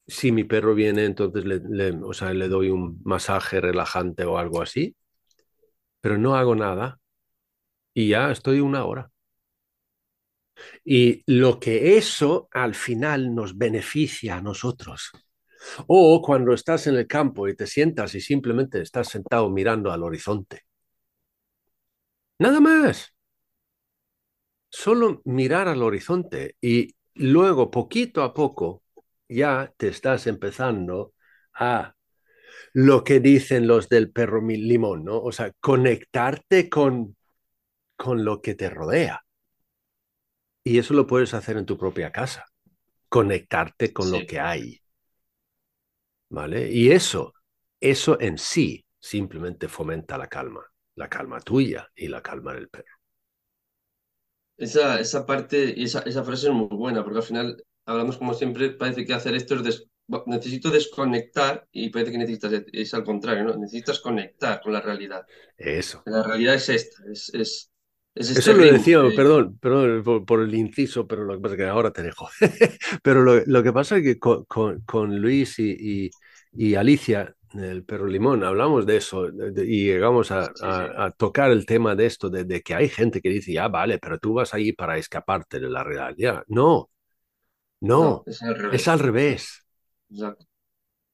si 0.07 0.33
mi 0.33 0.45
perro 0.45 0.75
viene, 0.75 1.05
entonces 1.05 1.45
le, 1.45 1.93
o 2.03 2.13
sea, 2.13 2.33
le 2.35 2.49
doy 2.49 2.71
un 2.71 3.01
masaje 3.05 3.61
relajante 3.61 4.25
o 4.25 4.39
algo 4.39 4.63
así, 4.63 4.97
pero 6.01 6.19
no 6.19 6.37
hago 6.37 6.55
nada 6.55 7.01
y 7.95 8.09
ya 8.09 8.31
estoy 8.31 8.61
una 8.61 8.85
hora. 8.85 9.11
Y 10.85 11.23
lo 11.27 11.59
que 11.59 11.97
eso 11.97 12.49
al 12.53 12.75
final 12.75 13.35
nos 13.35 13.57
beneficia 13.57 14.37
a 14.37 14.43
nosotros. 14.43 15.11
O 15.87 16.21
cuando 16.23 16.53
estás 16.53 16.87
en 16.87 16.97
el 16.97 17.07
campo 17.07 17.49
y 17.49 17.57
te 17.57 17.67
sientas 17.67 18.15
y 18.15 18.21
simplemente 18.21 18.81
estás 18.83 19.09
sentado 19.09 19.49
mirando 19.51 19.91
al 19.93 20.03
horizonte. 20.03 20.63
Nada 22.39 22.61
más. 22.61 23.15
Solo 24.69 25.23
mirar 25.25 25.69
al 25.69 25.83
horizonte 25.83 26.57
y 26.61 26.95
luego 27.15 27.71
poquito 27.71 28.23
a 28.23 28.35
poco 28.35 28.83
ya 29.29 29.73
te 29.77 29.89
estás 29.89 30.27
empezando 30.27 31.15
a 31.55 31.95
lo 32.73 33.05
que 33.05 33.21
dicen 33.21 33.67
los 33.67 33.89
del 33.89 34.11
perro 34.13 34.41
limón, 34.43 35.05
¿no? 35.05 35.21
O 35.21 35.33
sea, 35.33 35.53
conectarte 35.61 36.69
con 36.69 37.17
con 37.97 38.25
lo 38.25 38.41
que 38.43 38.55
te 38.55 38.71
rodea. 38.71 39.25
Y 40.63 40.79
eso 40.79 40.95
lo 40.95 41.07
puedes 41.07 41.35
hacer 41.35 41.57
en 41.57 41.67
tu 41.67 41.77
propia 41.77 42.11
casa, 42.11 42.47
conectarte 43.09 43.93
con 43.93 44.11
lo 44.11 44.27
que 44.27 44.41
hay. 44.41 44.81
¿Vale? 46.29 46.71
Y 46.71 46.91
eso, 46.91 47.35
eso 47.81 48.21
en 48.21 48.39
sí 48.39 48.85
simplemente 48.99 49.69
fomenta 49.69 50.19
la 50.19 50.29
calma, 50.29 50.65
la 50.97 51.09
calma 51.09 51.41
tuya 51.41 51.91
y 51.95 52.09
la 52.09 52.23
calma 52.23 52.55
del 52.55 52.69
perro. 52.69 52.94
Esa, 54.57 55.01
esa 55.01 55.27
parte, 55.27 55.83
esa, 55.83 56.01
esa 56.01 56.25
frase 56.25 56.47
es 56.47 56.53
muy 56.53 56.69
buena, 56.69 57.03
porque 57.03 57.19
al 57.19 57.25
final 57.25 57.65
hablamos 57.87 58.17
como 58.17 58.35
siempre, 58.35 58.71
parece 58.71 59.05
que 59.05 59.15
hacer 59.15 59.35
esto 59.35 59.57
es 59.57 59.87
necesito 60.27 60.71
desconectar 60.71 61.67
y 61.73 61.89
parece 61.89 62.13
que 62.13 62.19
necesitas, 62.19 62.65
es 62.73 62.95
al 62.95 63.05
contrario, 63.05 63.45
¿no? 63.45 63.57
Necesitas 63.57 64.01
conectar 64.01 64.61
con 64.61 64.73
la 64.73 64.81
realidad. 64.81 65.27
Eso. 65.57 66.03
La 66.07 66.23
realidad 66.23 66.55
es 66.55 66.69
esta, 66.69 67.03
es, 67.11 67.33
es, 67.33 67.71
eso 68.15 68.53
lo 68.53 68.65
decía, 68.65 69.03
perdón, 69.17 69.59
perdón 69.59 70.25
por, 70.25 70.41
el 70.41 70.55
inciso, 70.55 71.07
pero 71.07 71.25
lo 71.25 71.35
que 71.35 71.41
pasa 71.41 71.55
es 71.55 71.59
que 71.59 71.67
ahora 71.67 71.93
te 71.93 72.03
dejo. 72.03 72.29
pero 73.03 73.25
lo, 73.25 73.63
que 73.63 73.73
pasa 73.73 73.97
es 73.97 74.05
que 74.05 74.19
con, 74.19 75.21
Luis 75.21 75.59
y, 75.59 76.11
Alicia, 76.77 77.35
el 77.59 77.85
perro 77.85 78.07
limón, 78.07 78.43
hablamos 78.43 78.87
de 78.87 78.97
eso 78.97 79.29
y 79.29 79.85
llegamos 79.85 80.31
a, 80.31 80.53
tocar 81.17 81.51
el 81.51 81.67
tema 81.67 81.95
de 81.95 82.07
esto, 82.07 82.31
de, 82.31 82.63
que 82.63 82.75
hay 82.75 82.89
gente 82.89 83.21
que 83.21 83.29
dice, 83.29 83.53
ya 83.53 83.69
vale, 83.69 83.99
pero 83.99 84.19
tú 84.19 84.35
vas 84.35 84.55
ahí 84.55 84.73
para 84.73 84.99
escaparte 84.99 85.61
de 85.61 85.71
la 85.71 85.85
realidad. 85.85 86.43
No, 86.49 86.91
no, 87.81 88.25
es 88.27 88.43
al 88.89 88.99
revés. 88.99 89.67
Exacto. 90.11 90.47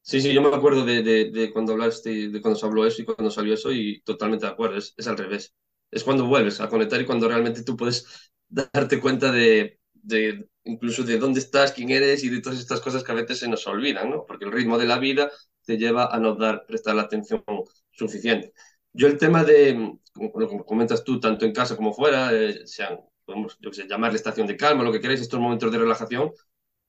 Sí, 0.03 0.20
sí, 0.20 0.33
yo 0.33 0.42
me 0.42 0.55
acuerdo 0.55 0.85
de, 0.85 1.03
de, 1.03 1.31
de 1.31 1.53
cuando 1.53 1.72
hablaste, 1.72 2.31
de 2.31 2.40
cuando 2.40 2.59
se 2.59 2.66
habló 2.66 2.87
eso 2.87 3.03
y 3.03 3.05
cuando 3.05 3.31
salió 3.31 3.55
eso 3.55 3.70
y 3.70 4.00
totalmente 4.00 4.46
de 4.46 4.53
acuerdo, 4.53 4.76
es, 4.76 4.94
es 4.96 5.07
al 5.07 5.18
revés. 5.18 5.55
Es 5.90 6.05
cuando 6.05 6.26
vuelves 6.26 6.61
a 6.61 6.68
conectar 6.68 7.00
y 7.00 7.07
cuando 7.07 7.29
realmente 7.29 7.62
tú 7.62 7.76
puedes 7.76 8.33
darte 8.48 8.98
cuenta 8.98 9.31
de, 9.31 9.79
de 9.92 10.48
incluso 10.64 11.05
de 11.05 11.18
dónde 11.18 11.40
estás, 11.40 11.72
quién 11.72 11.90
eres 11.90 12.24
y 12.24 12.29
de 12.29 12.40
todas 12.40 12.59
estas 12.59 12.81
cosas 12.81 13.05
que 13.05 13.12
a 13.12 13.16
veces 13.16 13.38
se 13.38 13.48
nos 13.48 13.66
olvidan, 13.66 14.11
¿no? 14.11 14.24
Porque 14.26 14.46
el 14.46 14.53
ritmo 14.53 14.79
de 14.79 14.87
la 14.87 14.98
vida 14.98 15.31
te 15.70 15.78
lleva 15.78 16.06
a 16.14 16.18
no 16.18 16.35
dar, 16.35 16.66
prestar 16.66 16.96
la 16.96 17.02
atención 17.02 17.44
suficiente. 17.92 18.52
Yo 18.92 19.06
el 19.06 19.16
tema 19.18 19.44
de, 19.44 19.96
como 20.12 20.33
lo 20.35 20.48
que 20.48 20.59
comentas 20.64 21.04
tú, 21.04 21.20
tanto 21.20 21.44
en 21.44 21.52
casa 21.52 21.76
como 21.76 21.92
fuera, 21.92 22.33
eh, 22.33 22.66
sean, 22.66 22.98
podemos, 23.24 23.56
yo 23.61 23.72
sé, 23.72 23.87
llamarle 23.88 24.16
estación 24.16 24.48
de 24.48 24.56
calma, 24.56 24.83
lo 24.83 24.90
que 24.92 25.00
queráis, 25.00 25.20
estos 25.20 25.38
momentos 25.38 25.70
de 25.70 25.78
relajación, 25.78 26.33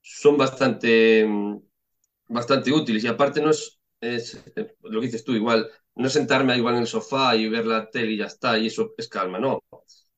son 0.00 0.36
bastante, 0.36 1.24
mm, 1.26 1.58
bastante 2.28 2.72
útiles. 2.72 3.04
Y 3.04 3.08
aparte 3.08 3.40
no 3.40 3.50
es, 3.50 3.80
es, 4.00 4.42
eh, 4.56 4.74
lo 4.82 5.00
que 5.00 5.06
dices 5.06 5.24
tú, 5.24 5.32
igual, 5.32 5.70
no 5.94 6.08
sentarme 6.08 6.56
igual 6.56 6.74
en 6.74 6.80
el 6.82 6.86
sofá 6.88 7.36
y 7.36 7.48
ver 7.48 7.66
la 7.66 7.88
tele 7.90 8.12
y 8.12 8.16
ya 8.18 8.26
está, 8.26 8.58
y 8.58 8.66
eso 8.66 8.94
es 8.98 9.08
calma, 9.08 9.38
no. 9.38 9.62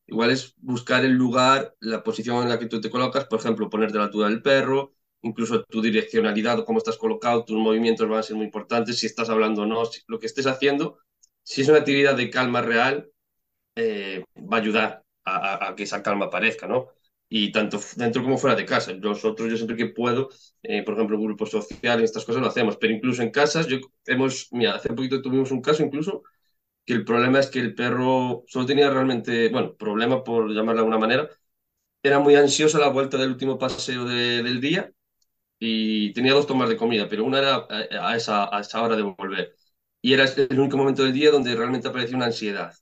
Igual 0.07 0.31
es 0.31 0.55
buscar 0.59 1.05
el 1.05 1.13
lugar, 1.13 1.75
la 1.81 2.03
posición 2.03 2.43
en 2.43 2.49
la 2.49 2.59
que 2.59 2.67
tú 2.67 2.81
te 2.81 2.91
colocas, 2.91 3.27
por 3.27 3.41
ejemplo, 3.41 3.69
ponerte 3.71 3.97
a 3.99 4.01
la 4.01 4.05
altura 4.07 4.29
del 4.29 4.43
perro, 4.43 4.95
incluso 5.25 5.65
tu 5.65 5.83
direccionalidad 5.83 6.65
cómo 6.65 6.79
estás 6.79 6.99
colocado, 6.99 7.45
tus 7.45 7.57
movimientos 7.57 8.09
van 8.09 8.21
a 8.21 8.23
ser 8.23 8.37
muy 8.37 8.47
importantes, 8.47 8.99
si 8.99 9.07
estás 9.07 9.31
hablando 9.31 9.63
o 9.63 9.67
no, 9.67 9.85
si, 9.87 10.01
lo 10.07 10.19
que 10.19 10.27
estés 10.27 10.47
haciendo, 10.47 10.99
si 11.43 11.63
es 11.63 11.69
una 11.69 11.79
actividad 11.79 12.17
de 12.17 12.31
calma 12.31 12.63
real, 12.63 13.11
eh, 13.77 14.25
va 14.37 14.59
a 14.59 14.61
ayudar 14.61 15.05
a, 15.25 15.75
que 15.77 15.85
esa 15.85 16.03
calma 16.03 16.27
aparezca, 16.27 16.67
¿no? 16.67 16.89
Y 17.29 17.51
tanto 17.53 17.81
dentro 17.97 18.23
como 18.23 18.39
fuera 18.39 18.57
de 18.57 18.67
casa. 18.67 18.93
Nosotros, 18.93 19.51
yo 19.51 19.57
siempre 19.57 19.77
que 19.77 19.87
puedo, 19.87 20.29
eh, 20.63 20.83
por 20.85 20.95
ejemplo, 20.95 21.19
grupos 21.19 21.51
sociales, 21.51 22.05
estas 22.05 22.25
cosas 22.25 22.43
lo 22.43 22.49
hacemos, 22.49 22.77
pero 22.77 22.93
incluso 22.93 23.23
en 23.23 23.31
casas, 23.31 23.67
yo 23.67 23.79
hemos, 24.07 24.49
mira, 24.53 24.75
hace 24.77 24.91
poquito 24.91 25.23
tuvimos 25.23 25.51
un 25.51 25.63
caso 25.63 25.83
incluso 25.83 26.23
que 26.85 26.95
el 26.95 27.05
problema 27.05 27.41
es 27.41 27.49
que 27.49 27.61
el 27.61 27.75
perro 27.75 28.45
solo 28.49 28.67
tenía 28.67 28.91
realmente, 28.91 29.49
bueno, 29.51 29.75
problema 29.77 30.23
por 30.25 30.51
llamarlo 30.51 30.75
de 30.75 30.79
alguna 30.81 30.99
manera, 30.99 31.31
era 32.03 32.19
muy 32.21 32.37
ansioso 32.37 32.79
a 32.79 32.81
la 32.83 32.89
vuelta 32.89 33.17
del 33.19 33.31
último 33.31 33.59
paseo 33.59 34.05
de, 34.05 34.43
del 34.43 34.61
día 34.61 34.93
y 35.59 36.13
tenía 36.13 36.33
dos 36.35 36.47
tomas 36.47 36.69
de 36.69 36.77
comida, 36.77 37.09
pero 37.09 37.25
una 37.25 37.39
era 37.39 37.67
a, 37.71 38.17
esa, 38.17 38.55
a 38.57 38.61
esa 38.61 38.83
hora 38.83 38.97
de 38.97 39.03
volver. 39.03 39.55
Y 40.03 40.13
era 40.15 40.25
el 40.25 40.59
único 40.61 40.77
momento 40.77 41.03
del 41.05 41.13
día 41.15 41.31
donde 41.31 41.55
realmente 41.57 41.89
aparecía 41.89 42.17
una 42.17 42.27
ansiedad. 42.27 42.75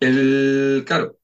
El, 0.00 0.84
claro, 0.86 1.18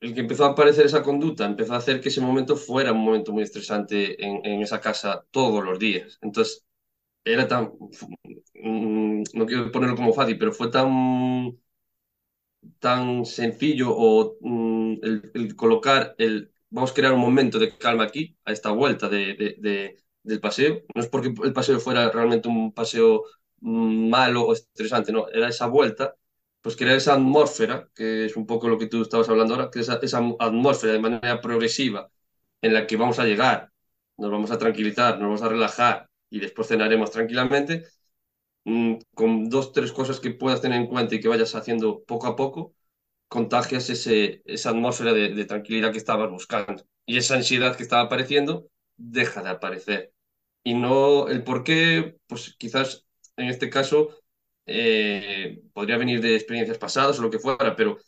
el 0.00 0.14
que 0.14 0.20
empezó 0.20 0.46
a 0.46 0.50
aparecer 0.50 0.86
esa 0.86 1.02
conducta 1.02 1.46
empezó 1.46 1.74
a 1.74 1.78
hacer 1.78 2.00
que 2.00 2.08
ese 2.10 2.20
momento 2.20 2.56
fuera 2.56 2.92
un 2.92 3.04
momento 3.04 3.32
muy 3.32 3.42
estresante 3.44 4.24
en, 4.24 4.44
en 4.46 4.62
esa 4.62 4.80
casa 4.80 5.26
todos 5.30 5.64
los 5.64 5.78
días. 5.78 6.18
Entonces, 6.22 6.64
era 7.24 7.48
tan, 7.48 7.72
mm, 8.54 9.22
no 9.34 9.46
quiero 9.46 9.72
ponerlo 9.72 9.96
como 9.96 10.12
fácil, 10.14 10.38
pero 10.38 10.52
fue 10.52 10.70
tan, 10.70 11.58
tan 12.78 13.24
sencillo 13.24 13.88
o 13.96 14.36
mm, 14.40 14.94
el, 15.34 15.56
colocar 15.56 16.14
el, 16.18 16.52
vamos 16.70 16.90
a 16.92 16.94
crear 16.94 17.12
un 17.12 17.20
momento 17.20 17.58
de 17.58 17.76
calma 17.76 18.04
aquí, 18.04 18.36
a 18.44 18.52
esta 18.52 18.70
vuelta 18.70 19.08
de, 19.08 19.34
de, 19.34 19.56
de, 19.58 19.96
del 20.22 20.40
paseo. 20.40 20.82
No 20.94 21.00
es 21.02 21.08
porque 21.08 21.32
el 21.44 21.52
paseo 21.52 21.80
fuera 21.80 22.10
realmente 22.10 22.48
un 22.48 22.72
paseo 22.72 23.24
mm, 23.60 24.08
malo 24.10 24.42
o 24.46 24.52
estresante, 24.52 25.12
no, 25.12 25.28
era 25.28 25.48
esa 25.48 25.66
vuelta, 25.66 26.14
pues 26.60 26.76
crear 26.76 26.96
esa 26.96 27.14
atmósfera, 27.14 27.88
que 27.94 28.26
es 28.26 28.36
un 28.36 28.46
poco 28.46 28.68
lo 28.68 28.78
que 28.78 28.86
tú 28.86 29.02
estabas 29.02 29.28
hablando 29.28 29.54
ahora, 29.54 29.70
que 29.70 29.80
esa, 29.80 29.98
esa 30.02 30.18
atmósfera 30.38 30.92
de 30.94 30.98
manera 31.00 31.40
progresiva 31.40 32.10
en 32.62 32.74
la 32.74 32.86
que 32.86 32.96
vamos 32.96 33.18
a 33.18 33.24
llegar, 33.24 33.72
nos 34.16 34.30
vamos 34.30 34.50
a 34.50 34.58
tranquilizar, 34.58 35.14
nos 35.14 35.22
vamos 35.28 35.42
a 35.42 35.48
relajar, 35.48 36.08
y 36.30 36.40
después 36.40 36.68
cenaremos 36.68 37.10
tranquilamente, 37.10 37.84
mmm, 38.64 38.96
con 39.14 39.48
dos, 39.50 39.72
tres 39.72 39.92
cosas 39.92 40.20
que 40.20 40.30
puedas 40.30 40.60
tener 40.60 40.80
en 40.80 40.86
cuenta 40.88 41.14
y 41.14 41.20
que 41.20 41.28
vayas 41.28 41.54
haciendo 41.54 42.02
poco 42.04 42.26
a 42.28 42.36
poco, 42.36 42.74
contagias 43.28 43.90
ese, 43.90 44.42
esa 44.46 44.70
atmósfera 44.70 45.12
de, 45.12 45.44
tranquilidad 45.46 45.92
que 45.92 45.98
estabas 45.98 46.30
buscando. 46.30 46.84
Y 47.06 47.18
esa 47.18 47.36
ansiedad 47.36 47.76
que 47.76 47.82
estaba 47.82 48.02
apareciendo 48.02 48.68
deja 48.96 49.42
de 49.42 49.50
aparecer. 49.50 50.12
Y 50.64 50.74
no 50.74 51.28
el 51.28 51.44
por 51.44 51.64
qué, 51.64 52.16
pues 52.26 52.56
quizás 52.58 53.06
en 53.36 53.48
este 53.48 53.70
caso 53.70 54.10
eh, 54.66 55.60
podría 55.72 55.98
venir 55.98 56.20
de 56.20 56.34
experiencias 56.36 56.78
pasadas 56.78 57.18
o 57.18 57.22
lo 57.22 57.30
que 57.30 57.38
fuera, 57.38 57.76
pero 57.76 57.98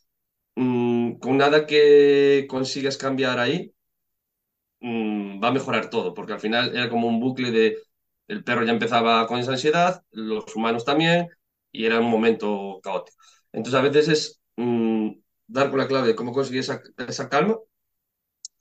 mmm, 0.56 1.14
con 1.18 1.38
nada 1.38 1.66
que 1.66 2.46
consigas 2.48 2.96
cambiar 2.98 3.38
ahí, 3.38 3.74
mmm, 4.80 5.42
va 5.42 5.48
a 5.48 5.52
mejorar 5.52 5.90
todo, 5.90 6.14
porque 6.14 6.32
al 6.32 6.40
final 6.40 6.74
era 6.76 6.88
como 6.90 7.08
un 7.08 7.20
bucle 7.20 7.50
de 7.50 7.78
el 8.28 8.44
perro 8.44 8.64
ya 8.64 8.72
empezaba 8.72 9.26
con 9.26 9.40
esa 9.40 9.52
ansiedad, 9.52 10.04
los 10.12 10.54
humanos 10.56 10.84
también, 10.84 11.28
y 11.72 11.86
era 11.86 12.00
un 12.00 12.10
momento 12.10 12.80
caótico. 12.82 13.18
Entonces, 13.52 13.80
a 13.80 13.82
veces 13.82 14.08
es 14.08 14.39
mmm, 14.60 15.10
dar 15.46 15.70
con 15.70 15.78
la 15.80 15.88
clave 15.88 16.08
de 16.08 16.14
cómo 16.16 16.32
conseguir 16.32 16.60
esa, 16.60 16.82
esa 17.08 17.28
calma, 17.28 17.56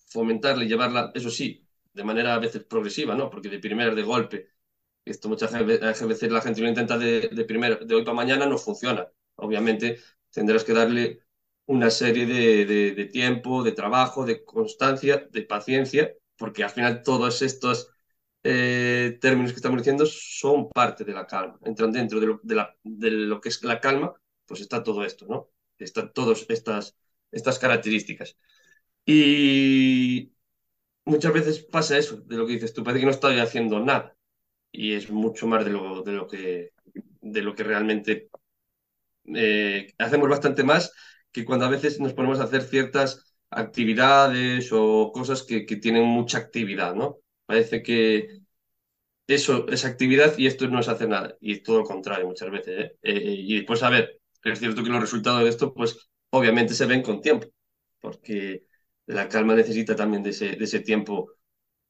fomentarla 0.08 0.64
y 0.64 0.68
llevarla, 0.68 1.12
eso 1.14 1.30
sí, 1.30 1.66
de 1.94 2.04
manera 2.04 2.36
a 2.36 2.40
veces 2.40 2.64
progresiva, 2.64 3.16
¿no? 3.16 3.30
Porque 3.30 3.50
de 3.50 3.60
primera, 3.60 3.94
de 3.94 4.02
golpe, 4.04 4.50
esto 5.06 5.30
muchas 5.30 5.52
veces 5.54 6.32
la 6.32 6.42
gente 6.42 6.62
lo 6.62 6.70
intenta 6.70 6.98
de, 6.98 7.30
de, 7.30 7.46
primera, 7.46 7.78
de 7.78 7.96
hoy 7.96 8.04
para 8.04 8.16
mañana, 8.16 8.46
no 8.46 8.58
funciona. 8.58 9.08
Obviamente 9.36 10.00
tendrás 10.32 10.64
que 10.64 10.74
darle 10.74 11.22
una 11.68 11.90
serie 11.92 12.26
de, 12.26 12.66
de, 12.66 12.92
de 12.94 13.06
tiempo, 13.06 13.64
de 13.64 13.72
trabajo, 13.74 14.26
de 14.26 14.44
constancia, 14.46 15.28
de 15.32 15.44
paciencia, 15.44 16.14
porque 16.38 16.64
al 16.64 16.70
final 16.72 17.04
todos 17.04 17.42
estos 17.42 17.92
eh, 18.44 19.18
términos 19.22 19.52
que 19.52 19.58
estamos 19.58 19.80
diciendo 19.80 20.06
son 20.06 20.70
parte 20.70 21.04
de 21.06 21.14
la 21.14 21.28
calma. 21.28 21.60
Entran 21.64 21.92
dentro 21.92 22.20
de 22.20 22.28
lo, 22.28 22.40
de, 22.44 22.56
la, 22.56 22.76
lo, 22.84 23.42
que 23.42 23.50
es 23.50 23.64
la 23.64 23.80
calma, 23.80 24.14
pues 24.46 24.62
está 24.62 24.84
todo 24.84 25.04
esto, 25.06 25.26
¿no? 25.28 25.50
Están 25.86 26.14
todas 26.14 26.46
estas, 26.50 26.96
estas 27.32 27.60
características. 27.60 28.38
Y 29.06 30.34
muchas 31.06 31.34
veces 31.34 31.60
pasa 31.66 31.98
eso, 31.98 32.18
de 32.22 32.38
lo 32.38 32.48
que 32.48 32.54
dices 32.54 32.74
tú, 32.74 32.84
parece 32.84 33.02
que 33.02 33.06
no 33.08 33.12
estoy 33.12 33.40
haciendo 33.40 33.80
nada. 33.80 34.16
Y 34.72 34.94
es 34.94 35.12
mucho 35.12 35.48
más 35.48 35.66
de 35.66 35.72
lo, 35.72 36.04
de 36.04 36.14
lo, 36.14 36.28
que, 36.28 36.72
de 37.22 37.42
lo 37.42 37.56
que 37.56 37.64
realmente 37.64 38.30
eh, 39.36 39.94
hacemos 39.98 40.30
bastante 40.30 40.64
más 40.64 40.92
que 41.32 41.46
cuando 41.46 41.66
a 41.66 41.70
veces 41.70 42.00
nos 42.00 42.14
ponemos 42.14 42.40
a 42.40 42.44
hacer 42.44 42.64
ciertas 42.64 43.36
actividades 43.50 44.70
o 44.72 45.12
cosas 45.14 45.44
que, 45.44 45.66
que 45.66 45.76
tienen 45.78 46.06
mucha 46.06 46.38
actividad, 46.40 46.96
¿no? 46.96 47.18
Parece 47.46 47.82
que 47.84 48.40
eso 49.28 49.68
es 49.70 49.86
actividad 49.86 50.38
y 50.38 50.48
esto 50.48 50.68
no 50.68 50.80
es 50.80 50.88
hacer 50.88 51.10
nada. 51.10 51.38
Y 51.40 51.54
es 51.54 51.64
todo 51.64 51.80
lo 51.80 51.86
contrario 51.86 52.28
muchas 52.28 52.52
veces. 52.52 52.80
¿eh? 52.80 52.98
Eh, 53.04 53.36
y 53.38 53.56
después, 53.58 53.84
a 53.84 53.90
ver, 53.90 54.19
es 54.44 54.60
cierto 54.60 54.84
que 54.84 54.90
los 54.90 55.02
resultados 55.02 55.44
de 55.44 55.50
esto, 55.50 55.74
pues 55.74 56.10
obviamente 56.32 56.74
se 56.74 56.86
ven 56.86 57.02
con 57.02 57.22
tiempo, 57.22 57.48
porque 58.00 58.66
la 59.06 59.28
calma 59.30 59.56
necesita 59.56 59.96
también 59.96 60.24
de 60.24 60.32
ese, 60.32 60.56
de 60.56 60.64
ese 60.66 60.80
tiempo. 60.82 61.32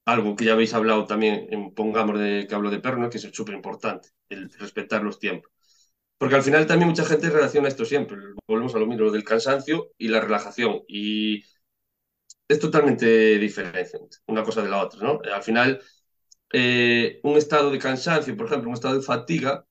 Algo 0.06 0.36
que 0.36 0.46
ya 0.46 0.54
habéis 0.54 0.74
hablado 0.74 1.06
también, 1.06 1.46
en, 1.50 1.74
pongamos 1.74 2.18
de 2.18 2.46
que 2.48 2.54
hablo 2.54 2.70
de 2.70 2.80
perro, 2.80 2.98
¿no? 2.98 3.10
que 3.10 3.18
es 3.18 3.30
súper 3.32 3.54
importante, 3.54 4.10
el 4.30 4.50
respetar 4.58 5.02
los 5.02 5.18
tiempos. 5.18 5.50
Porque 6.18 6.34
al 6.36 6.42
final 6.42 6.66
también 6.66 6.88
mucha 6.88 7.04
gente 7.04 7.30
relaciona 7.30 7.68
esto 7.68 7.84
siempre. 7.84 8.18
Volvemos 8.46 8.74
a 8.74 8.78
lo 8.78 8.86
mismo, 8.86 9.04
lo 9.04 9.10
del 9.12 9.24
cansancio 9.24 9.92
y 9.98 10.08
la 10.08 10.20
relajación. 10.20 10.82
Y 10.88 11.44
es 12.48 12.58
totalmente 12.58 13.38
diferente 13.38 14.18
una 14.26 14.42
cosa 14.42 14.62
de 14.62 14.68
la 14.68 14.82
otra, 14.82 15.00
¿no? 15.02 15.20
Al 15.32 15.42
final, 15.42 15.80
eh, 16.52 17.20
un 17.22 17.36
estado 17.36 17.70
de 17.70 17.78
cansancio, 17.78 18.36
por 18.36 18.46
ejemplo, 18.46 18.68
un 18.68 18.74
estado 18.74 18.96
de 18.96 19.02
fatiga, 19.02 19.64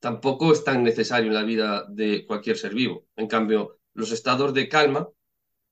tampoco 0.00 0.52
es 0.52 0.64
tan 0.64 0.82
necesario 0.82 1.28
en 1.28 1.34
la 1.34 1.42
vida 1.42 1.84
de 1.88 2.26
cualquier 2.26 2.56
ser 2.56 2.74
vivo. 2.74 3.06
En 3.16 3.26
cambio, 3.26 3.80
los 3.94 4.12
estados 4.12 4.54
de 4.54 4.68
calma 4.68 5.08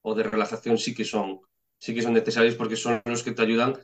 o 0.03 0.15
de 0.15 0.25
relajación 0.25 0.79
sí 0.79 0.95
que 0.95 1.05
son, 1.05 1.41
sí 1.79 1.95
que 1.95 2.03
son 2.03 2.15
necesarios 2.15 2.55
porque 2.57 2.77
son 2.77 3.03
los 3.07 3.23
que 3.23 3.33
te 3.33 3.43
ayudan, 3.43 3.79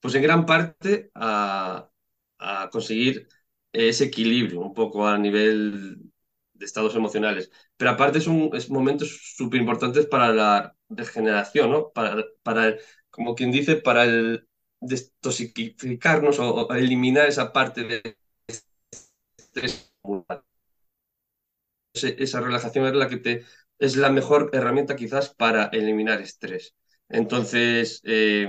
pues 0.00 0.14
en 0.14 0.22
gran 0.22 0.46
parte, 0.46 1.10
a, 1.14 1.86
conseguir 2.72 3.28
ese 3.72 4.04
equilibrio 4.04 4.60
un 4.60 4.74
poco 4.74 5.06
a 5.06 5.18
nivel 5.18 5.98
de 6.54 6.64
estados 6.66 6.94
emocionales. 6.96 7.50
Pero 7.76 7.90
aparte 7.92 8.20
son 8.20 8.50
es 8.54 8.70
momentos 8.70 9.34
súper 9.36 9.60
importantes 9.60 10.06
para 10.06 10.32
la 10.32 10.76
regeneración, 10.88 11.70
¿no? 11.70 11.90
Para, 11.92 12.24
para, 12.42 12.76
como 13.10 13.34
quien 13.34 13.52
dice, 13.52 13.76
para 13.76 14.04
el 14.04 14.48
destosificarnos 14.80 16.38
o, 16.38 16.54
o 16.54 16.74
eliminar 16.74 17.28
esa 17.28 17.52
parte 17.52 17.84
de 17.84 18.16
Esa 21.94 22.40
relajación 22.40 22.86
es 22.86 22.94
la 22.94 23.08
que 23.08 23.16
te 23.18 23.44
es 23.80 23.96
la 23.96 24.10
mejor 24.10 24.50
herramienta 24.52 24.94
quizás 24.94 25.34
para 25.34 25.64
eliminar 25.72 26.20
estrés. 26.20 26.76
Entonces, 27.08 28.00
eh, 28.04 28.46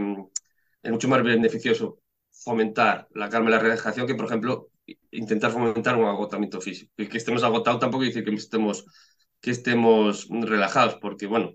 es 0.84 0.91
mucho 0.91 1.08
más 1.08 1.24
beneficioso 1.24 2.00
fomentar 2.32 3.08
la 3.13 3.30
calma 3.30 3.50
y 3.50 3.54
la 3.54 3.60
relajación 3.60 4.06
que, 4.08 4.15
por 4.15 4.26
ejemplo, 4.26 4.71
intentar 5.12 5.52
fomentar 5.52 5.95
un 5.95 6.06
agotamiento 6.06 6.60
físico. 6.60 6.91
Y 6.97 7.08
que 7.08 7.17
estemos 7.17 7.43
agotados 7.43 7.80
tampoco 7.80 8.04
decir 8.04 8.26
que 8.26 8.34
estemos, 8.36 8.86
que 9.39 9.52
estemos 9.52 10.28
relajados, 10.30 10.95
porque, 10.95 11.28
bueno, 11.28 11.54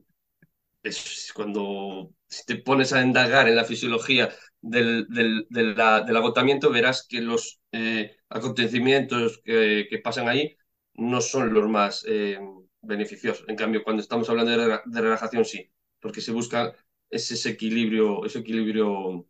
es 0.83 1.33
cuando 1.35 2.11
te 2.47 2.57
pones 2.57 2.93
a 2.93 3.03
indagar 3.03 3.49
en 3.49 3.57
la 3.57 3.65
fisiología 3.65 4.31
del, 4.69 5.07
del, 5.09 5.47
del, 5.49 5.81
agotamiento, 5.81 6.71
verás 6.71 7.07
que 7.09 7.21
los 7.21 7.61
eh, 7.73 8.17
acontecimientos 8.29 9.41
que, 9.45 9.87
que, 9.89 9.99
pasan 9.99 10.29
ahí 10.29 10.57
no 10.95 11.21
son 11.21 11.53
los 11.53 11.69
más 11.69 12.05
eh, 12.09 12.39
beneficiosos. 12.83 13.45
En 13.49 13.57
cambio, 13.57 13.83
cuando 13.85 14.03
estamos 14.03 14.29
hablando 14.29 14.53
de, 14.85 15.01
relajación, 15.01 15.45
sí, 15.45 15.71
porque 16.01 16.21
se 16.21 16.33
busca 16.33 16.75
ese 17.11 17.49
equilibrio, 17.49 18.25
ese 18.25 18.41
equilibrio 18.41 19.27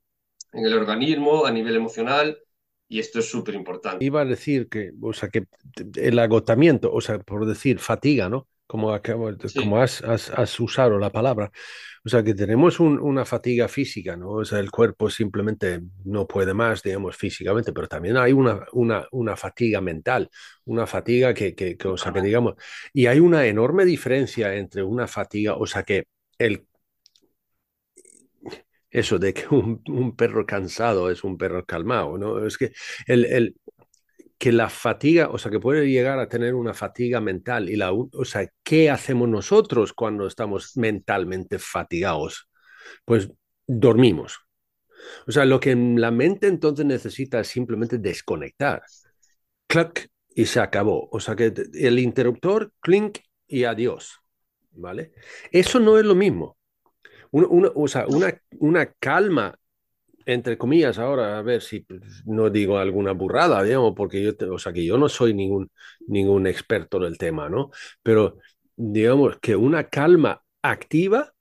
en 0.53 0.65
el 0.65 0.75
organismo, 0.75 1.45
a 1.45 1.51
nivel 1.51 1.77
emocional, 1.77 2.39
y 2.89 3.01
esto 3.01 3.19
es 3.19 3.29
súper 3.29 3.55
importante. 3.55 4.05
Iba 4.05 4.23
a 4.23 4.25
decir 4.25 4.69
que, 4.69 4.93
o 5.01 5.13
sea, 5.13 5.29
que 5.29 5.45
el 5.97 6.19
agotamiento, 6.19 6.93
o 6.93 7.01
sea, 7.01 7.19
por 7.19 7.47
decir 7.47 7.79
fatiga, 7.79 8.29
¿no? 8.29 8.49
Como, 8.67 8.99
como 9.55 9.79
has, 9.81 10.03
has, 10.03 10.61
usado 10.61 10.99
la 10.99 11.11
palabra. 11.11 11.51
O 12.05 12.09
sea, 12.09 12.23
que 12.23 12.35
tenemos 12.35 12.81
una 12.81 13.25
fatiga 13.25 13.69
física, 13.69 14.17
¿no? 14.17 14.31
O 14.31 14.45
sea, 14.45 14.59
el 14.61 14.71
cuerpo 14.71 15.11
simplemente 15.11 15.81
no 16.05 16.27
puede 16.27 16.55
más, 16.55 16.83
digamos, 16.83 17.17
físicamente, 17.17 17.73
pero 17.73 17.89
también 17.89 18.17
hay 18.17 18.33
una, 18.33 18.65
una, 18.73 19.07
una 19.13 19.37
fatiga 19.37 19.81
mental, 19.81 20.31
una 20.65 20.87
fatiga 20.87 21.35
que, 21.35 21.55
que, 21.55 21.77
que, 21.77 21.89
o 21.89 21.97
sea, 21.97 22.13
que 22.13 22.23
digamos, 22.23 22.55
y 22.93 23.07
hay 23.07 23.21
una 23.21 23.47
enorme 23.47 23.85
diferencia 23.85 24.55
entre 24.55 24.83
una 24.83 25.07
fatiga, 25.07 25.57
o 25.57 25.67
sea, 25.67 25.83
que 25.83 26.07
el 26.39 26.67
eso 28.91 29.19
de 29.19 29.35
que 29.35 29.47
un, 29.55 30.17
perro 30.17 30.47
cansado 30.47 31.11
es 31.11 31.25
un 31.25 31.37
perro 31.39 31.65
calmado, 31.67 32.17
¿no? 32.19 32.47
Es 32.47 32.57
que 32.59 32.73
el, 33.07 33.25
el, 33.27 33.57
que 34.39 34.53
la 34.53 34.69
fatiga, 34.69 35.29
o 35.31 35.39
sea, 35.39 35.51
que 35.51 35.61
puede 35.61 35.89
llegar 35.89 36.19
a 36.19 36.29
tener 36.29 36.55
una 36.55 36.75
fatiga 36.75 37.21
mental 37.21 37.71
y 37.71 37.77
la, 37.77 37.93
o 37.93 38.25
sea, 38.25 38.49
¿qué 38.63 38.91
hacemos 38.91 39.29
nosotros 39.29 39.93
cuando 39.93 40.27
estamos 40.27 40.77
mentalmente 40.77 41.59
fatigados? 41.59 42.49
Pues 43.05 43.31
dormimos. 43.67 44.39
O 45.27 45.33
sea, 45.33 45.45
lo 45.45 45.61
que 45.61 45.75
la 45.75 46.11
mente 46.11 46.49
entonces 46.49 46.85
necesita 46.85 47.41
es 47.41 47.49
simplemente 47.49 47.99
desconectar. 47.99 48.83
Clac 49.67 50.09
y 50.35 50.47
se 50.47 50.61
acabó. 50.61 51.09
O 51.11 51.21
sea, 51.21 51.35
que 51.35 51.53
el 51.75 51.99
interruptor, 51.99 52.73
clink 52.81 53.19
y 53.47 53.65
adiós. 53.65 54.19
¿Vale? 54.73 55.13
Eso 55.51 55.81
no 55.81 55.99
es 55.99 56.05
lo 56.05 56.15
mismo. 56.15 56.59
Una, 57.31 57.71
una, 57.75 58.43
una 58.59 58.87
calma 59.01 59.59
entre 60.27 60.59
comillas, 60.59 60.99
ahora 60.99 61.39
a 61.39 61.43
ver 61.43 61.63
si 61.63 61.87
no 62.27 62.51
digo 62.51 62.79
alguna 62.79 63.13
burrada, 63.13 63.63
digamos, 63.63 63.95
porque 63.97 64.23
yo, 64.23 64.33
o 64.53 64.59
sea, 64.59 64.73
que 64.73 64.85
yo 64.85 64.99
no 64.99 65.09
soy 65.09 65.33
ningún, 65.33 65.71
ningún 66.09 66.47
experto 66.49 66.99
del 66.99 67.17
tema, 67.17 67.49
¿no? 67.49 67.71
Pero 68.03 68.39
digamos 68.77 69.39
que 69.41 69.55
una 69.57 69.89
calma 69.89 70.43
activa 70.63 71.33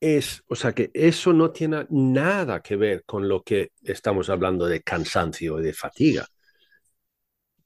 es, 0.00 0.42
o 0.48 0.54
sea, 0.54 0.72
que 0.72 0.90
eso 0.94 1.32
no 1.32 1.50
tiene 1.50 1.86
nada 1.90 2.62
que 2.62 2.76
ver 2.76 3.04
con 3.04 3.28
lo 3.28 3.42
que 3.42 3.72
estamos 3.82 4.30
hablando 4.30 4.66
de 4.66 4.82
cansancio 4.82 5.60
y 5.60 5.64
de 5.64 5.72
fatiga. 5.74 6.26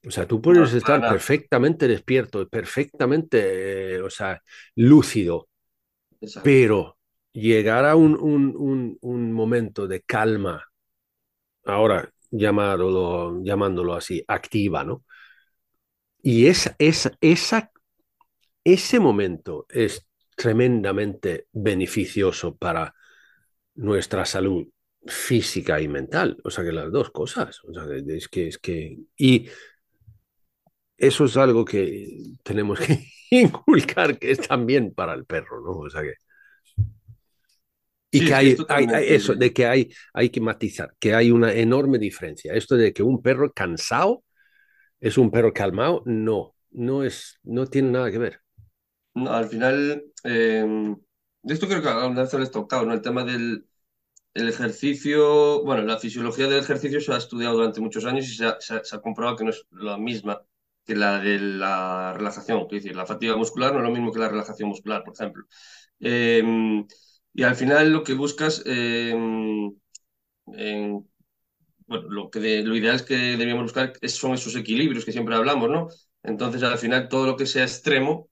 O 0.07 0.11
sea, 0.11 0.27
tú 0.27 0.41
puedes 0.41 0.73
estar 0.75 1.01
perfectamente 1.01 1.89
despierto, 1.89 2.47
perfectamente, 2.49 4.01
o 4.03 4.11
sea, 4.11 4.43
lúcido, 4.75 5.49
pero 6.43 6.99
llegar 7.35 7.85
a 7.85 7.97
un, 7.97 8.17
un, 8.17 8.99
un, 9.03 9.33
momento 9.33 9.87
de 9.89 10.03
calma, 10.03 10.65
ahora 11.65 12.11
llamándolo, 12.31 13.43
llamándolo 13.43 13.95
así, 13.95 14.25
activa, 14.29 14.85
¿no? 14.85 15.05
Y 16.23 16.47
esa, 16.47 16.75
esa, 16.79 17.13
esa, 17.21 17.71
ese 18.65 19.01
momento 19.01 19.67
es 19.69 20.07
tremendamente 20.37 21.49
beneficioso 21.53 22.57
para 22.57 22.95
nuestra 23.75 24.25
salud 24.25 24.67
física 25.07 25.81
y 25.81 25.89
mental. 25.89 26.39
O 26.45 26.51
sea 26.51 26.65
que 26.65 26.73
las 26.73 26.91
dos 26.93 27.11
cosas. 27.11 27.61
O 27.65 27.75
sea, 27.75 27.85
es 28.09 28.29
que, 28.29 28.49
es 28.49 28.59
que. 28.59 28.99
Y 29.17 29.49
eso 30.97 31.25
es 31.25 31.37
algo 31.37 31.65
que 31.65 32.35
tenemos 32.43 32.81
que 32.81 33.05
inculcar 33.31 34.19
que 34.19 34.31
es 34.31 34.41
también 34.47 34.95
para 34.95 35.15
el 35.15 35.25
perro, 35.27 35.61
¿no? 35.63 35.73
O 35.81 35.91
sea 35.91 36.03
que. 36.03 36.15
Y 38.15 38.27
que 38.27 38.35
hay, 38.35 38.57
eso, 39.09 39.35
de 39.35 39.53
que 39.53 39.67
hay, 39.67 39.93
hay 40.13 40.31
que 40.31 40.41
matizar, 40.41 40.95
que 40.99 41.15
hay 41.15 41.31
una 41.31 41.53
enorme 41.53 41.99
diferencia. 41.99 42.55
Esto 42.55 42.77
de 42.77 42.93
que 42.93 43.03
un 43.03 43.21
perro 43.21 43.53
cansado 43.53 44.23
es 45.01 45.19
un 45.19 45.31
perro 45.31 45.53
calmado, 45.53 46.03
no, 46.07 46.55
no, 46.71 47.03
es, 47.03 47.39
no 47.43 47.67
tiene 47.67 47.91
nada 47.91 48.11
que 48.11 48.19
ver. 48.19 48.41
No, 49.15 49.33
al 49.33 49.47
final, 49.47 50.05
eh, 50.25 50.95
esto 51.43 51.69
creo 51.69 51.83
que 51.83 51.89
alguna 51.89 52.23
vez 52.23 52.33
lo 52.33 52.51
tocado, 52.51 52.87
¿no? 52.87 52.95
El 52.95 53.03
tema 53.03 53.25
del 53.25 53.67
el 54.35 54.49
ejercicio, 54.49 55.63
bueno, 55.65 55.83
la 55.83 55.99
fisiología 55.99 56.49
del 56.49 56.59
ejercicio 56.59 57.01
se 57.01 57.13
ha 57.13 57.17
estudiado 57.17 57.55
durante 57.55 57.81
muchos 57.81 58.05
años 58.05 58.27
y 58.27 58.35
se 58.35 58.47
ha, 58.47 58.57
se 58.61 58.97
ha, 58.97 59.01
comprobado 59.01 59.37
que 59.37 59.45
no 59.45 59.51
es 59.51 59.65
la 59.71 59.97
misma 59.97 60.43
que 60.85 60.97
la 60.97 61.21
de 61.21 61.39
la 61.39 62.15
relajación. 62.15 62.67
Es 62.71 62.83
decir, 62.83 62.97
la 62.97 63.07
fatiga 63.07 63.37
muscular 63.37 63.73
no 63.73 63.79
es 63.79 63.85
lo 63.85 63.91
mismo 63.91 64.13
que 64.13 64.19
la 64.19 64.29
relajación 64.29 64.69
muscular, 64.69 65.05
por 65.05 65.15
ejemplo. 65.15 65.45
Eh, 66.01 66.43
y 67.35 67.43
al 67.45 67.57
final 67.57 67.93
lo 67.93 68.05
que 68.05 68.15
buscas, 68.15 68.63
eh, 68.67 69.15
bueno, 71.87 72.09
lo, 72.09 72.31
que 72.31 72.63
lo 72.63 72.77
ideal 72.77 72.97
es 72.97 73.03
que 73.03 73.15
debíamos 73.37 73.65
buscar 73.65 73.93
son 74.09 74.35
esos 74.35 74.57
equilibrios 74.57 75.05
que 75.05 75.13
siempre 75.13 75.35
hablamos, 75.35 75.71
¿no? 75.71 75.89
Entonces 76.23 76.63
al 76.63 76.79
final 76.79 77.09
todo 77.09 77.27
lo 77.27 77.37
que 77.37 77.47
sea 77.47 77.65
extremo, 77.65 78.31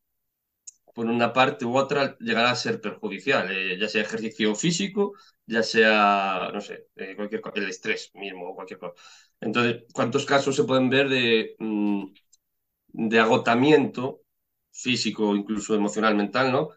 por 0.94 1.06
una 1.06 1.32
parte 1.32 1.64
u 1.64 1.76
otra, 1.76 2.16
llegará 2.20 2.50
a 2.50 2.56
ser 2.56 2.80
perjudicial, 2.80 3.50
eh, 3.50 3.78
ya 3.78 3.88
sea 3.88 4.02
ejercicio 4.02 4.54
físico, 4.54 5.14
ya 5.46 5.62
sea, 5.62 6.50
no 6.52 6.60
sé, 6.60 6.88
eh, 6.96 7.16
cualquier 7.16 7.42
el 7.56 7.68
estrés 7.68 8.10
mismo 8.14 8.50
o 8.50 8.54
cualquier 8.54 8.78
cosa. 8.80 8.94
Entonces, 9.40 9.84
¿cuántos 9.94 10.26
casos 10.26 10.56
se 10.56 10.64
pueden 10.64 10.90
ver 10.90 11.08
de, 11.08 11.56
mm, 11.58 12.04
de 12.88 13.20
agotamiento 13.20 14.22
físico, 14.72 15.34
incluso 15.36 15.74
emocional, 15.74 16.16
mental, 16.16 16.52
¿no? 16.52 16.70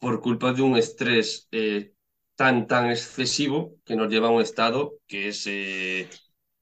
Por 0.00 0.20
culpa 0.20 0.52
de 0.52 0.62
un 0.62 0.76
estrés 0.76 1.48
eh, 1.52 1.92
tan, 2.36 2.66
tan 2.66 2.90
excesivo 2.90 3.76
que 3.84 3.96
nos 3.96 4.08
lleva 4.10 4.28
a 4.28 4.30
un 4.30 4.42
estado 4.42 4.94
que 5.06 5.28
es, 5.28 5.46
eh, 5.46 6.08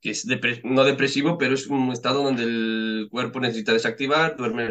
que 0.00 0.10
es 0.10 0.26
no 0.64 0.84
depresivo, 0.84 1.38
pero 1.38 1.54
es 1.54 1.66
un 1.68 1.92
estado 1.92 2.22
donde 2.24 2.42
el 2.44 3.08
cuerpo 3.10 3.40
necesita 3.40 3.72
desactivar, 3.72 4.36
duerme. 4.36 4.64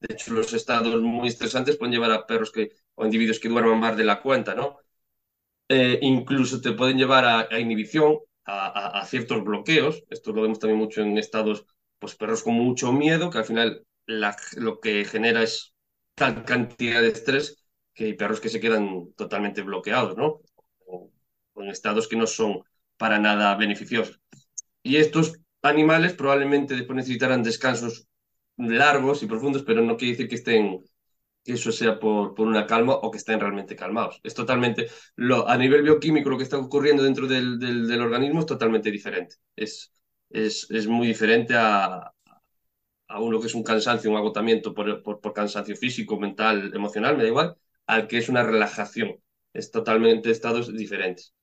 De 0.00 0.14
hecho, 0.14 0.34
los 0.34 0.52
estados 0.52 1.00
muy 1.02 1.28
estresantes 1.28 1.76
pueden 1.76 1.92
llevar 1.92 2.12
a 2.12 2.26
perros 2.26 2.50
que, 2.52 2.70
o 2.94 3.04
individuos 3.04 3.38
que 3.40 3.48
duerman 3.48 3.80
más 3.80 3.96
de 3.96 4.04
la 4.04 4.20
cuenta, 4.20 4.54
¿no? 4.54 4.78
Eh, 5.68 5.98
incluso 6.02 6.60
te 6.60 6.72
pueden 6.72 6.98
llevar 6.98 7.24
a, 7.24 7.58
inhibición, 7.60 8.18
a, 8.44 9.00
a, 9.00 9.06
ciertos 9.06 9.42
bloqueos. 9.44 10.04
Esto 10.10 10.32
lo 10.32 10.42
vemos 10.42 10.58
también 10.58 10.78
mucho 10.78 11.02
en 11.02 11.18
estados, 11.18 11.66
pues 11.98 12.14
perros 12.16 12.42
con 12.42 12.54
mucho 12.54 12.92
miedo, 12.92 13.30
que 13.30 13.38
al 13.38 13.44
final 13.44 13.86
la, 14.06 14.36
lo 14.56 14.80
que 14.80 15.04
genera 15.04 15.42
es 15.42 15.72
tal 16.14 16.44
cantidad 16.44 17.00
de 17.00 17.08
estrés 17.08 17.61
que 17.94 18.04
hay 18.04 18.14
perros 18.14 18.40
que 18.40 18.48
se 18.48 18.60
quedan 18.60 19.12
totalmente 19.16 19.62
bloqueados, 19.62 20.16
¿no? 20.16 20.40
O, 20.86 21.10
en 21.56 21.68
estados 21.68 22.08
que 22.08 22.16
no 22.16 22.26
son 22.26 22.62
para 22.96 23.18
nada 23.18 23.54
beneficiosos. 23.56 24.20
Y 24.82 24.96
estos 24.96 25.34
animales 25.62 26.14
probablemente 26.14 26.74
después 26.74 26.96
necesitarán 26.96 27.42
descansos 27.42 28.08
largos 28.56 29.22
y 29.22 29.26
profundos, 29.26 29.62
pero 29.62 29.82
no 29.82 29.96
quiere 29.96 30.12
decir 30.12 30.28
que 30.28 30.36
estén 30.36 30.82
que 31.44 31.54
eso 31.54 31.72
sea 31.72 31.98
por, 31.98 32.34
por 32.34 32.46
una 32.46 32.66
calma 32.66 32.94
o 32.94 33.10
que 33.10 33.18
estén 33.18 33.40
realmente 33.40 33.76
calmados. 33.76 34.20
Es 34.22 34.34
totalmente, 34.34 34.88
lo, 35.16 35.48
a 35.48 35.56
nivel 35.56 35.82
bioquímico, 35.82 36.30
lo 36.30 36.36
que 36.38 36.44
está 36.44 36.58
ocurriendo 36.58 37.02
dentro 37.02 37.26
del, 37.26 37.58
del, 37.58 38.00
organismo 38.00 38.40
es 38.40 38.46
totalmente 38.46 38.90
diferente. 38.90 39.36
Es, 39.56 39.92
es, 40.30 40.70
es 40.70 40.86
muy 40.86 41.08
diferente 41.08 41.54
a, 41.56 42.12
a 43.08 43.20
uno 43.20 43.40
que 43.40 43.46
es 43.46 43.54
un 43.54 43.62
cansancio, 43.62 44.10
un 44.10 44.16
agotamiento 44.16 44.72
por, 44.74 45.02
por, 45.02 45.20
por, 45.20 45.32
cansancio 45.32 45.76
físico, 45.76 46.18
mental, 46.18 46.72
emocional, 46.74 47.16
me 47.16 47.24
da 47.24 47.28
igual, 47.28 47.56
al 47.86 48.08
que 48.08 48.18
es 48.18 48.28
una 48.28 48.42
relajación. 48.42 49.16
Es 49.52 49.70
totalmente 49.70 50.30
estados 50.30 50.72
diferentes. 50.74 51.34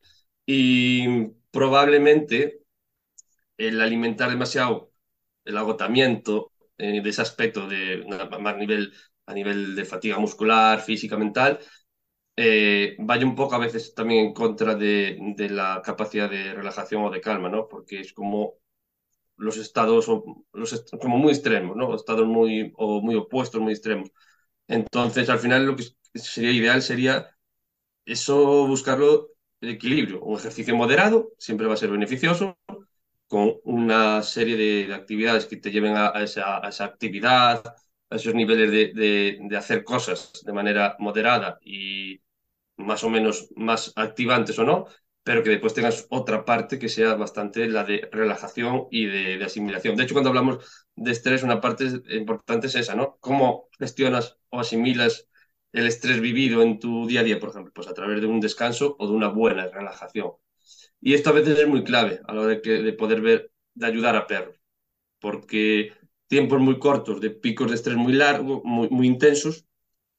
Y 0.45 1.29
probablemente 1.51 2.61
el 3.57 3.81
alimentar 3.81 4.29
demasiado 4.29 4.91
el 5.45 5.57
agotamiento 5.57 6.53
eh, 6.77 7.01
de 7.01 7.09
ese 7.09 7.21
aspecto 7.21 7.67
de 7.67 8.05
más 8.39 8.57
nivel 8.57 8.93
a 9.25 9.33
nivel 9.33 9.75
de 9.75 9.85
fatiga 9.85 10.17
muscular, 10.19 10.81
física, 10.81 11.17
mental, 11.17 11.59
eh, 12.35 12.95
vaya 12.99 13.25
un 13.25 13.35
poco 13.35 13.55
a 13.55 13.59
veces 13.59 13.93
también 13.93 14.27
en 14.27 14.33
contra 14.33 14.75
de, 14.75 15.17
de, 15.35 15.49
la 15.49 15.81
capacidad 15.83 16.29
de 16.29 16.53
relajación 16.53 17.03
o 17.03 17.11
de 17.11 17.21
calma, 17.21 17.49
¿no? 17.49 17.67
Porque 17.67 17.99
es 18.01 18.13
como 18.13 18.55
los 19.37 19.57
estados 19.57 20.07
los 20.53 20.85
como 21.01 21.17
muy 21.17 21.31
extremos, 21.33 21.75
¿no? 21.77 21.95
Estados 21.95 22.27
muy 22.27 22.73
o 22.77 23.01
muy 23.01 23.15
opuestos, 23.15 23.61
muy 23.61 23.73
extremos. 23.73 24.11
Entonces, 24.67 25.29
al 25.29 25.39
final 25.39 25.65
lo 25.65 25.75
que 25.75 25.83
sería 26.13 26.51
ideal 26.51 26.81
sería 26.81 27.35
eso 28.05 28.67
buscarlo 28.67 29.29
equilibrio. 29.61 30.21
Un 30.21 30.37
ejercicio 30.39 30.75
moderado 30.75 31.31
siempre 31.37 31.67
va 31.67 31.73
a 31.73 31.77
ser 31.77 31.91
beneficioso, 31.91 32.57
con 33.27 33.55
una 33.63 34.23
serie 34.23 34.57
de, 34.57 34.93
actividades 34.93 35.45
que 35.45 35.57
te 35.57 35.71
lleven 35.71 35.95
a, 35.97 36.09
esa, 36.23 36.61
actividad, 36.83 37.63
a 38.09 38.15
esos 38.15 38.33
niveles 38.33 38.71
de, 38.71 39.37
de, 39.39 39.57
hacer 39.57 39.83
cosas 39.83 40.31
de 40.43 40.53
manera 40.53 40.95
moderada 40.99 41.59
y, 41.63 42.21
más 42.79 43.03
o 43.03 43.09
menos 43.09 43.49
más 43.55 43.93
activantes 43.95 44.57
o 44.59 44.63
no, 44.63 44.87
pero 45.23 45.43
que 45.43 45.51
después 45.51 45.73
tengas 45.73 46.07
otra 46.09 46.45
parte 46.45 46.79
que 46.79 46.89
sea 46.89 47.13
bastante 47.15 47.67
la 47.67 47.83
de 47.83 48.09
relajación 48.11 48.87
y 48.89 49.05
de, 49.05 49.43
asimilación. 49.43 49.95
De 49.95 50.03
hecho, 50.03 50.15
cuando 50.15 50.29
hablamos 50.29 50.87
de 50.95 51.11
estrés, 51.11 51.43
una 51.43 51.61
parte 51.61 51.85
importante 52.09 52.67
es 52.67 52.75
esa, 52.75 52.95
¿no? 52.95 53.17
¿Cómo 53.19 53.69
gestionas 53.77 54.37
o 54.49 54.59
asimilas 54.59 55.27
el 55.71 55.87
estrés 55.87 56.21
vivido 56.21 56.61
en 56.61 56.79
tu 56.79 57.07
día 57.07 57.21
a 57.21 57.23
día, 57.23 57.39
por 57.39 57.49
ejemplo? 57.49 57.71
Pues 57.73 57.87
a 57.87 57.93
través 57.93 58.21
de 58.21 58.27
un 58.27 58.39
descanso 58.39 58.95
o 58.99 59.07
de 59.07 59.13
una 59.13 59.27
buena 59.29 59.67
relajación. 59.67 60.31
Y 61.01 61.13
esto 61.13 61.29
a 61.29 61.33
veces 61.33 61.59
es 61.59 61.67
muy 61.67 61.83
clave 61.83 62.21
a 62.27 62.33
la 62.33 62.41
hora 62.41 62.55
de, 62.55 62.83
de 62.83 62.93
poder 62.93 63.21
ver, 63.21 63.51
de 63.73 63.85
ayudar 63.85 64.15
a 64.15 64.27
perros, 64.27 64.57
porque 65.19 65.93
tiempos 66.27 66.59
muy 66.61 66.79
cortos 66.79 67.21
de 67.21 67.31
picos 67.31 67.69
de 67.69 67.75
estrés 67.75 67.97
muy 67.97 68.13
largos, 68.13 68.61
muy, 68.63 69.07
intensos, 69.07 69.65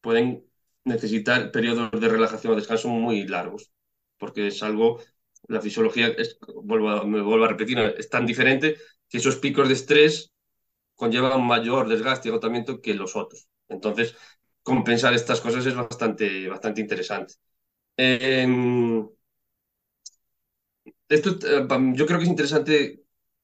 pueden 0.01 0.45
necesitar 0.85 1.53
periodos 1.53 1.91
de 2.01 2.09
relajación 2.09 2.53
o 2.55 2.57
descanso 2.57 2.89
muy 2.89 3.27
largos, 3.27 3.71
porque 4.19 4.49
es 4.49 4.63
algo, 4.63 5.01
la 5.49 5.61
fisiología, 5.61 6.09
es, 6.09 6.39
vuelvo 6.63 7.05
me 7.07 7.21
vuelvo 7.23 7.45
a 7.45 7.49
repetir, 7.49 7.79
es 7.79 8.09
tan 8.11 8.27
diferente 8.27 8.77
que 9.09 9.19
esos 9.19 9.37
picos 9.37 9.69
de 9.69 9.75
estrés 9.75 10.33
conllevan 10.95 11.45
mayor 11.47 11.89
desgaste 11.89 12.29
y 12.29 12.31
agotamiento 12.31 12.81
que 12.81 12.95
los 12.95 13.17
otros. 13.17 13.49
Entonces, 13.69 14.17
compensar 14.71 15.13
estas 15.15 15.41
cosas 15.41 15.67
es 15.67 15.75
bastante, 15.75 16.49
bastante 16.49 16.81
interesante. 16.81 17.35
esto, 21.09 21.31
eh, 21.47 21.67
yo 21.95 22.07
creo 22.07 22.19
que 22.19 22.25
es 22.25 22.31
interesante 22.31 23.03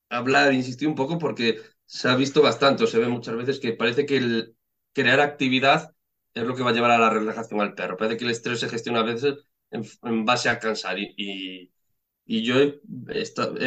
hablar, 0.08 0.52
insistir 0.52 0.88
un 0.88 0.94
poco, 0.94 1.18
porque 1.18 1.60
se 1.84 2.08
ha 2.08 2.16
visto 2.16 2.42
bastante, 2.42 2.86
se 2.86 2.98
ve 2.98 3.08
muchas 3.08 3.36
veces 3.36 3.58
que 3.60 3.72
parece 3.72 4.06
que 4.06 4.16
el 4.18 4.56
crear 4.92 5.20
actividad 5.20 5.94
es 6.34 6.44
lo 6.44 6.54
que 6.54 6.62
va 6.62 6.70
a 6.70 6.74
llevar 6.74 6.92
a 6.92 6.98
la 6.98 7.10
relajación 7.10 7.60
al 7.60 7.74
perro. 7.74 7.96
Parece 7.96 8.18
que 8.18 8.24
el 8.24 8.30
estrés 8.32 8.60
se 8.60 8.68
gestiona 8.68 9.00
a 9.00 9.02
veces 9.04 9.34
en, 9.70 10.24
base 10.24 10.48
a 10.48 10.58
cansar 10.58 10.98
y, 10.98 11.72
y, 12.24 12.42
yo 12.44 12.56
he, 12.60 12.80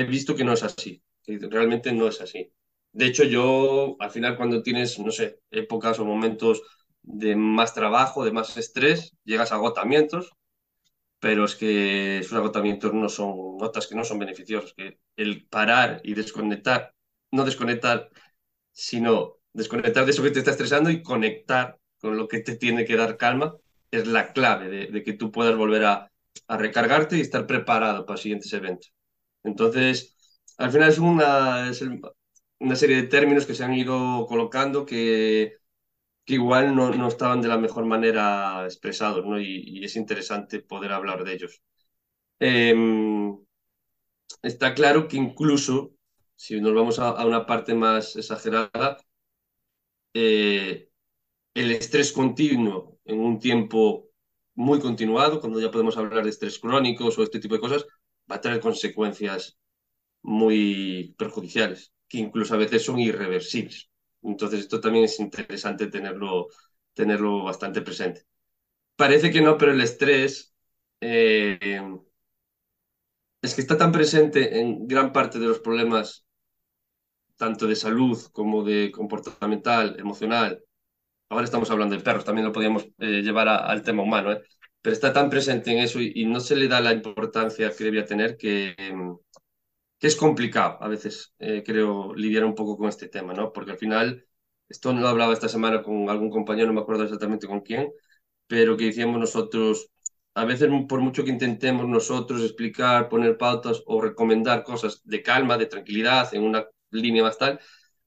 visto 0.05 0.36
que 0.36 0.43
no 0.43 0.53
es 0.53 0.64
así, 0.64 1.03
realmente 1.28 1.91
no 1.93 2.07
es 2.07 2.22
así. 2.22 2.51
De 2.91 3.05
hecho, 3.07 3.24
yo 3.24 3.95
al 3.99 4.12
final 4.12 4.38
cuando 4.38 4.64
tienes, 4.64 4.97
no 4.99 5.12
sé, 5.12 5.41
épocas 5.51 5.99
o 5.99 6.05
momentos 6.05 6.62
de 7.04 7.36
más 7.36 7.74
trabajo, 7.74 8.26
de 8.26 8.32
más 8.32 8.58
estrés, 8.58 9.16
llegas 9.24 9.52
a 9.52 9.56
agotamientos, 9.56 10.32
pero 11.20 11.45
es 11.45 11.56
que 11.56 12.20
esos 12.20 12.34
agotamientos 12.34 12.93
no 12.93 13.10
son 13.10 13.58
notas 13.58 13.88
que 13.88 13.95
no 13.95 14.04
son 14.04 14.20
beneficiosos, 14.20 14.74
que 14.76 15.00
el 15.18 15.45
parar 15.47 16.02
y 16.04 16.14
desconectar, 16.14 16.93
no 17.32 17.45
desconectar, 17.45 18.10
sino 18.72 19.38
desconectar 19.54 20.06
de 20.06 20.12
eso 20.12 20.24
que 20.24 20.32
te 20.32 20.39
está 20.39 20.52
estresando 20.52 20.89
y 20.89 21.04
conectar 21.04 21.78
con 22.00 22.18
lo 22.18 22.28
que 22.28 22.39
te 22.39 22.56
tiene 22.56 22.86
que 22.86 22.95
dar 22.95 23.18
calma, 23.18 23.56
es 23.91 24.08
la 24.08 24.34
clave 24.34 24.70
de, 24.70 25.04
que 25.04 25.14
tú 25.14 25.32
puedas 25.32 25.56
volver 25.58 25.86
a, 25.86 26.12
recargarte 26.47 27.18
y 27.18 27.22
estar 27.22 27.45
preparado 27.47 28.06
para 28.06 28.18
siguientes 28.18 28.52
eventos. 28.54 28.93
Entonces, 29.43 30.16
al 30.58 30.72
final 30.72 30.89
es 30.89 31.00
una, 31.00 31.72
una 32.60 32.76
serie 32.76 32.95
de 32.97 33.08
términos 33.08 33.45
que 33.45 33.56
se 33.56 33.64
han 33.64 33.74
ido 33.74 34.26
colocando 34.28 34.86
que, 34.86 35.59
que 36.30 36.36
igual 36.36 36.76
no, 36.76 36.92
no, 36.92 37.08
estaban 37.08 37.42
de 37.42 37.48
la 37.48 37.58
mejor 37.58 37.86
manera 37.88 38.64
expresados, 38.66 39.26
¿no? 39.26 39.42
Y, 39.42 39.84
es 39.84 39.96
interesante 39.96 40.60
poder 40.62 40.92
hablar 40.92 41.24
de 41.24 41.34
ellos. 41.34 41.64
Em, 42.40 43.36
está 44.44 44.76
claro 44.76 45.08
que 45.08 45.18
incluso, 45.18 45.96
si 46.36 46.62
nos 46.62 46.76
vamos 46.76 47.00
a, 47.00 47.26
una 47.26 47.48
parte 47.48 47.74
más 47.74 48.16
exagerada, 48.16 48.98
eh, 50.14 50.90
el 51.56 51.72
estrés 51.72 52.12
continuo 52.12 53.00
en 53.06 53.20
un 53.20 53.40
tiempo 53.40 54.10
muy 54.56 54.80
continuado, 54.80 55.40
cuando 55.42 55.60
ya 55.60 55.72
podemos 55.72 55.98
hablar 55.98 56.24
de 56.24 56.30
estrés 56.32 56.60
crónicos 56.60 57.18
o 57.18 57.24
este 57.24 57.40
tipo 57.40 57.56
de 57.56 57.62
cosas, 57.62 57.86
va 58.32 58.36
a 58.38 58.42
traer 58.42 58.60
consecuencias 58.60 59.58
muy 60.22 61.16
perjudiciales, 61.18 61.94
que 62.08 62.20
incluso 62.20 62.54
a 62.54 62.58
veces 62.58 62.86
son 62.86 63.00
irreversibles. 63.00 63.90
Entonces, 64.24 64.62
esto 64.62 64.80
también 64.82 65.06
es 65.06 65.20
interesante 65.20 65.88
tenerlo, 65.88 66.48
tenerlo 66.94 67.44
bastante 67.44 67.82
presente. 67.82 68.24
Parece 68.96 69.32
que 69.32 69.42
no, 69.42 69.58
pero 69.58 69.72
el 69.72 69.82
estrés 69.82 70.54
eh, 71.02 71.82
es 73.42 73.56
que 73.56 73.62
está 73.62 73.78
tan 73.78 73.92
presente 73.92 74.60
en 74.60 74.88
gran 74.88 75.14
parte 75.14 75.40
de 75.40 75.48
los 75.48 75.60
problemas, 75.60 76.26
tanto 77.38 77.68
de 77.68 77.76
salud 77.76 78.20
como 78.34 78.64
de 78.64 78.92
comportamental, 78.92 79.98
emocional, 80.00 80.62
ahora 81.30 81.46
estamos 81.46 81.70
hablando 81.72 81.96
de 81.96 82.04
perros, 82.04 82.26
también 82.26 82.48
lo 82.48 82.54
podríamos 82.54 82.86
eh, 83.00 83.22
llevar 83.22 83.48
al 83.48 83.84
tema 83.84 84.04
humano, 84.04 84.34
¿eh? 84.34 84.42
pero 84.82 84.94
está 84.94 85.14
tan 85.14 85.30
presente 85.30 85.72
en 85.72 85.80
eso 85.80 86.00
y, 86.02 86.26
no 86.26 86.40
se 86.40 86.56
le 86.56 86.68
da 86.68 86.82
la 86.82 86.94
importancia 86.94 87.72
que 87.76 87.84
debía 87.84 88.06
tener 88.06 88.38
que, 88.38 88.76
que 90.00 90.08
es 90.08 90.16
complicado 90.16 90.78
a 90.82 90.88
veces, 90.88 91.34
eh, 91.39 91.64
creo, 91.66 92.14
lidiar 92.16 92.45
un 92.45 92.56
poco 92.56 92.78
con 92.78 92.89
este 92.89 93.10
tema, 93.10 93.34
¿no? 93.34 93.52
Porque 93.54 93.72
al 93.72 93.78
final, 93.78 94.26
esto 94.70 94.93
no 94.93 95.02
lo 95.02 95.10
hablaba 95.10 95.34
esta 95.34 95.50
semana 95.50 95.84
con 95.84 96.10
algún 96.10 96.30
compañero, 96.30 96.68
no 96.68 96.74
me 96.74 96.82
acuerdo 96.82 97.04
exactamente 97.04 97.47
con 97.47 97.62
quién, 97.62 97.91
pero 98.47 98.78
que 98.78 98.86
decíamos 98.86 99.20
nosotros, 99.20 99.89
a 100.34 100.45
veces 100.45 100.70
por 100.88 101.02
mucho 101.02 101.24
que 101.24 101.32
intentemos 101.32 101.88
nosotros 101.88 102.41
explicar, 102.43 103.10
poner 103.10 103.38
pautas 103.38 103.84
o 103.86 104.02
recomendar 104.02 104.64
cosas 104.64 105.02
de 105.06 105.22
calma, 105.24 105.58
de 105.58 105.66
tranquilidad, 105.68 106.34
en 106.34 106.43
una 106.43 106.68
línea 106.91 107.24
más 107.24 107.38
tal, 107.38 107.60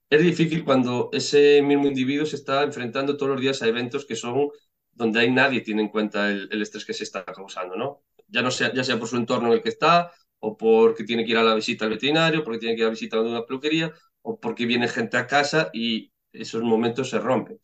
es 0.09 0.21
difícil 0.21 0.63
cuando 0.63 1.09
ese 1.13 1.61
mismo 1.63 1.87
individuo 1.87 2.25
se 2.25 2.35
está 2.35 2.63
enfrentando 2.63 3.17
todos 3.17 3.31
los 3.33 3.41
días 3.41 3.61
a 3.61 3.67
eventos 3.67 4.05
que 4.05 4.15
son 4.15 4.49
donde 4.91 5.19
hay 5.21 5.31
nadie 5.31 5.61
tiene 5.61 5.81
en 5.83 5.89
cuenta 5.89 6.29
el, 6.29 6.61
estrés 6.61 6.85
que 6.85 6.93
se 6.93 7.03
está 7.03 7.25
causando, 7.25 7.75
¿no? 7.75 8.03
Ya, 8.27 8.41
no 8.41 8.51
sea, 8.51 8.71
ya 8.73 8.83
sea 8.83 8.99
por 8.99 9.07
su 9.07 9.17
entorno 9.17 9.47
en 9.47 9.53
el 9.55 9.63
que 9.63 9.69
está, 9.69 10.11
o 10.45 10.57
porque 10.57 11.03
tiene 11.05 11.23
que 11.25 11.31
ir 11.31 11.37
a 11.37 11.43
la 11.43 11.55
visita 11.55 11.85
al 11.85 11.91
veterinario, 11.91 12.43
porque 12.43 12.59
tiene 12.59 12.75
que 12.75 12.81
ir 12.81 12.85
a 12.85 12.87
la 12.89 12.91
visita 12.97 13.17
a 13.17 13.21
una 13.21 13.45
peluquería, 13.45 13.93
o 14.21 14.39
porque 14.39 14.65
viene 14.65 14.87
gente 14.87 15.17
a 15.17 15.27
casa 15.27 15.69
y 15.73 16.11
esos 16.33 16.61
momentos 16.63 17.09
se 17.09 17.19
rompen. 17.19 17.59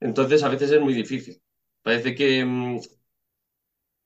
Entonces, 0.00 0.42
a 0.42 0.48
veces 0.50 0.70
es 0.72 0.80
muy 0.80 0.94
difícil. 0.94 1.40
Parece 1.82 2.14
que 2.14 2.44
mm, 2.44 2.78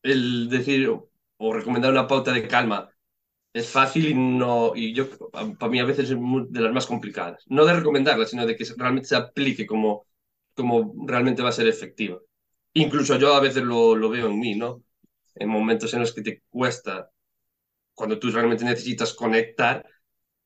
el 0.03 0.49
decir 0.49 0.89
o 0.89 1.53
recomendar 1.53 1.91
una 1.93 2.07
pauta 2.07 2.33
de 2.33 2.47
calma 2.49 2.91
es 3.55 3.69
fácil 3.71 4.09
y 4.09 4.15
no 4.15 4.73
y 4.77 4.95
yo 4.95 5.07
para 5.59 5.71
mí 5.73 5.81
a 5.81 5.87
veces 5.87 6.11
es 6.13 6.19
de 6.51 6.61
las 6.63 6.73
más 6.75 6.87
complicadas. 6.89 7.45
No 7.49 7.67
de 7.67 7.75
recomendarla, 7.75 8.27
sino 8.27 8.47
de 8.47 8.57
que 8.57 8.67
realmente 8.79 9.09
se 9.11 9.17
aplique 9.17 9.67
como, 9.67 10.07
como 10.55 10.95
realmente 11.09 11.43
va 11.43 11.51
a 11.51 11.53
ser 11.53 11.69
efectiva. 11.69 12.21
Incluso 12.75 13.19
yo 13.19 13.35
a 13.37 13.41
veces 13.41 13.65
lo, 13.65 13.97
lo 13.97 14.11
veo 14.11 14.29
en 14.29 14.41
mí, 14.41 14.57
¿no? 14.57 14.85
En 15.37 15.51
momentos 15.51 15.95
en 15.95 16.03
los 16.03 16.15
que 16.15 16.23
te 16.23 16.43
cuesta, 16.51 17.11
cuando 17.95 18.19
tú 18.19 18.31
realmente 18.31 18.65
necesitas 18.65 19.15
conectar 19.15 19.87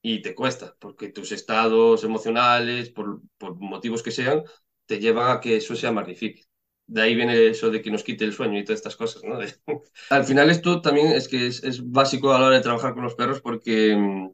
y 0.03 0.23
te 0.23 0.35
cuesta, 0.35 0.77
porque 0.79 1.11
tus 1.11 1.33
estados 1.33 2.05
emocionales, 2.05 2.91
por, 2.91 3.21
por 3.39 3.57
motivos 3.57 4.03
que 4.03 4.11
sean, 4.13 4.45
te 4.87 5.01
llevan 5.01 5.37
a 5.37 5.41
que 5.41 5.57
eso 5.57 5.75
sea 5.77 5.93
más 5.93 6.07
difícil 6.07 6.47
de 6.87 7.03
ahí 7.03 7.15
viene 7.15 7.49
eso 7.49 7.71
de 7.71 7.83
que 7.83 7.91
nos 7.91 8.05
quite 8.05 8.25
el 8.25 8.33
sueño 8.33 8.59
y 8.59 8.65
todas 8.65 8.79
estas 8.79 8.97
cosas, 8.97 9.23
¿no? 9.25 9.39
Al 10.11 10.25
final 10.25 10.51
esto 10.51 10.81
también 10.81 11.09
es 11.09 11.29
que 11.29 11.47
es, 11.47 11.91
básico 11.91 12.33
a 12.33 12.39
la 12.39 12.47
hora 12.47 12.57
de 12.57 12.63
trabajar 12.63 12.95
con 12.95 13.05
los 13.05 13.15
perros 13.15 13.41
porque 13.41 13.97
mm, 13.97 14.31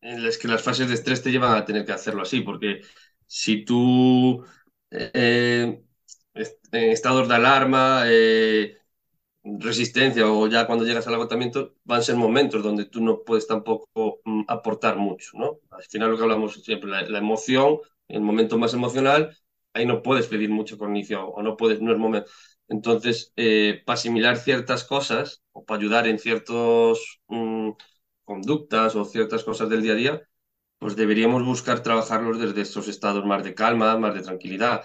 es 0.00 0.38
que 0.38 0.48
las 0.48 0.62
fases 0.62 0.88
de 0.88 0.94
estrés 0.94 1.22
te 1.22 1.30
llevan 1.30 1.56
a 1.56 1.64
tener 1.64 1.84
que 1.84 1.92
hacerlo 1.92 2.22
así, 2.22 2.40
porque 2.40 2.82
si 3.26 3.64
tú 3.64 4.44
eh, 4.90 5.82
en 6.34 6.90
estados 6.90 7.28
de 7.28 7.34
alarma, 7.34 8.04
eh, 8.06 8.77
resistencia 9.58 10.30
o 10.30 10.46
ya 10.48 10.66
cuando 10.66 10.84
llegas 10.84 11.06
al 11.06 11.14
agotamiento, 11.14 11.74
van 11.84 12.00
a 12.00 12.02
ser 12.02 12.16
momentos 12.16 12.62
donde 12.62 12.86
tú 12.86 13.00
no 13.00 13.22
puedes 13.24 13.46
tampoco 13.46 14.20
mm, 14.24 14.44
aportar 14.48 14.96
mucho, 14.96 15.32
¿no? 15.34 15.60
Al 15.70 15.82
final 15.84 16.10
lo 16.10 16.16
que 16.16 16.22
hablamos 16.24 16.62
siempre, 16.62 16.90
la, 16.90 17.18
emoción, 17.18 17.78
el 18.08 18.20
momento 18.20 18.58
más 18.58 18.74
emocional, 18.74 19.36
ahí 19.72 19.86
no 19.86 20.02
puedes 20.02 20.26
pedir 20.26 20.50
mucho 20.50 20.78
cognición 20.78 21.22
o 21.34 21.42
no 21.42 21.56
puedes, 21.56 21.80
no 21.80 21.92
es 21.92 21.98
momento. 21.98 22.30
Entonces, 22.68 23.32
eh, 23.36 23.82
para 23.86 23.94
asimilar 23.94 24.36
ciertas 24.36 24.84
cosas 24.84 25.42
o 25.52 25.64
para 25.64 25.80
ayudar 25.80 26.06
en 26.06 26.18
ciertas 26.18 26.98
mm, 27.28 27.70
conductas 28.24 28.94
o 28.96 29.04
ciertas 29.04 29.44
cosas 29.44 29.68
del 29.70 29.82
día 29.82 29.92
a 29.92 29.96
día, 29.96 30.22
pues 30.78 30.96
deberíamos 30.96 31.44
buscar 31.44 31.82
trabajarlos 31.82 32.38
desde 32.38 32.60
estos 32.62 32.88
estados 32.88 33.24
más 33.24 33.44
de 33.44 33.54
calma, 33.54 33.96
más 33.98 34.14
de 34.14 34.22
tranquilidad. 34.22 34.84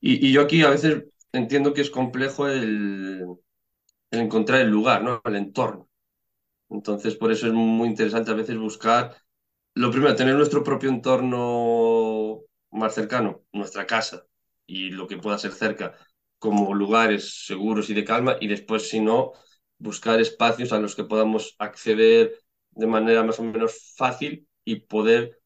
Y, 0.00 0.32
yo 0.32 0.42
aquí 0.42 0.62
a 0.62 0.70
veces 0.70 1.04
entiendo 1.32 1.72
que 1.74 1.80
es 1.82 1.90
complejo 1.90 2.48
el, 2.48 3.24
encontrar 4.20 4.60
el 4.60 4.68
lugar, 4.70 5.02
¿no? 5.02 5.20
el 5.24 5.36
entorno. 5.36 5.88
Entonces, 6.70 7.16
por 7.16 7.32
eso 7.32 7.46
es 7.46 7.52
muy 7.52 7.88
interesante 7.88 8.30
a 8.30 8.34
veces 8.34 8.56
buscar, 8.58 9.16
lo 9.74 9.90
primero, 9.90 10.16
tener 10.16 10.34
nuestro 10.36 10.64
propio 10.64 10.90
entorno 10.90 12.40
más 12.70 12.94
cercano, 12.94 13.42
nuestra 13.52 13.86
casa 13.86 14.24
y 14.66 14.90
lo 14.90 15.06
que 15.06 15.18
pueda 15.18 15.38
ser 15.38 15.52
cerca, 15.52 15.96
como 16.38 16.74
lugares 16.74 17.46
seguros 17.46 17.90
y 17.90 17.94
de 17.94 18.04
calma, 18.04 18.36
y 18.40 18.48
después, 18.48 18.88
si 18.88 19.00
no, 19.00 19.32
buscar 19.78 20.20
espacios 20.20 20.72
a 20.72 20.78
los 20.78 20.94
que 20.96 21.04
podamos 21.04 21.54
acceder 21.58 22.38
de 22.70 22.86
manera 22.86 23.22
más 23.24 23.38
o 23.38 23.44
menos 23.44 23.94
fácil 23.96 24.48
y 24.64 24.76
poder 24.80 25.38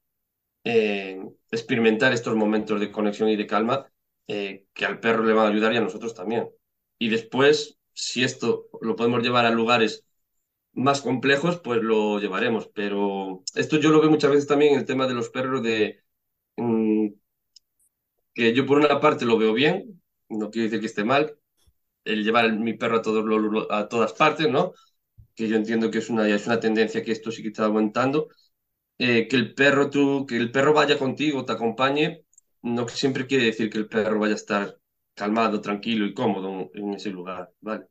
eh, 0.65 1.21
experimentar 1.51 2.13
estos 2.13 2.35
momentos 2.37 2.81
de 2.81 2.91
conexión 2.91 3.29
y 3.29 3.37
de 3.37 3.47
calma 3.47 3.87
eh, 4.27 4.65
que 4.73 4.85
al 4.87 5.01
perro 5.01 5.25
le 5.25 5.33
van 5.33 5.47
a 5.47 5.49
ayudar 5.51 5.73
y 5.73 5.77
a 5.77 5.81
nosotros 5.81 6.15
también. 6.15 6.49
Y 6.99 7.09
después, 7.09 7.79
si 7.97 8.25
esto 8.25 8.69
lo 8.83 8.97
podemos 8.97 9.23
llevar 9.23 9.47
a 9.47 9.51
lugares 9.51 10.05
más 10.75 11.03
complejos, 11.03 11.61
pues 11.61 11.83
lo 11.83 12.21
llevaremos. 12.21 12.69
Pero 12.75 13.45
esto 13.55 13.79
yo 13.79 13.91
lo 13.91 14.01
veo 14.01 14.11
muchas 14.11 14.31
veces 14.33 14.47
también 14.49 14.75
en 14.75 14.81
el 14.81 14.87
tema 14.87 15.07
de 15.09 15.15
los 15.15 15.31
perros 15.31 15.63
de... 15.63 16.03
Mm, 16.57 17.09
que 18.35 18.55
yo 18.55 18.67
por 18.67 18.79
una 18.79 19.01
parte 19.01 19.25
lo 19.25 19.39
veo 19.39 19.53
bien, 19.55 20.03
no 20.29 20.51
quiero 20.51 20.65
decir 20.67 20.81
que 20.81 20.87
esté 20.87 21.05
mal, 21.05 21.39
el 22.05 22.25
llevar 22.25 22.53
mi 22.59 22.75
perro 22.75 22.99
a, 22.99 23.03
todos 23.03 23.69
a 23.71 23.89
todas 23.89 24.13
partes, 24.15 24.51
¿no? 24.51 24.75
Que 25.35 25.49
yo 25.49 25.57
entiendo 25.57 25.91
que 25.91 25.99
es 25.99 26.11
una, 26.11 26.29
es 26.29 26.47
una 26.47 26.61
tendencia 26.61 27.03
que 27.05 27.13
esto 27.13 27.31
sí 27.33 27.43
que 27.43 27.49
está 27.49 27.67
aumentando. 27.67 28.29
Eh, 28.99 29.29
que 29.29 29.37
el 29.37 29.55
perro 29.55 29.91
tú, 29.91 30.27
que 30.27 30.37
el 30.37 30.53
perro 30.53 30.73
vaya 30.75 30.99
contigo, 30.99 31.45
te 31.45 31.53
acompañe, 31.53 32.25
no 32.63 32.89
siempre 32.89 33.27
quiere 33.27 33.47
decir 33.47 33.71
que 33.71 33.79
el 33.79 33.89
perro 33.89 34.19
vaya 34.21 34.35
a 34.35 34.37
estar 34.37 34.79
calmado, 35.17 35.61
tranquilo 35.61 36.07
y 36.07 36.15
cómodo 36.15 36.71
en 36.75 36.95
ese 36.95 37.11
lugar, 37.11 37.51
¿vale? 37.61 37.87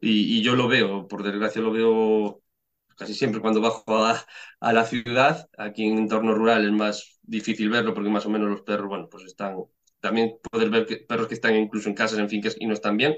Y, 0.00 0.42
yo 0.42 0.54
lo 0.56 0.68
veo, 0.68 1.08
por 1.08 1.22
desgracia 1.24 1.60
lo 1.60 1.72
veo 1.72 2.42
casi 2.96 3.14
siempre 3.14 3.40
cuando 3.40 3.60
bajo 3.60 3.84
a, 4.04 4.72
la 4.72 4.84
ciudad, 4.84 5.48
aquí 5.58 5.84
en 5.86 5.98
entorno 5.98 6.34
rural 6.34 6.64
es 6.64 6.72
más 6.72 7.20
difícil 7.22 7.70
verlo 7.70 7.94
porque 7.94 8.10
más 8.10 8.26
o 8.26 8.30
menos 8.30 8.48
los 8.50 8.62
perros, 8.62 8.88
bueno, 8.88 9.08
pues 9.10 9.24
están, 9.24 9.56
también 10.00 10.36
puedes 10.50 10.70
ver 10.70 10.86
que, 10.86 10.98
perros 10.98 11.28
que 11.28 11.34
están 11.34 11.56
incluso 11.56 11.88
en 11.88 11.94
casas, 11.96 12.18
en 12.18 12.28
fincas 12.28 12.56
y 12.58 12.66
no 12.66 12.74
están 12.74 12.96
bien, 12.96 13.16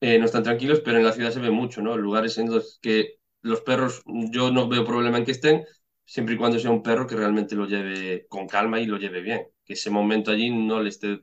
eh, 0.00 0.18
no 0.18 0.26
están 0.26 0.42
tranquilos, 0.42 0.80
pero 0.80 0.98
en 0.98 1.04
la 1.04 1.12
ciudad 1.12 1.30
se 1.32 1.40
ve 1.40 1.50
mucho, 1.50 1.82
¿no? 1.82 1.96
Lugares 1.96 2.38
en 2.38 2.50
los 2.50 2.78
que 2.82 3.16
los 3.42 3.62
perros, 3.62 4.02
yo 4.06 4.50
no 4.50 4.68
veo 4.68 4.84
problema 4.84 5.18
en 5.18 5.24
que 5.24 5.32
estén, 5.32 5.64
siempre 6.04 6.34
y 6.34 6.38
cuando 6.38 6.58
sea 6.58 6.70
un 6.70 6.82
perro 6.82 7.06
que 7.06 7.16
realmente 7.16 7.54
lo 7.54 7.66
lleve 7.66 8.26
con 8.28 8.46
calma 8.46 8.80
y 8.80 8.86
lo 8.86 8.98
lleve 8.98 9.22
bien, 9.22 9.46
que 9.64 9.74
ese 9.74 9.90
momento 9.90 10.30
allí 10.30 10.50
no 10.50 10.82
le 10.82 10.90
esté 10.90 11.20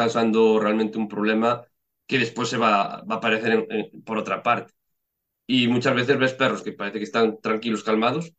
causando 0.00 0.60
realmente 0.60 0.98
un 0.98 1.08
problema 1.08 1.50
que 2.08 2.18
después 2.24 2.48
se 2.50 2.58
va, 2.58 3.02
va 3.10 3.14
a 3.16 3.18
aparecer 3.18 3.66
por 4.06 4.18
otra 4.18 4.42
parte. 4.42 4.72
Y 5.46 5.68
muchas 5.68 5.94
veces 5.96 6.18
ves 6.18 6.34
perros 6.34 6.62
que 6.62 6.72
parece 6.74 6.98
que 6.98 7.04
están 7.10 7.40
tranquilos, 7.42 7.84
calmados, 7.84 8.32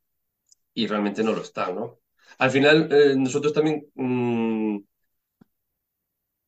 y 0.73 0.87
realmente 0.87 1.23
no 1.23 1.33
lo 1.33 1.41
están, 1.43 1.75
¿no? 1.75 1.99
Al 2.39 2.51
final, 2.51 2.89
eh, 2.91 3.15
nosotros 3.17 3.53
también 3.53 3.87
mm, 3.95 4.79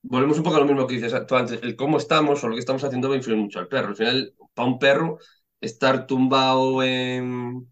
volvemos 0.02 0.38
un 0.38 0.44
poco 0.44 0.58
a 0.58 0.60
lo 0.60 0.66
mismo 0.66 0.88
que 0.88 0.96
dices 0.96 1.14
tú 1.28 1.36
antes, 1.36 1.62
el 1.64 1.76
cómo 1.76 1.98
estamos 1.98 2.44
o 2.44 2.48
lo 2.48 2.54
que 2.56 2.60
estamos 2.60 2.84
haciendo 2.84 3.10
va 3.10 3.16
a 3.16 3.18
influir 3.18 3.38
mucho 3.40 3.60
al 3.60 3.68
perro. 3.68 3.90
Al 3.90 3.96
final, 3.96 4.34
para 4.54 4.68
un 4.68 4.80
perro, 4.80 5.20
estar 5.62 6.08
tumbado 6.08 6.84
en, 6.84 7.72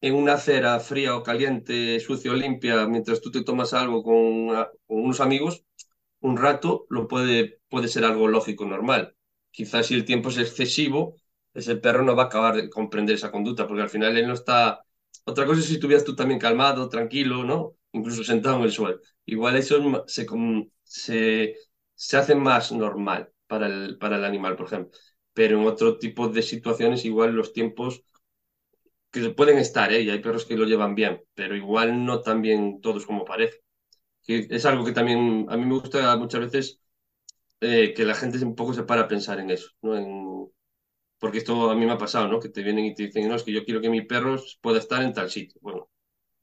en 0.00 0.14
una 0.14 0.34
acera 0.34 0.80
fría 0.80 1.16
o 1.16 1.22
caliente, 1.22 2.00
sucio 2.00 2.32
o 2.32 2.36
limpia, 2.36 2.86
mientras 2.88 3.20
tú 3.20 3.30
te 3.30 3.44
tomas 3.44 3.74
algo 3.74 4.02
con, 4.02 4.48
con 4.86 5.00
unos 5.04 5.20
amigos, 5.20 5.64
un 6.28 6.36
rato 6.36 6.86
lo 6.90 7.08
puede, 7.08 7.60
puede 7.68 7.88
ser 7.88 8.04
algo 8.04 8.28
lógico, 8.28 8.64
normal. 8.66 9.14
Quizás 9.50 9.86
si 9.86 9.94
el 9.94 10.04
tiempo 10.04 10.28
es 10.30 10.38
excesivo, 10.38 11.16
ese 11.54 11.76
perro 11.76 12.02
no 12.04 12.14
va 12.16 12.24
a 12.24 12.26
acabar 12.26 12.54
de 12.56 12.70
comprender 12.70 13.16
esa 13.16 13.30
conducta, 13.30 13.66
porque 13.66 13.82
al 13.82 13.90
final 13.90 14.16
él 14.16 14.26
no 14.28 14.34
está... 14.34 14.84
Otra 15.24 15.46
cosa 15.46 15.60
es 15.60 15.66
si 15.66 15.74
estuvieras 15.74 16.04
tú 16.04 16.14
también 16.16 16.40
calmado, 16.40 16.88
tranquilo, 16.88 17.44
¿no? 17.44 17.74
Incluso 17.92 18.24
sentado 18.24 18.56
en 18.58 18.62
el 18.64 18.72
suelo. 18.72 19.00
Igual 19.26 19.56
eso 19.56 20.04
se, 20.06 20.26
se, 20.84 21.54
se 21.94 22.16
hace 22.16 22.34
más 22.34 22.72
normal 22.72 23.30
para 23.46 23.66
el, 23.66 23.98
para 23.98 24.16
el 24.16 24.24
animal, 24.24 24.56
por 24.56 24.66
ejemplo. 24.66 24.98
Pero 25.32 25.58
en 25.60 25.66
otro 25.66 25.98
tipo 25.98 26.28
de 26.28 26.42
situaciones, 26.42 27.04
igual 27.04 27.32
los 27.34 27.52
tiempos 27.52 28.02
que 29.10 29.30
pueden 29.30 29.58
estar, 29.58 29.92
¿eh? 29.92 30.02
y 30.02 30.10
hay 30.10 30.20
perros 30.20 30.44
que 30.44 30.56
lo 30.56 30.64
llevan 30.66 30.94
bien, 30.94 31.22
pero 31.34 31.56
igual 31.56 32.04
no 32.04 32.20
tan 32.20 32.42
bien 32.42 32.80
todos 32.80 33.06
como 33.06 33.24
parece 33.24 33.60
es 34.28 34.66
algo 34.66 34.84
que 34.84 34.92
también 34.92 35.46
a 35.48 35.56
mí 35.56 35.64
me 35.64 35.74
gusta 35.78 36.16
muchas 36.16 36.40
veces 36.40 36.80
eh, 37.60 37.94
que 37.94 38.04
la 38.04 38.14
gente 38.14 38.38
un 38.44 38.54
poco 38.54 38.74
se 38.74 38.84
para 38.84 39.02
a 39.02 39.08
pensar 39.08 39.40
en 39.40 39.50
eso, 39.50 39.70
¿no? 39.82 39.96
En, 39.96 40.50
porque 41.18 41.38
esto 41.38 41.70
a 41.70 41.74
mí 41.76 41.86
me 41.86 41.92
ha 41.92 41.98
pasado, 41.98 42.28
¿no? 42.28 42.40
Que 42.40 42.48
te 42.50 42.62
vienen 42.62 42.86
y 42.86 42.94
te 42.94 43.04
dicen, 43.04 43.28
no, 43.28 43.36
es 43.36 43.42
que 43.42 43.52
yo 43.52 43.64
quiero 43.64 43.80
que 43.80 43.90
mi 43.90 44.02
perro 44.02 44.36
pueda 44.60 44.78
estar 44.78 45.02
en 45.02 45.12
tal 45.14 45.30
sitio. 45.30 45.60
Bueno, 45.62 45.90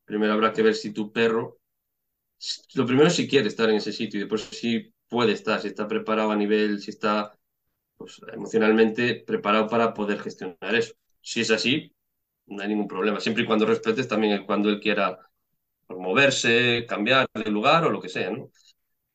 primero 0.05 0.33
habrá 0.33 0.53
que 0.53 0.63
ver 0.63 0.75
si 0.75 0.93
tu 0.93 1.11
perro, 1.11 1.59
lo 2.75 2.86
primero 2.86 3.09
si 3.09 3.27
quiere 3.27 3.47
estar 3.47 3.69
en 3.69 3.77
ese 3.77 3.91
sitio 3.91 4.17
y 4.19 4.21
después 4.23 4.43
si 4.43 4.93
puede 5.07 5.33
estar, 5.33 5.61
si 5.61 5.67
está 5.69 5.88
preparado 5.88 6.31
a 6.31 6.36
nivel, 6.36 6.81
si 6.81 6.91
está 6.91 7.31
pues, 7.97 8.21
emocionalmente 8.33 9.23
preparado 9.25 9.67
para 9.67 9.93
poder 9.93 10.19
gestionar 10.21 10.75
eso. 10.75 10.93
Si 11.21 11.41
es 11.41 11.51
así, 11.51 11.93
no 12.47 12.61
hay 12.61 12.69
ningún 12.69 12.88
problema, 12.88 13.19
siempre 13.19 13.43
y 13.43 13.47
cuando 13.47 13.65
respetes 13.65 14.07
también 14.07 14.45
cuando 14.45 14.69
él 14.69 14.79
quiera 14.79 15.19
moverse, 15.89 16.86
cambiar 16.88 17.27
de 17.33 17.51
lugar 17.51 17.86
o 17.86 17.89
lo 17.89 18.01
que 18.01 18.09
sea, 18.09 18.29
¿no? 18.31 18.49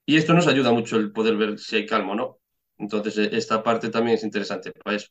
Y 0.06 0.16
esto 0.16 0.34
nos 0.34 0.46
ayuda 0.48 0.72
mucho 0.72 0.96
el 0.96 1.12
poder 1.12 1.36
ver 1.36 1.58
si 1.58 1.76
hay 1.76 1.86
calma 1.86 2.12
o 2.12 2.16
no. 2.16 2.38
Entonces, 2.78 3.18
e, 3.18 3.36
esta 3.36 3.62
parte 3.62 3.90
también 3.90 4.16
es 4.16 4.24
interesante 4.24 4.72
para 4.72 4.96
eso. 4.96 5.08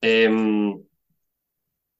Em, 0.00 0.82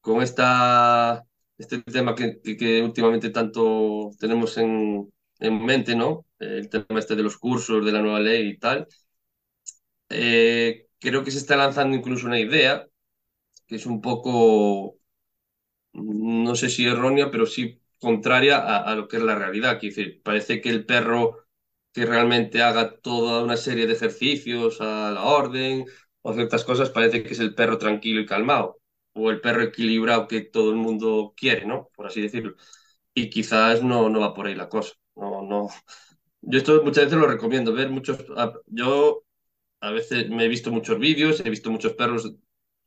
con 0.00 0.22
esta, 0.22 1.22
este 1.58 1.82
tema 1.82 2.14
que, 2.14 2.40
que, 2.40 2.82
últimamente 2.82 3.30
tanto 3.30 4.10
tenemos 4.18 4.56
en, 4.58 5.12
en, 5.40 5.64
mente, 5.64 5.94
¿no? 5.94 6.26
El 6.38 6.68
tema 6.68 6.98
este 6.98 7.14
de 7.16 7.22
los 7.22 7.38
cursos, 7.38 7.84
de 7.84 7.92
la 7.92 8.02
nueva 8.02 8.20
ley 8.20 8.48
y 8.50 8.58
tal. 8.58 8.86
Eh, 10.08 10.86
creo 10.98 11.24
que 11.24 11.30
se 11.30 11.38
está 11.38 11.56
lanzando 11.56 11.96
incluso 11.96 12.26
una 12.26 12.38
idea 12.40 12.86
que 13.66 13.76
es 13.76 13.86
un 13.86 14.00
poco, 14.00 14.98
no 15.94 16.54
sé 16.56 16.70
si 16.70 16.86
errónea, 16.86 17.30
pero 17.30 17.46
sí 17.46 17.81
contraria 18.02 18.58
a, 18.58 18.94
lo 18.96 19.08
que 19.08 19.16
es 19.18 19.22
la 19.22 19.36
realidad. 19.36 19.80
decir, 19.80 20.22
parece 20.24 20.60
que 20.60 20.70
el 20.70 20.84
perro 20.86 21.46
que 21.92 22.06
realmente 22.06 22.62
haga 22.62 22.98
toda 23.00 23.44
una 23.44 23.56
serie 23.56 23.86
de 23.86 23.94
ejercicios 23.94 24.80
a 24.80 25.12
la 25.12 25.24
orden 25.24 25.86
o 26.22 26.34
ciertas 26.34 26.64
cosas, 26.64 26.90
parece 26.90 27.22
que 27.22 27.34
es 27.34 27.40
el 27.40 27.54
perro 27.54 27.78
tranquilo 27.78 28.20
y 28.20 28.26
calmado, 28.26 28.80
o 29.14 29.30
el 29.30 29.40
perro 29.40 29.62
equilibrado 29.62 30.28
que 30.28 30.42
todo 30.42 30.70
el 30.70 30.76
mundo 30.76 31.34
quiere, 31.36 31.66
¿no? 31.66 31.88
Por 31.94 32.06
así 32.06 32.20
decirlo. 32.22 32.56
Y 33.14 33.30
quizás 33.30 33.82
no, 33.82 34.08
no 34.10 34.20
va 34.20 34.34
por 34.34 34.46
ahí 34.46 34.54
la 34.54 34.68
cosa. 34.68 34.94
No, 35.16 35.42
no. 35.42 35.68
Yo 36.42 36.58
esto 36.58 36.82
muchas 36.84 37.04
veces 37.06 37.18
lo 37.20 37.26
recomiendo, 37.28 37.72
ver 37.72 37.90
muchos... 37.90 38.18
Yo 38.66 39.24
a 39.80 39.90
veces 39.92 40.30
me 40.30 40.44
he 40.46 40.48
visto 40.48 40.72
muchos 40.72 40.98
vídeos, 40.98 41.40
he 41.44 41.50
visto 41.50 41.70
muchos 41.70 41.94
perros 41.94 42.34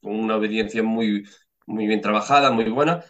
con 0.02 0.16
una 0.20 0.38
obediencia 0.38 0.84
muy, 0.84 1.28
muy 1.68 1.88
bien 1.88 2.02
trabajada, 2.02 2.52
muy 2.52 2.70
buena, 2.70 3.04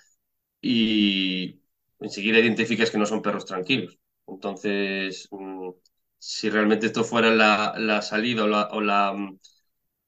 y 0.62 1.62
enseguida 2.06 2.40
identificas 2.40 2.92
que 2.92 2.98
no 2.98 3.06
son 3.06 3.22
perros 3.22 3.46
tranquilos. 3.46 3.98
Entonces, 4.28 5.28
mm, 5.32 5.72
si 6.20 6.50
realmente 6.50 6.88
esto 6.88 7.04
fuera 7.04 7.32
la, 7.32 8.02
salida 8.02 8.44
o 8.46 8.82
la, 8.82 9.14
mm, 9.14 9.40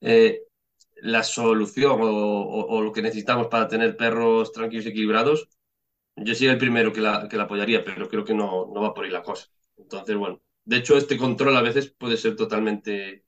eh, 0.02 0.42
la, 1.02 1.22
solución 1.24 2.00
o, 2.02 2.82
lo 2.82 2.92
que 2.92 3.02
necesitamos 3.02 3.48
para 3.48 3.68
tener 3.68 3.96
perros 3.96 4.52
tranquilos 4.52 4.86
y 4.86 4.90
equilibrados, 4.90 5.48
yo 6.16 6.34
sería 6.34 6.52
el 6.52 6.58
primero 6.58 6.92
que 6.92 7.00
la, 7.00 7.28
que 7.28 7.36
la 7.36 7.44
apoyaría, 7.44 7.84
pero 7.84 8.08
creo 8.08 8.24
que 8.24 8.34
no, 8.34 8.70
no 8.74 8.82
va 8.82 8.94
por 8.94 9.04
ahí 9.04 9.10
la 9.10 9.22
cosa. 9.22 9.46
Entonces, 9.76 10.16
bueno, 10.16 10.40
de 10.64 10.76
hecho, 10.78 10.96
este 10.98 11.16
control 11.16 11.56
a 11.56 11.62
veces 11.62 11.90
puede 11.98 12.16
ser 12.16 12.36
totalmente... 12.36 13.24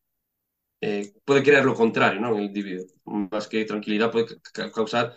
Eh, 0.83 1.13
puede 1.25 1.43
crear 1.43 1.65
lo 1.65 1.75
contrario 1.75 2.21
¿no? 2.21 2.31
en 2.33 2.39
el 2.41 2.45
individuo. 2.47 2.87
Más 3.05 3.49
que 3.49 3.65
tranquilidad 3.65 4.11
puede 4.13 4.27
causar 4.75 5.17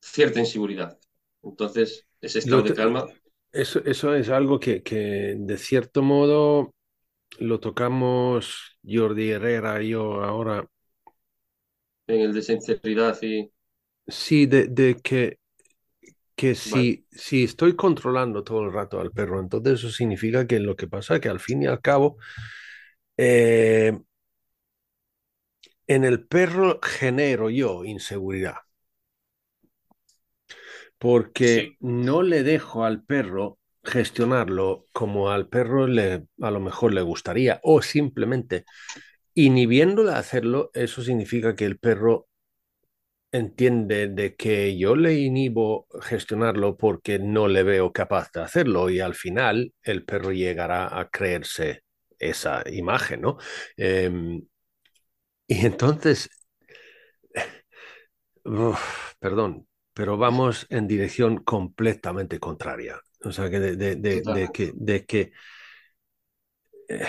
cierta 0.00 0.40
inseguridad. 0.40 0.98
Entonces, 1.42 2.06
ese 2.20 2.38
estado 2.38 2.62
de 2.62 2.74
calma. 2.74 3.06
Eso, 3.52 3.80
eso 3.84 4.14
es 4.14 4.28
algo 4.28 4.60
que, 4.60 4.82
que, 4.82 5.34
de 5.38 5.58
cierto 5.58 6.02
modo 6.02 6.74
lo 7.40 7.60
tocamos 7.60 8.78
Jordi 8.84 9.30
Herrera 9.32 9.82
y 9.82 9.90
yo 9.90 10.22
ahora. 10.24 10.66
En 12.08 12.20
el 12.20 12.34
de 12.34 12.42
sinceridad 12.42 13.18
y. 13.22 13.50
Sí, 14.08 14.46
de, 14.46 14.66
de 14.68 14.96
que, 14.96 15.38
que 16.36 16.54
si, 16.54 17.06
si 17.12 17.44
estoy 17.44 17.76
controlando 17.76 18.44
todo 18.44 18.62
el 18.64 18.72
rato 18.72 19.00
al 19.00 19.12
perro, 19.12 19.40
entonces 19.40 19.74
eso 19.80 19.90
significa 19.90 20.46
que 20.46 20.60
lo 20.60 20.76
que 20.76 20.88
pasa 20.88 21.16
es 21.16 21.20
que 21.20 21.28
al 21.30 21.40
fin 21.40 21.62
y 21.64 21.66
al 21.66 21.80
cabo 21.82 22.18
eh, 23.16 23.92
en 25.86 26.04
el 26.04 26.26
perro 26.26 26.80
genero 26.82 27.50
yo 27.50 27.84
inseguridad 27.84 28.56
porque 31.00 31.76
no 31.80 32.22
le 32.22 32.44
dejo 32.44 32.84
al 32.86 33.04
perro 33.04 33.58
gestionarlo 33.84 34.86
como 34.92 35.30
al 35.32 35.48
perro 35.48 35.88
le, 35.88 36.26
a 36.42 36.52
lo 36.52 36.60
mejor 36.60 36.94
le 36.94 37.02
gustaría 37.02 37.60
o 37.64 37.82
simplemente 37.82 38.66
inhibiéndole 39.34 40.12
a 40.12 40.18
hacerlo, 40.18 40.70
eso 40.74 41.02
significa 41.02 41.56
que 41.56 41.66
el 41.66 41.78
perro 41.78 42.28
entiende 43.32 44.08
de 44.08 44.34
que 44.36 44.76
yo 44.76 44.96
le 44.96 45.14
inhibo 45.20 45.86
gestionarlo 46.02 46.76
porque 46.76 47.18
no 47.18 47.46
le 47.48 47.62
veo 47.62 47.92
capaz 47.92 48.30
de 48.32 48.42
hacerlo 48.42 48.90
y 48.90 49.00
al 49.00 49.14
final 49.14 49.72
el 49.82 50.04
perro 50.04 50.32
llegará 50.32 50.98
a 50.98 51.08
creerse 51.10 51.84
esa 52.18 52.62
imagen, 52.70 53.20
¿no? 53.22 53.38
Em, 53.76 54.42
y 55.48 55.66
entonces, 55.66 56.30
perdón, 59.20 59.66
pero 60.00 60.16
vamos 60.16 60.66
en 60.70 60.86
dirección 60.88 61.32
completamente 61.44 62.38
contraria. 62.40 62.98
O 63.22 63.32
sea, 63.32 63.50
que 63.50 63.60
de, 63.60 63.76
de, 63.76 63.96
de, 64.22 64.48
que, 64.50 64.72
de 64.74 65.04
que 65.04 65.32
eh, 66.88 67.06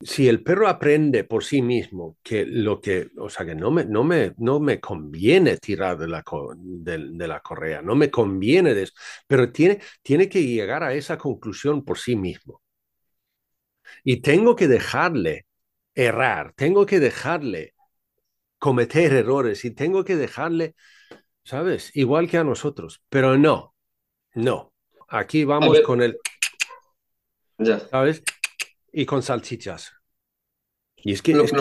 si 0.00 0.28
el 0.28 0.42
perro 0.42 0.68
aprende 0.68 1.24
por 1.24 1.42
sí 1.44 1.62
mismo 1.62 2.18
que 2.22 2.44
lo 2.46 2.80
que, 2.80 3.08
o 3.18 3.30
sea, 3.30 3.46
que 3.46 3.54
no 3.54 3.70
me, 3.70 3.84
no 3.86 4.04
me, 4.04 4.34
no 4.38 4.60
me 4.60 4.78
conviene 4.80 5.56
tirar 5.56 5.96
de 5.98 6.08
la, 6.08 6.22
de, 6.56 6.98
de 7.12 7.28
la 7.28 7.40
correa, 7.40 7.80
no 7.82 7.94
me 7.96 8.10
conviene 8.10 8.74
de 8.74 8.82
eso, 8.84 8.94
pero 9.26 9.50
tiene, 9.52 9.80
tiene 10.02 10.28
que 10.28 10.42
llegar 10.46 10.82
a 10.82 10.92
esa 10.94 11.16
conclusión 11.18 11.84
por 11.84 11.98
sí 11.98 12.14
mismo. 12.16 12.62
Y 14.04 14.20
tengo 14.22 14.56
que 14.56 14.68
dejarle 14.68 15.46
errar, 15.94 16.52
tengo 16.56 16.86
que 16.86 17.00
dejarle 17.00 17.74
cometer 18.58 19.12
errores 19.14 19.64
y 19.64 19.72
tengo 19.72 20.04
que 20.04 20.16
dejarle, 20.16 20.76
¿sabes? 21.46 21.92
Igual 21.94 22.28
que 22.28 22.38
a 22.38 22.44
nosotros, 22.44 23.00
pero 23.08 23.38
no, 23.38 23.74
no. 24.34 24.72
Aquí 25.08 25.44
vamos 25.44 25.80
con 25.80 26.02
el, 26.02 26.18
Ya. 27.58 27.78
¿sabes? 27.88 28.22
Y 28.92 29.06
con 29.06 29.22
salchichas. 29.22 29.92
Y 30.96 31.12
es 31.12 31.22
que, 31.22 31.32
es 31.32 31.52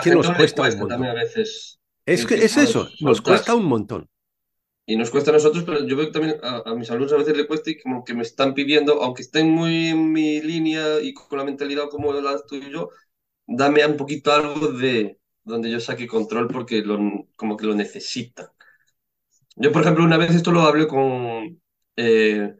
que, 0.00 0.14
nos- 0.14 0.30
cuesta 0.30 0.62
un 0.62 0.68
montón. 0.78 0.88
también 0.88 1.10
a 1.10 1.14
veces. 1.14 1.80
Es 2.06 2.24
que 2.24 2.36
es 2.36 2.56
eso, 2.56 2.88
nos 3.00 3.20
cuesta 3.20 3.54
un 3.54 3.64
montón. 3.64 4.08
Y 4.86 4.96
nos 4.96 5.10
cuesta 5.10 5.30
a 5.30 5.34
nosotros, 5.34 5.64
pero 5.64 5.84
yo 5.86 5.96
veo 5.96 6.06
que 6.06 6.12
también 6.12 6.36
a, 6.42 6.62
a 6.70 6.74
mis 6.74 6.90
alumnos 6.90 7.12
a 7.12 7.16
veces 7.16 7.36
le 7.36 7.46
cuesta 7.46 7.70
y 7.70 7.80
como 7.80 8.04
que 8.04 8.14
me 8.14 8.22
están 8.22 8.54
pidiendo, 8.54 9.02
aunque 9.02 9.22
estén 9.22 9.50
muy 9.50 9.88
en 9.88 10.12
mi 10.12 10.40
línea 10.40 11.00
y 11.00 11.12
con 11.14 11.38
la 11.38 11.44
mentalidad 11.44 11.88
como 11.88 12.12
la 12.12 12.34
estoy 12.34 12.68
yo, 12.70 12.90
dame 13.46 13.84
un 13.86 13.96
poquito 13.96 14.32
algo 14.32 14.68
de 14.68 15.18
donde 15.44 15.70
yo 15.70 15.80
saque 15.80 16.06
control 16.06 16.48
porque 16.48 16.82
lo, 16.82 16.98
como 17.36 17.56
que 17.56 17.66
lo 17.66 17.74
necesitan. 17.74 18.46
Yo, 19.56 19.72
por 19.72 19.82
ejemplo, 19.82 20.04
una 20.04 20.16
vez 20.16 20.34
esto 20.34 20.50
lo 20.52 20.62
hablé 20.62 20.86
con 20.88 21.60
eh, 21.96 22.54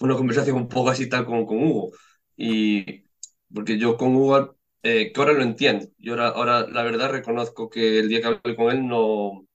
una 0.00 0.14
conversación 0.16 0.56
un 0.56 0.68
poco 0.68 0.90
así 0.90 1.08
tal 1.08 1.26
con, 1.26 1.46
con 1.46 1.58
Hugo. 1.64 1.92
Y 2.36 3.04
porque 3.52 3.78
yo 3.78 3.96
con 3.96 4.14
Hugo, 4.16 4.56
eh, 4.82 5.12
que 5.12 5.20
ahora 5.20 5.32
lo 5.32 5.42
entiendo. 5.42 5.88
Yo 5.98 6.14
ahora, 6.14 6.28
ahora, 6.28 6.68
la 6.68 6.82
verdad, 6.82 7.10
reconozco 7.10 7.70
que 7.70 7.98
el 8.00 8.08
día 8.08 8.20
que 8.20 8.26
hablé 8.28 8.56
con 8.56 8.70
él, 8.70 8.86
no, 8.86 9.46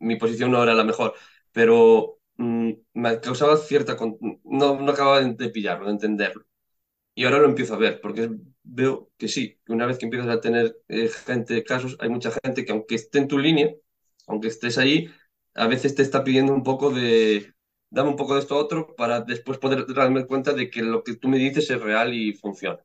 mi 0.00 0.16
posición 0.16 0.50
no 0.52 0.62
era 0.62 0.74
la 0.74 0.84
mejor. 0.84 1.14
Pero 1.52 2.20
mm, 2.38 2.72
me 2.94 3.20
causaba 3.20 3.56
cierta. 3.56 3.96
No, 4.44 4.80
no 4.80 4.92
acababa 4.92 5.20
de, 5.22 5.50
pillarlo, 5.50 5.86
de 5.86 5.92
entenderlo. 5.92 6.44
Y 7.14 7.24
ahora 7.24 7.38
lo 7.38 7.46
empiezo 7.46 7.74
a 7.74 7.78
ver, 7.78 8.00
porque 8.00 8.30
veo 8.64 9.10
que 9.18 9.28
sí, 9.28 9.58
que 9.64 9.72
una 9.72 9.86
vez 9.86 9.98
que 9.98 10.06
empiezas 10.06 10.28
a 10.30 10.40
tener 10.40 10.76
eh, 10.88 11.08
gente, 11.08 11.64
casos, 11.64 11.96
hay 12.00 12.08
mucha 12.08 12.30
gente 12.44 12.64
que 12.64 12.72
aunque 12.72 12.94
esté 12.96 13.18
en 13.18 13.28
tu 13.28 13.38
línea, 13.38 13.72
aunque 14.26 14.48
estés 14.48 14.78
ahí, 14.78 15.08
a 15.54 15.66
veces 15.66 15.94
te 15.94 16.02
está 16.02 16.24
pidiendo 16.24 16.54
un 16.54 16.62
poco 16.62 16.90
de, 16.90 17.54
dame 17.90 18.10
un 18.10 18.16
poco 18.16 18.34
de 18.34 18.40
esto 18.40 18.54
a 18.54 18.58
otro 18.58 18.94
para 18.96 19.20
después 19.20 19.58
poder 19.58 19.86
darme 19.94 20.26
cuenta 20.26 20.52
de 20.52 20.70
que 20.70 20.82
lo 20.82 21.02
que 21.04 21.16
tú 21.16 21.28
me 21.28 21.38
dices 21.38 21.70
es 21.70 21.80
real 21.80 22.14
y 22.14 22.34
funciona. 22.34 22.78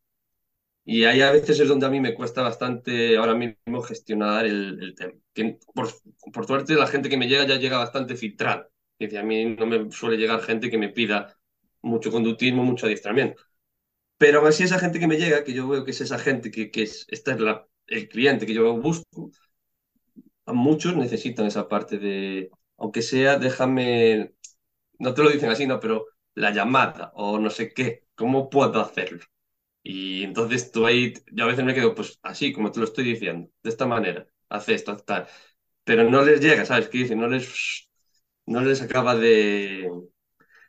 Y 0.86 1.03
ahí 1.03 1.21
a 1.21 1.32
veces 1.32 1.59
es 1.59 1.67
donde 1.67 1.86
a 1.86 1.89
mí 1.89 1.99
me 1.99 2.13
cuesta 2.13 2.41
bastante 2.41 3.17
ahora 3.17 3.36
mismo 3.36 3.82
gestionar 3.82 4.45
el, 4.45 4.82
el 4.82 4.95
tema. 4.95 5.13
Que 5.34 5.59
por, 5.73 5.89
por 6.34 6.45
suerte 6.47 6.75
la 6.75 6.88
gente 6.88 7.09
que 7.09 7.17
me 7.17 7.28
llega 7.28 7.45
ya 7.45 7.57
llega 7.57 7.78
bastante 7.78 8.15
filtrada. 8.15 8.69
Decir, 8.97 9.19
a 9.19 9.23
mí 9.23 9.45
no 9.55 9.65
me 9.65 9.91
suele 9.91 10.17
llegar 10.17 10.41
gente 10.41 10.69
que 10.71 10.78
me 10.78 10.89
pida 10.89 11.38
mucho 11.82 12.09
conductismo, 12.11 12.63
mucho 12.63 12.86
adiestramiento. 12.86 13.41
Pero 14.18 14.39
aún 14.39 14.47
así 14.49 14.63
esa 14.63 14.80
gente 14.80 14.99
que 14.99 15.07
me 15.07 15.18
llega, 15.18 15.43
que 15.43 15.53
yo 15.53 15.68
veo 15.68 15.84
que 15.86 15.91
es 15.91 16.01
esa 16.01 16.20
gente 16.20 16.51
que, 16.51 16.72
que 16.72 16.84
es, 16.84 17.05
esta 17.09 17.34
es 17.34 17.39
la, 17.39 17.68
el 17.88 18.09
cliente 18.09 18.45
que 18.45 18.53
yo 18.53 18.76
busco, 18.78 19.32
a 20.45 20.53
muchos 20.53 20.95
necesitan 20.95 21.45
esa 21.45 21.68
parte 21.68 21.97
de, 21.99 22.49
aunque 22.78 23.01
sea, 23.01 23.38
déjame, 23.38 24.34
no 24.99 25.13
te 25.13 25.24
lo 25.24 25.30
dicen 25.32 25.49
así, 25.49 25.68
no, 25.68 25.80
pero 25.80 26.07
la 26.36 26.51
llamada 26.51 27.11
o 27.15 27.39
no 27.39 27.49
sé 27.49 27.74
qué, 27.74 28.05
¿cómo 28.15 28.49
puedo 28.49 28.82
hacerlo? 28.82 29.22
Y 29.84 30.24
entonces 30.24 30.72
tú 30.72 30.86
ahí, 30.86 31.13
yo 31.34 31.45
a 31.45 31.47
veces 31.47 31.65
me 31.65 31.74
quedo, 31.76 31.95
pues 31.95 32.20
así, 32.24 32.53
como 32.53 32.72
te 32.72 32.80
lo 32.82 32.86
estoy 32.86 33.05
diciendo, 33.05 33.49
de 33.63 33.70
esta 33.70 33.88
manera, 33.88 34.28
haz 34.49 34.70
esto, 34.70 34.91
haz 34.93 35.05
tal. 35.05 35.28
Pero 35.86 36.09
no 36.09 36.24
les 36.24 36.41
llega, 36.41 36.65
¿sabes 36.65 36.89
qué 36.89 36.99
dicen? 36.99 37.20
No 37.20 37.28
les, 37.30 37.89
no 38.47 38.61
les 38.61 38.82
acaba 38.82 39.15
de... 39.15 39.89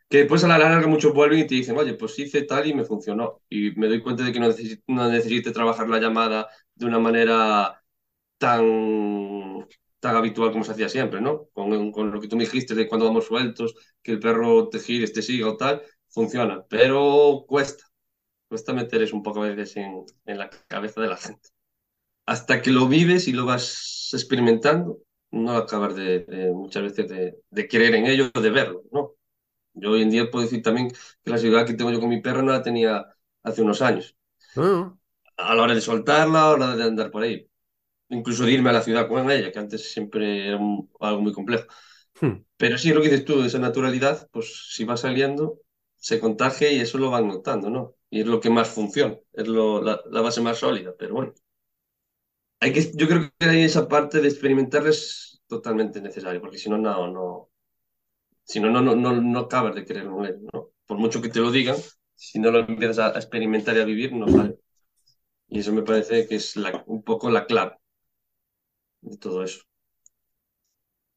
Que 0.09 0.19
después 0.19 0.43
a 0.45 0.49
la 0.49 0.59
larga 0.59 0.87
muchos 0.87 1.13
vuelven 1.13 1.41
y 1.41 1.47
te 1.47 1.55
dicen, 1.55 1.77
oye, 1.77 1.95
pues 1.95 2.19
hice 2.19 2.43
tal 2.43 2.67
y 2.67 2.75
me 2.75 2.85
funcionó. 2.85 3.43
Y 3.49 3.73
me 3.73 3.89
doy 3.89 4.01
cuenta 4.03 4.25
de 4.25 4.33
que 4.33 4.41
no 4.41 5.09
necesite 5.09 5.51
trabajar 5.53 5.89
la 5.89 6.01
llamada 6.01 6.49
de 6.75 6.87
una 6.87 6.99
manera 6.99 7.83
tan, 8.39 9.67
tan 10.01 10.17
habitual 10.17 10.53
como 10.53 10.65
se 10.65 10.73
hacía 10.73 10.89
siempre, 10.89 11.21
¿no? 11.21 11.49
Con, 11.53 11.93
lo 12.13 12.21
que 12.21 12.29
tú 12.29 12.37
me 12.37 12.45
dijiste 12.45 12.75
de 12.75 12.89
cuando 12.89 13.07
vamos 13.07 13.27
sueltos, 13.27 13.75
que 14.03 14.13
el 14.13 14.21
perro 14.21 14.69
te 14.69 14.79
gire, 14.79 15.09
te 15.09 15.23
siga 15.23 15.49
o 15.49 15.57
tal, 15.57 15.83
funciona. 16.09 16.65
Pero 16.69 17.45
cuesta, 17.47 17.85
cuesta 18.49 18.73
meter 18.73 19.03
eso 19.03 19.17
un 19.17 19.23
poco 19.23 19.43
a 19.43 19.49
veces 19.49 19.77
en, 19.77 20.05
en 20.27 20.39
la 20.39 20.51
cabeza 20.69 21.01
de 21.01 21.09
la 21.09 21.17
gente. 21.17 21.51
Hasta 22.27 22.63
que 22.63 22.71
lo 22.71 22.89
vives 22.89 23.29
y 23.29 23.33
lo 23.33 23.47
vas 23.47 24.11
experimentando, 24.13 24.99
no 25.31 25.53
acabas 25.53 25.95
de, 25.97 26.21
de 26.21 26.53
muchas 26.53 26.83
veces 26.85 27.09
de, 27.09 27.37
de 27.51 27.69
creer 27.69 27.95
en 27.95 28.07
ello, 28.07 28.31
de 28.31 28.51
verlo, 28.51 28.85
¿no? 28.93 29.18
Yo 29.81 29.91
hoy 29.93 30.03
en 30.03 30.11
día 30.11 30.31
puedo 30.31 30.45
decir 30.45 30.63
también 30.63 30.91
que 30.91 31.31
la 31.31 31.39
ciudad 31.39 31.67
que 31.67 31.75
tengo 31.75 31.91
yo 31.91 32.01
con 32.01 32.09
mi 32.11 32.21
perro 32.21 32.43
no 32.43 32.53
la 32.53 32.63
tenía 32.63 33.07
hace 33.43 33.63
unos 33.63 33.83
años. 33.83 34.17
No, 34.55 34.99
A 35.37 35.55
la 35.55 35.63
hora 35.63 35.75
de 35.75 35.81
soltarla, 35.81 36.41
a 36.53 36.59
la 36.59 36.67
hora 36.67 36.77
de 36.77 36.85
andar 36.85 37.11
por 37.11 37.23
ahí. 37.23 37.49
Incluso 38.11 38.45
de 38.45 38.53
irme 38.53 38.71
a 38.71 38.75
la 38.75 38.83
ciudad 38.83 39.09
con 39.09 39.31
ella, 39.31 39.53
que 39.53 39.59
antes 39.61 39.93
siempre 39.93 40.49
era 40.49 40.59
un- 40.59 40.91
algo 41.01 41.23
muy 41.23 41.33
complejo. 41.33 41.67
Hmm. 42.21 42.45
Pero 42.57 42.79
sí, 42.79 42.93
lo 42.93 43.03
que 43.03 43.09
dices 43.11 43.25
tú, 43.27 43.43
esa 43.45 43.59
naturalidad, 43.59 44.29
pues 44.33 44.69
si 44.75 44.85
va 44.85 44.97
saliendo, 44.97 45.61
se 45.97 46.21
contagia 46.21 46.73
y 46.73 46.81
eso 46.81 46.99
lo 46.99 47.11
van 47.11 47.29
notando, 47.29 47.71
¿no? 47.71 47.97
Y 48.11 48.21
es 48.23 48.27
lo 48.27 48.41
que 48.41 48.51
más 48.51 48.69
funciona, 48.71 49.17
es 49.35 49.49
lo, 49.49 49.83
la, 49.83 50.01
la 50.11 50.21
base 50.23 50.41
más 50.43 50.59
sólida, 50.59 50.95
pero 50.99 51.15
bueno. 51.15 51.35
Hay 52.61 52.73
que, 52.73 52.91
yo 52.95 53.07
creo 53.09 53.31
que 53.39 53.47
ahí 53.47 53.63
esa 53.65 53.89
parte 53.89 54.21
de 54.21 54.29
experimentar 54.29 54.87
es 54.87 55.41
totalmente 55.47 56.01
necesario, 56.01 56.41
porque 56.41 56.59
si 56.59 56.69
no, 56.69 56.79
no, 56.79 57.09
no, 57.11 57.48
si 58.49 58.61
no, 58.61 58.71
no, 58.71 58.81
no, 58.81 58.97
no, 58.97 59.13
no 59.13 59.39
acabas 59.41 59.75
de 59.75 59.83
él, 59.83 60.09
¿no? 60.53 60.71
Por 60.87 60.97
mucho 60.97 61.21
que 61.21 61.29
te 61.29 61.39
lo 61.39 61.51
digan, 61.51 61.77
si 62.15 62.39
no 62.39 62.51
lo 62.51 62.61
empiezas 62.61 63.15
a, 63.15 63.19
experimentar 63.19 63.77
y 63.77 63.81
a 63.81 63.85
vivir, 63.85 64.15
no 64.15 64.27
sale. 64.27 64.57
Y 65.49 65.61
eso 65.61 65.73
me 65.73 65.83
parece 65.83 66.27
que 66.27 66.37
es 66.37 66.57
un 66.87 67.03
poco 67.03 67.29
la 67.31 67.45
clave 67.45 67.77
de 69.03 69.19
todo 69.19 69.43
eso. 69.45 69.61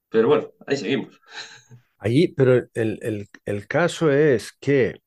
Pero 0.10 0.28
bueno, 0.28 0.52
ahí 0.68 0.76
seguimos. 0.76 1.22
Allí, 2.00 2.28
pero 2.28 2.68
el, 2.74 3.00
el, 3.02 3.30
el 3.46 3.68
caso 3.68 4.12
es 4.12 4.52
que 4.52 5.02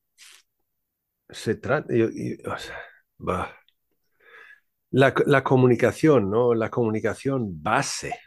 se 1.29 1.55
trata, 1.55 1.93
o 1.93 2.57
sea, 2.57 2.81
bah. 3.17 3.55
La, 4.89 5.13
la 5.27 5.43
comunicación, 5.43 6.31
¿no? 6.31 6.55
La 6.55 6.69
comunicación 6.71 7.61
base, 7.61 8.17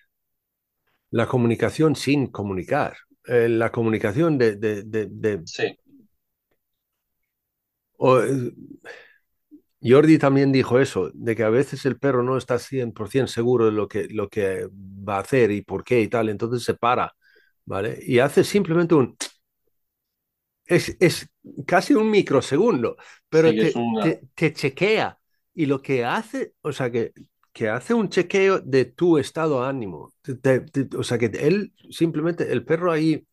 la 1.10 1.26
comunicación 1.26 1.96
sin 1.96 2.26
comunicar, 2.28 2.96
eh, 3.28 3.48
la 3.48 3.70
comunicación 3.72 4.38
de, 4.38 4.56
de, 4.56 4.82
de, 4.84 5.06
de- 5.10 5.44
Sí, 5.54 5.76
o, 7.98 8.18
eh, 8.22 8.52
Jordi 9.82 10.18
también 10.18 10.50
dijo 10.52 10.78
eso, 10.80 11.10
de 11.14 11.36
que 11.36 11.44
a 11.44 11.50
veces 11.50 11.86
el 11.86 11.98
perro 11.98 12.22
no 12.22 12.36
está 12.36 12.58
100% 12.58 13.30
seguro 13.32 13.66
de 13.66 13.72
lo 13.72 13.86
que, 13.88 14.08
lo 14.08 14.28
que 14.28 14.68
va 14.72 15.16
a 15.18 15.20
hacer 15.20 15.50
y 15.52 15.62
por 15.62 15.84
qué 15.84 16.00
y 16.00 16.08
tal, 16.08 16.28
entonces 16.28 16.64
se 16.64 16.74
para, 16.74 17.14
¿vale? 17.64 17.98
Y 18.02 18.18
hace 18.18 18.42
simplemente 18.44 18.94
un... 18.94 19.16
Es, 20.66 20.96
es 21.00 21.28
casi 21.66 21.94
un 21.94 22.10
microsegundo, 22.10 22.96
pero 23.28 23.56
Sí, 23.56 23.56
te, 23.56 23.80
una- 23.80 23.98
te, 23.98 24.28
te 24.34 24.52
chequea 24.52 25.18
y 25.54 25.66
lo 25.66 25.80
que 25.82 26.04
hace, 26.04 26.54
o 26.60 26.72
sea, 26.72 26.90
que, 26.90 27.12
que 27.52 27.68
hace 27.68 27.94
un 27.94 28.08
chequeo 28.08 28.60
de 28.60 28.84
tu 28.86 29.18
estado 29.18 29.62
de 29.62 29.68
ánimo. 29.68 30.12
Te- 30.22 30.36
te- 30.36 30.60
te- 30.60 30.96
o 30.96 31.02
sea, 31.02 31.18
que 31.18 31.26
él 31.26 31.72
simplemente, 31.90 32.52
el 32.52 32.64
perro 32.64 32.92
ahí 32.92 33.26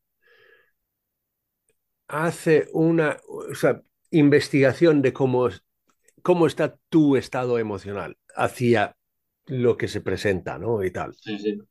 hace 2.07 2.67
una 2.73 3.17
o 3.27 3.55
sea, 3.55 3.81
investigación 4.11 5.01
de 5.01 5.13
cómo, 5.13 5.49
cómo 6.21 6.47
está 6.47 6.77
tu 6.89 7.17
estado 7.17 7.59
emocional 7.59 8.17
hacia 8.35 8.95
lo 9.47 9.77
que 9.77 9.87
se 9.87 10.01
presenta, 10.01 10.57
¿no? 10.59 10.83
Y 10.83 10.91
tal. 10.91 11.15
sí, 11.21 11.37
sí. 11.39 11.61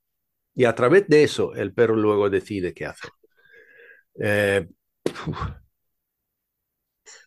Y 0.57 0.65
a 0.65 0.75
través 0.75 1.07
de 1.09 1.23
eso, 1.23 1.55
el 1.55 1.73
perro 1.73 1.95
luego 1.97 2.29
decide 2.31 2.75
qué 2.75 2.87
hace. 2.87 3.07
Eh, 4.21 4.67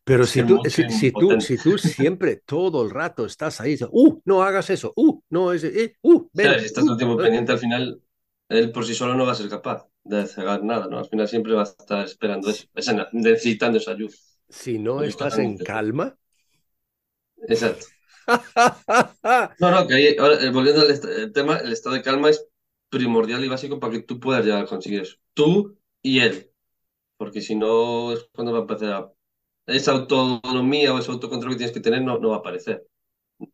pero 0.07 0.23
Es 0.23 0.29
si 0.31 0.43
tú, 0.43 0.61
si, 0.65 1.11
tú, 1.11 1.29
potente. 1.29 1.45
si 1.47 1.57
tú 1.59 1.77
siempre, 1.77 2.37
todo 2.45 2.83
el 2.83 2.89
rato 2.91 3.25
estás 3.25 3.59
ahí, 3.59 3.77
uh, 3.91 4.21
no 4.25 4.41
hagas 4.43 4.69
eso, 4.69 4.93
uh, 4.95 5.19
no, 5.29 5.51
ese, 5.51 5.67
eh, 5.83 5.95
uh, 6.01 6.27
ven, 6.33 6.47
Claro, 6.47 6.59
si 6.59 6.65
estás 6.65 6.83
todo 6.85 6.93
el 6.93 6.97
tiempo 6.97 7.15
uh, 7.15 7.23
pendiente, 7.23 7.51
al 7.51 7.59
final 7.59 8.01
él 8.49 8.71
por 8.71 8.85
sí 8.85 8.93
solo 8.95 9.15
no 9.15 9.25
va 9.25 9.33
a 9.33 9.35
ser 9.35 9.49
capaz 9.49 9.85
de 10.03 10.21
hacer 10.21 10.63
nada, 10.63 10.87
¿no? 10.87 10.99
Al 10.99 11.09
final 11.09 11.27
siempre 11.27 11.53
va 11.53 11.61
a 11.61 11.63
estar 11.65 12.05
esperando 12.05 12.49
eso, 12.49 12.67
esa- 12.73 13.09
necesitando 13.11 13.77
esa 13.77 13.91
ayuda. 13.91 14.13
si 14.49 14.77
no 14.79 15.03
estás 15.03 15.37
en 15.39 15.57
calma, 15.57 16.17
Exacto. 17.47 17.85
No, 19.59 19.71
no, 19.71 19.87
que 19.87 19.95
ahí, 19.95 20.15
ahora, 20.19 20.35
eh, 20.43 20.51
volviendo 20.51 20.81
al 20.83 21.31
tema, 21.33 21.57
el 21.57 21.73
estado 21.73 21.95
de 21.95 22.03
calma 22.03 22.29
es 22.29 22.47
primordial 22.89 23.43
y 23.43 23.47
básico 23.47 23.79
para 23.79 23.93
que 23.93 24.03
tú 24.03 24.19
puedas 24.19 24.45
llegar 24.45 24.63
a 24.63 24.67
conseguir 24.67 25.01
eso. 25.01 25.17
Tú 25.33 25.77
y 26.01 26.19
él. 26.19 26.51
Porque 27.17 27.41
si 27.41 27.55
no, 27.55 28.13
es 28.13 28.29
cuando 28.33 28.53
va 28.53 28.59
a 28.59 28.61
empezar 28.63 28.93
a... 28.93 29.11
Esa 29.67 29.91
autonomía 29.91 30.93
o 30.93 30.99
ese 30.99 31.11
autocontrol 31.11 31.53
que 31.53 31.57
tienes 31.57 31.73
que 31.73 31.81
tener 31.81 32.01
no, 32.01 32.17
no 32.19 32.29
va 32.29 32.37
a 32.37 32.39
aparecer. 32.39 32.87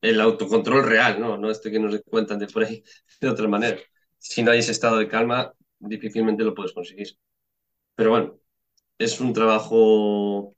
el 0.01 0.21
autocontrol 0.21 0.85
real, 0.85 1.19
¿no? 1.19 1.37
No 1.37 1.51
este 1.51 1.71
que 1.71 1.79
nos 1.79 1.99
cuentan 2.03 2.39
de 2.39 2.47
por 2.47 2.63
ahí 2.65 2.83
de 3.21 3.29
otra 3.29 3.47
manera. 3.47 3.79
Si 4.19 4.43
no 4.43 4.51
hay 4.51 4.59
ese 4.59 4.71
estado 4.73 4.97
de 4.97 5.07
calma, 5.07 5.53
difícilmente 5.79 6.43
lo 6.43 6.55
puedes 6.55 6.73
conseguir. 6.73 7.17
Pero 7.95 8.11
bueno, 8.11 8.39
es 8.97 9.19
un 9.21 9.33
trabajo 9.33 10.55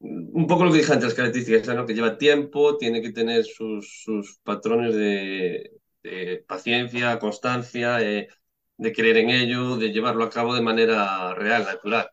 un 0.00 0.46
poco 0.46 0.64
lo 0.64 0.72
que 0.72 0.78
dije 0.78 0.92
antes, 0.92 1.06
las 1.08 1.14
características, 1.14 1.74
¿no? 1.74 1.86
que 1.86 1.94
lleva 1.94 2.18
tiempo, 2.18 2.76
tiene 2.76 3.02
que 3.02 3.12
tener 3.12 3.44
sus, 3.44 4.02
sus 4.04 4.38
patrones 4.42 4.94
de, 4.94 5.72
de, 6.02 6.44
paciencia, 6.46 7.18
constancia, 7.18 8.00
eh, 8.02 8.28
de 8.76 8.92
creer 8.92 9.18
en 9.18 9.30
ello, 9.30 9.76
de 9.76 9.92
llevarlo 9.92 10.24
a 10.24 10.30
cabo 10.30 10.54
de 10.54 10.60
manera 10.62 11.34
real, 11.34 11.64
natural, 11.64 12.10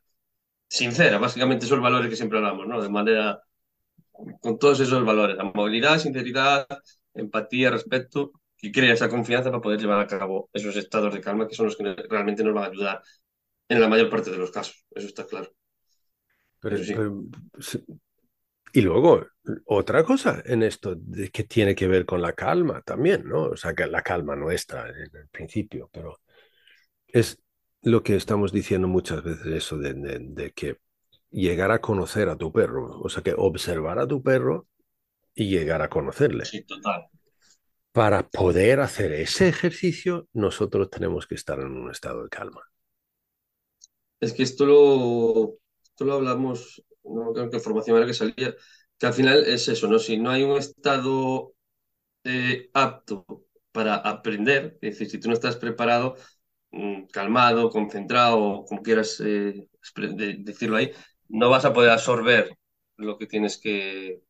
sincera, 0.73 1.19
básicamente 1.19 1.65
esos 1.65 1.79
valores 1.79 2.09
que 2.09 2.15
siempre 2.15 2.39
hablamos, 2.39 2.65
¿no? 2.65 2.81
De 2.81 2.89
manera, 2.89 3.39
con 4.41 4.57
todos 4.57 4.79
esos 4.79 5.05
valores, 5.05 5.37
amabilidad, 5.37 5.99
sinceridad, 5.99 6.65
empatía, 7.13 7.69
respeto, 7.69 8.31
que 8.57 8.71
crea 8.71 8.93
esa 8.93 9.07
confianza 9.07 9.51
para 9.51 9.61
poder 9.61 9.79
llevar 9.79 9.99
a 9.99 10.07
cabo 10.07 10.49
esos 10.51 10.75
estados 10.75 11.13
de 11.13 11.21
calma 11.21 11.47
que 11.47 11.53
son 11.53 11.67
los 11.67 11.77
que 11.77 11.93
realmente 12.09 12.43
nos 12.43 12.55
van 12.55 12.63
a 12.63 12.67
ayudar 12.67 13.01
en 13.69 13.81
la 13.81 13.87
mayor 13.87 14.09
parte 14.09 14.31
de 14.31 14.37
los 14.37 14.49
casos, 14.49 14.83
eso 14.95 15.05
está 15.05 15.27
claro. 15.27 15.53
Pero, 16.59 16.77
y 18.71 18.81
luego, 18.81 19.27
otra 19.65 20.03
cosa 20.03 20.41
en 20.43 20.63
esto 20.63 20.97
que 21.31 21.43
tiene 21.43 21.75
que 21.75 21.87
ver 21.87 22.03
con 22.03 22.19
la 22.19 22.33
calma 22.33 22.81
también, 22.81 23.27
¿no? 23.27 23.43
O 23.43 23.57
sea, 23.57 23.75
que 23.75 23.85
la 23.85 24.01
calma 24.01 24.35
nuestra 24.35 24.89
en 24.89 25.15
el 25.15 25.27
principio, 25.27 25.89
pero 25.93 26.19
es 27.05 27.42
lo 27.83 28.01
que 28.01 28.15
estamos 28.15 28.51
diciendo 28.51 28.87
muchas 28.87 29.23
veces, 29.23 29.45
eso 29.45 29.77
de, 29.77 29.93
de, 29.93 30.51
que 30.51 30.79
llegar 31.29 31.71
a 31.71 31.81
conocer 31.81 32.29
a 32.29 32.37
tu 32.37 32.51
perro, 32.51 32.99
o 32.99 33.09
sea, 33.09 33.21
que 33.21 33.33
observar 33.35 33.99
a 33.99 34.07
tu 34.07 34.23
perro 34.23 34.67
y 35.35 35.49
llegar 35.49 35.81
a 35.81 35.89
conocerle. 35.89 36.45
Sí, 36.45 36.63
total. 36.63 37.07
Para 37.91 38.27
poder 38.27 38.79
hacer 38.79 39.11
ese 39.11 39.49
ejercicio, 39.49 40.27
nosotros 40.33 40.89
tenemos 40.89 41.27
que 41.27 41.35
estar 41.35 41.59
en 41.59 41.71
un 41.73 41.91
estado 41.91 42.23
de 42.23 42.29
calma. 42.29 42.61
Es 44.19 44.33
que 44.33 44.43
esto 44.43 44.65
lo, 44.65 45.57
esto 45.83 46.05
lo 46.05 46.13
hablamos, 46.13 46.83
no 47.03 47.33
creo 47.33 47.49
que 47.49 47.59
formación 47.59 47.97
era 47.97 48.05
que 48.05 48.13
salía, 48.13 48.55
que 48.97 49.05
al 49.05 49.13
final 49.13 49.43
es 49.45 49.67
eso, 49.67 49.87
¿no? 49.87 49.99
Si 49.99 50.17
no 50.17 50.29
hay 50.29 50.43
un 50.43 50.57
estado 50.57 51.53
eh, 52.23 52.69
apto 52.73 53.25
para 53.73 53.95
aprender, 53.95 54.77
es 54.81 54.91
decir, 54.91 55.09
si 55.09 55.19
tú 55.19 55.27
no 55.27 55.33
estás 55.33 55.57
preparado, 55.57 56.15
calmado, 57.11 57.69
concentrado, 57.69 58.65
como 58.65 58.81
quieras 58.81 59.21
eh, 59.25 59.67
decirlo 60.39 60.77
ahí, 60.77 60.91
no 61.29 61.49
vas 61.49 61.65
a 61.65 61.73
poder 61.73 61.91
absorber 61.91 62.57
lo 62.97 63.17
que 63.17 63.27
tienes 63.27 63.57
que, 63.57 64.21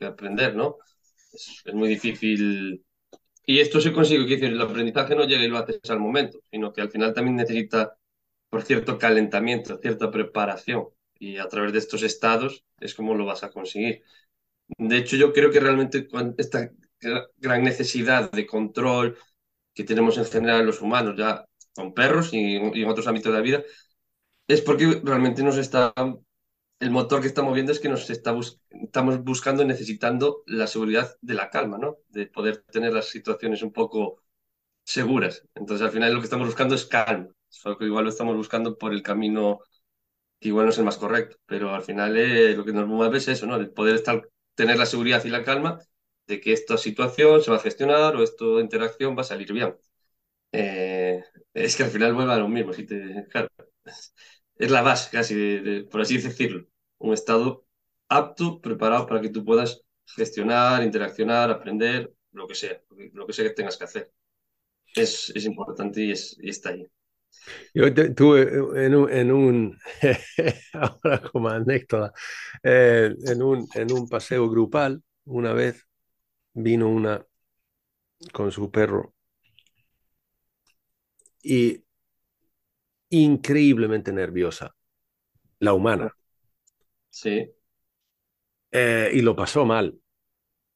aprender, 0.00 0.54
¿no? 0.54 0.76
Es, 1.32 1.62
es, 1.64 1.74
muy 1.74 1.88
difícil. 1.88 2.84
Y 3.46 3.60
esto 3.60 3.80
se 3.80 3.92
consigue, 3.92 4.38
que 4.38 4.46
el 4.46 4.60
aprendizaje 4.60 5.14
no 5.14 5.24
llega 5.24 5.44
y 5.44 5.48
lo 5.48 5.58
haces 5.58 5.80
al 5.88 6.00
momento, 6.00 6.40
sino 6.50 6.72
que 6.72 6.82
al 6.82 6.90
final 6.90 7.14
también 7.14 7.36
necesita 7.36 7.96
por 8.50 8.62
cierto 8.62 8.98
calentamiento, 8.98 9.78
cierta 9.78 10.10
preparación. 10.10 10.88
Y 11.18 11.38
a 11.38 11.48
través 11.48 11.72
de 11.72 11.78
estos 11.78 12.02
estados 12.02 12.64
es 12.80 12.94
como 12.94 13.14
lo 13.14 13.26
vas 13.26 13.44
a 13.44 13.50
conseguir. 13.50 14.02
De 14.78 14.98
hecho, 14.98 15.16
yo 15.16 15.32
creo 15.32 15.50
que 15.50 15.60
realmente 15.60 16.08
esta 16.38 16.70
gran 17.38 17.62
necesidad 17.64 18.30
de 18.30 18.46
control 18.46 19.18
que 19.74 19.84
tenemos 19.84 20.18
en 20.18 20.26
general 20.26 20.66
los 20.66 20.80
humanos, 20.80 21.16
ya 21.16 21.46
con 21.74 21.94
perros 21.94 22.32
y, 22.32 22.56
en 22.56 22.88
otros 22.88 23.06
ámbitos 23.06 23.32
de 23.32 23.38
la 23.38 23.44
vida, 23.44 23.62
es 24.48 24.62
porque 24.62 25.00
realmente 25.04 25.42
nos 25.42 25.56
está, 25.56 25.94
el 26.80 26.90
motor 26.90 27.20
que 27.20 27.28
está 27.28 27.42
moviendo 27.42 27.72
es 27.72 27.80
que 27.80 27.88
nos 27.88 28.08
está 28.10 28.34
estamos 28.70 29.22
buscando 29.24 29.62
y 29.62 29.66
necesitando 29.66 30.42
la 30.46 30.66
seguridad 30.66 31.16
de 31.20 31.34
la 31.34 31.50
calma, 31.50 31.78
¿no? 31.78 31.98
De 32.08 32.26
poder 32.26 32.64
tener 32.72 32.92
las 32.92 33.06
situaciones 33.08 33.62
un 33.62 33.72
poco 33.72 34.22
seguras. 34.84 35.44
Entonces, 35.54 35.86
al 35.86 35.92
final 35.92 36.14
lo 36.14 36.20
que 36.20 36.26
estamos 36.26 36.46
buscando 36.48 36.74
es 36.74 36.86
calma. 36.86 37.28
Solo 37.48 37.78
que 37.78 37.86
igual 37.86 38.04
lo 38.04 38.10
estamos 38.10 38.36
buscando 38.36 38.78
por 38.78 38.92
el 38.92 39.02
camino 39.02 39.60
que 40.40 40.48
igual 40.48 40.66
no 40.66 40.72
es 40.72 40.78
el 40.78 40.84
más 40.84 40.96
correcto, 40.98 41.36
pero 41.46 41.74
al 41.74 41.82
final 41.82 42.16
eh, 42.16 42.54
lo 42.56 42.64
que 42.64 42.72
nos 42.72 42.86
mueve 42.88 43.18
es 43.18 43.28
eso, 43.28 43.46
¿no? 43.46 43.56
El 43.56 43.70
poder 43.72 43.96
estar, 43.96 44.28
tener 44.54 44.78
la 44.78 44.86
seguridad 44.86 45.24
y 45.24 45.28
la 45.30 45.44
calma 45.44 45.78
de 46.26 46.40
que 46.40 46.52
esta 46.52 46.76
situación 46.78 47.42
se 47.42 47.50
va 47.50 47.58
a 47.58 47.60
gestionar 47.60 48.16
o 48.16 48.22
esta 48.22 48.44
interacción 48.60 49.16
va 49.16 49.22
a 49.22 49.24
salir 49.24 49.52
bien. 49.52 49.76
Eh, 50.52 51.22
es 51.54 51.76
que 51.76 51.84
al 51.84 51.90
final 51.90 52.14
vuelve 52.14 52.32
a 52.32 52.38
lo 52.38 52.48
mismo, 52.48 52.72
claro, 53.30 53.48
es 54.56 54.70
la 54.70 54.82
base 54.82 55.10
casi, 55.10 55.82
por 55.90 56.00
así 56.02 56.18
decirlo, 56.18 56.66
un 56.98 57.14
estado 57.14 57.66
apto, 58.08 58.60
preparado 58.60 59.06
para 59.06 59.20
que 59.20 59.30
tú 59.30 59.44
puedas 59.44 59.82
gestionar, 60.06 60.82
interaccionar, 60.82 61.50
aprender, 61.50 62.12
lo 62.32 62.46
que 62.46 62.54
sea, 62.54 62.80
lo 63.12 63.26
que 63.26 63.32
sea 63.32 63.44
que 63.44 63.54
tengas 63.54 63.76
que 63.76 63.84
hacer. 63.84 64.12
Es, 64.94 65.30
es 65.34 65.44
importante 65.46 66.02
y, 66.02 66.12
es, 66.12 66.36
y 66.40 66.50
está 66.50 66.70
ahí. 66.70 66.86
Yo 67.74 67.92
tuve 68.14 68.42
en 68.86 68.94
un, 68.94 69.10
en 69.10 69.32
un 69.32 69.78
ahora 70.74 71.22
como 71.30 71.48
anécdota, 71.48 72.12
eh, 72.62 73.14
en, 73.26 73.42
un, 73.42 73.68
en 73.74 73.92
un 73.92 74.08
paseo 74.08 74.48
grupal, 74.48 75.02
una 75.24 75.52
vez 75.52 75.86
vino 76.54 76.88
una 76.88 77.24
con 78.32 78.50
su 78.50 78.70
perro 78.70 79.14
y 81.42 81.82
increíblemente 83.10 84.12
nerviosa, 84.12 84.74
la 85.58 85.74
humana. 85.74 86.14
Sí. 87.10 87.50
Eh, 88.70 89.10
y 89.14 89.20
lo 89.22 89.34
pasó 89.34 89.64
mal. 89.64 89.98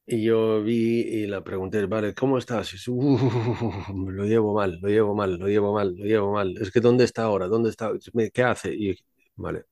Y 0.07 0.23
yo 0.23 0.61
vi 0.63 1.01
y 1.01 1.27
la 1.27 1.43
pregunté, 1.43 1.83
vale, 1.87 2.13
¿cómo 2.13 2.37
estás? 2.37 2.73
Y 2.73 2.77
lo 2.91 4.25
llevo 4.25 4.53
mal, 4.53 4.79
lo 4.81 4.89
llevo 4.89 5.15
mal, 5.15 5.37
lo 5.37 5.47
llevo 5.47 5.73
mal, 5.73 5.95
lo 5.95 6.05
llevo 6.05 6.33
mal. 6.33 6.55
Es 6.61 6.71
que 6.71 6.79
¿dónde 6.79 7.05
está 7.05 7.23
ahora? 7.23 7.47
¿Dónde 7.47 7.71
está? 7.71 7.91
¿Qué 8.33 8.43
hace? 8.43 8.73
Y 8.73 8.95
vale. 9.35 9.65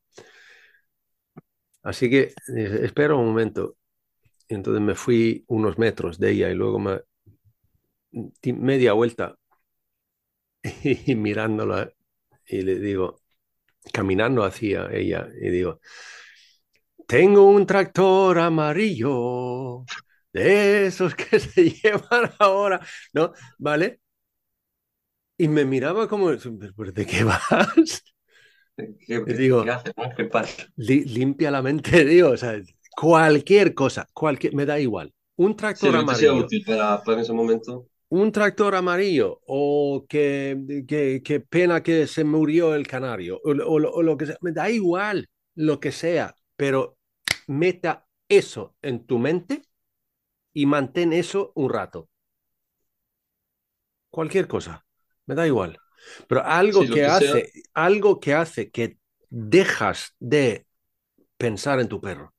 Así 1.84 2.10
que 2.10 2.34
espera 2.48 3.16
un 3.16 3.26
momento. 3.28 3.78
Y 4.48 4.56
entonces 4.56 4.82
me 4.82 4.96
fui 4.96 5.44
unos 5.48 5.78
metros 5.78 6.20
de 6.20 6.32
ella 6.32 6.50
y 6.50 6.56
luego 6.56 6.80
me 6.80 7.02
di 8.12 8.54
media 8.54 8.94
vuelta 8.94 9.36
y 10.84 11.16
mirándola 11.16 11.91
y 12.45 12.61
le 12.61 12.80
digo, 12.80 13.22
caminando 13.91 14.43
hacia 14.43 14.89
ella 14.91 15.28
y 15.39 15.49
digo, 15.49 15.80
tengo 17.07 17.47
un 17.47 17.66
tractor 17.66 18.39
amarillo 18.39 19.86
de 20.32 20.88
esos 20.88 21.16
que 21.16 21.39
se 21.39 21.70
llevan 21.70 22.32
ahora, 22.39 22.86
¿no? 23.14 23.34
¿Vale? 23.57 23.99
Y 25.38 25.47
me 25.47 25.66
miraba 25.66 26.07
como, 26.07 26.32
¿de 26.32 27.05
qué 27.05 27.24
vas? 27.24 28.03
¿Qué, 28.76 29.20
digo, 29.26 29.66
¿qué 30.16 30.26
pasa? 30.26 30.68
limpia 30.78 31.51
la 31.51 31.61
mente, 31.61 32.05
digo, 32.05 32.30
o 32.30 32.38
sea, 32.38 32.59
cualquier 32.95 33.74
cosa, 33.74 34.07
cualquier, 34.14 34.55
me 34.55 34.66
da 34.66 34.80
igual. 34.80 35.14
Un 35.36 35.55
tractor 35.55 35.95
amarillo. 35.95 36.36
útil 36.36 36.64
para, 36.66 37.01
para, 37.03 37.22
ese 37.22 37.34
momento. 37.34 37.88
Un 38.14 38.32
tractor 38.32 38.76
amarillo, 38.76 39.41
o 39.47 40.05
que, 40.07 40.84
que, 40.88 41.39
pena 41.39 41.82
que 41.82 42.05
se 42.05 42.24
murió 42.24 42.76
el 42.76 42.86
canario, 42.86 43.41
o, 43.43 43.49
o 43.49 44.03
lo 44.03 44.18
que 44.18 44.28
sea, 44.28 44.38
me 44.41 44.51
da 44.51 44.70
igual 44.70 45.28
lo 45.55 45.80
que 45.80 45.91
sea, 45.91 46.36
pero 46.55 46.97
meta 47.47 48.05
eso 48.30 48.76
en 48.84 49.05
tu 49.07 49.18
mente 49.18 49.64
y 50.53 50.68
mantén 50.68 51.11
eso 51.11 51.51
un 51.55 51.72
rato. 51.72 52.09
Cualquier 54.11 54.47
cosa, 54.47 54.86
me 55.26 55.34
da 55.34 55.47
igual. 55.47 55.80
Pero 56.28 56.43
algo 56.43 56.86
que, 56.86 57.05
hace, 57.05 57.51
algo 57.74 58.20
que 58.20 58.36
hace 58.36 58.70
que 58.70 58.99
dejas 59.30 60.16
de 60.20 60.68
pensar 61.38 61.80
en 61.80 61.88
tu 61.88 61.99
perro. 61.99 62.33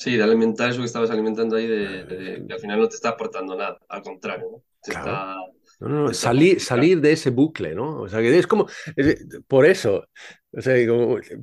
Sí, 0.00 0.16
de 0.16 0.22
alimentar 0.22 0.70
eso 0.70 0.78
que 0.78 0.86
estabas 0.86 1.10
alimentando 1.10 1.56
ahí, 1.56 1.66
de, 1.66 2.42
que 2.48 2.54
al 2.54 2.58
final 2.58 2.80
no 2.80 2.88
te 2.88 2.94
está 2.94 3.10
aportando 3.10 3.54
nada, 3.54 3.78
al 3.86 4.00
contrario, 4.00 4.62
salir, 6.14 6.58
salir 6.58 7.02
de 7.02 7.12
ese 7.12 7.28
bucle, 7.28 7.74
¿no? 7.74 8.00
O 8.00 8.08
sea, 8.08 8.20
que 8.20 8.38
es 8.38 8.46
como, 8.46 8.66
por 9.46 9.66
eso, 9.66 10.06
o 10.52 10.60
sea, 10.62 10.74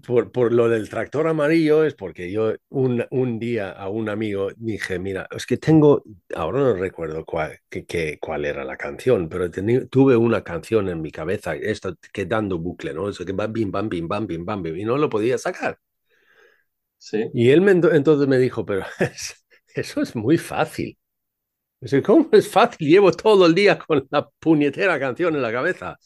por, 0.03 0.31
por, 0.31 0.53
lo 0.53 0.69
del 0.69 0.89
tractor 0.89 1.27
amarillo 1.27 1.83
es 1.83 1.93
porque 1.93 2.31
yo 2.31 2.55
un, 2.69 3.05
un, 3.11 3.37
día 3.37 3.73
a 3.73 3.89
un 3.89 4.09
amigo 4.09 4.49
dije, 4.57 4.97
mira, 4.97 5.27
es 5.29 5.45
que 5.45 5.57
tengo, 5.57 6.01
ahora 6.33 6.61
no 6.61 6.73
recuerdo 6.73 7.25
cuál, 7.25 7.59
que, 7.69 8.17
cuál 8.19 8.43
era 8.43 8.65
la 8.65 8.75
canción, 8.75 9.29
pero 9.29 9.51
tuve 9.87 10.17
una 10.17 10.43
canción 10.43 10.89
en 10.89 10.99
mi 10.99 11.11
cabeza, 11.11 11.53
esto 11.53 11.95
que 12.11 12.25
dando 12.25 12.57
bucle, 12.57 12.91
¿no? 12.91 13.07
Eso 13.07 13.23
que 13.23 13.33
va 13.33 13.45
bim, 13.45 13.69
bam, 13.69 13.87
bim, 13.87 14.07
bam, 14.07 14.25
bim, 14.25 14.43
bam, 14.43 14.63
bim, 14.63 14.77
y 14.77 14.83
no 14.83 14.97
lo 14.97 15.09
podía 15.11 15.37
sacar. 15.37 15.77
Sí. 16.97 17.29
Y 17.33 17.49
él 17.49 17.61
me, 17.61 17.71
entonces 17.71 18.27
me 18.27 18.37
dijo, 18.37 18.65
pero 18.65 18.85
eso 19.75 20.01
es 20.01 20.15
muy 20.15 20.37
fácil. 20.37 20.97
¿Cómo 22.03 22.29
es 22.31 22.49
fácil? 22.49 22.87
Llevo 22.87 23.11
todo 23.11 23.45
el 23.45 23.53
día 23.53 23.77
con 23.77 24.07
la 24.09 24.27
puñetera 24.39 24.99
canción 24.99 25.35
en 25.35 25.41
la 25.41 25.51
cabeza. 25.51 25.97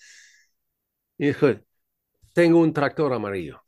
Y 1.18 1.28
dijo, 1.28 1.48
tengo 2.34 2.60
un 2.60 2.74
tractor 2.74 3.14
amarillo. 3.14 3.62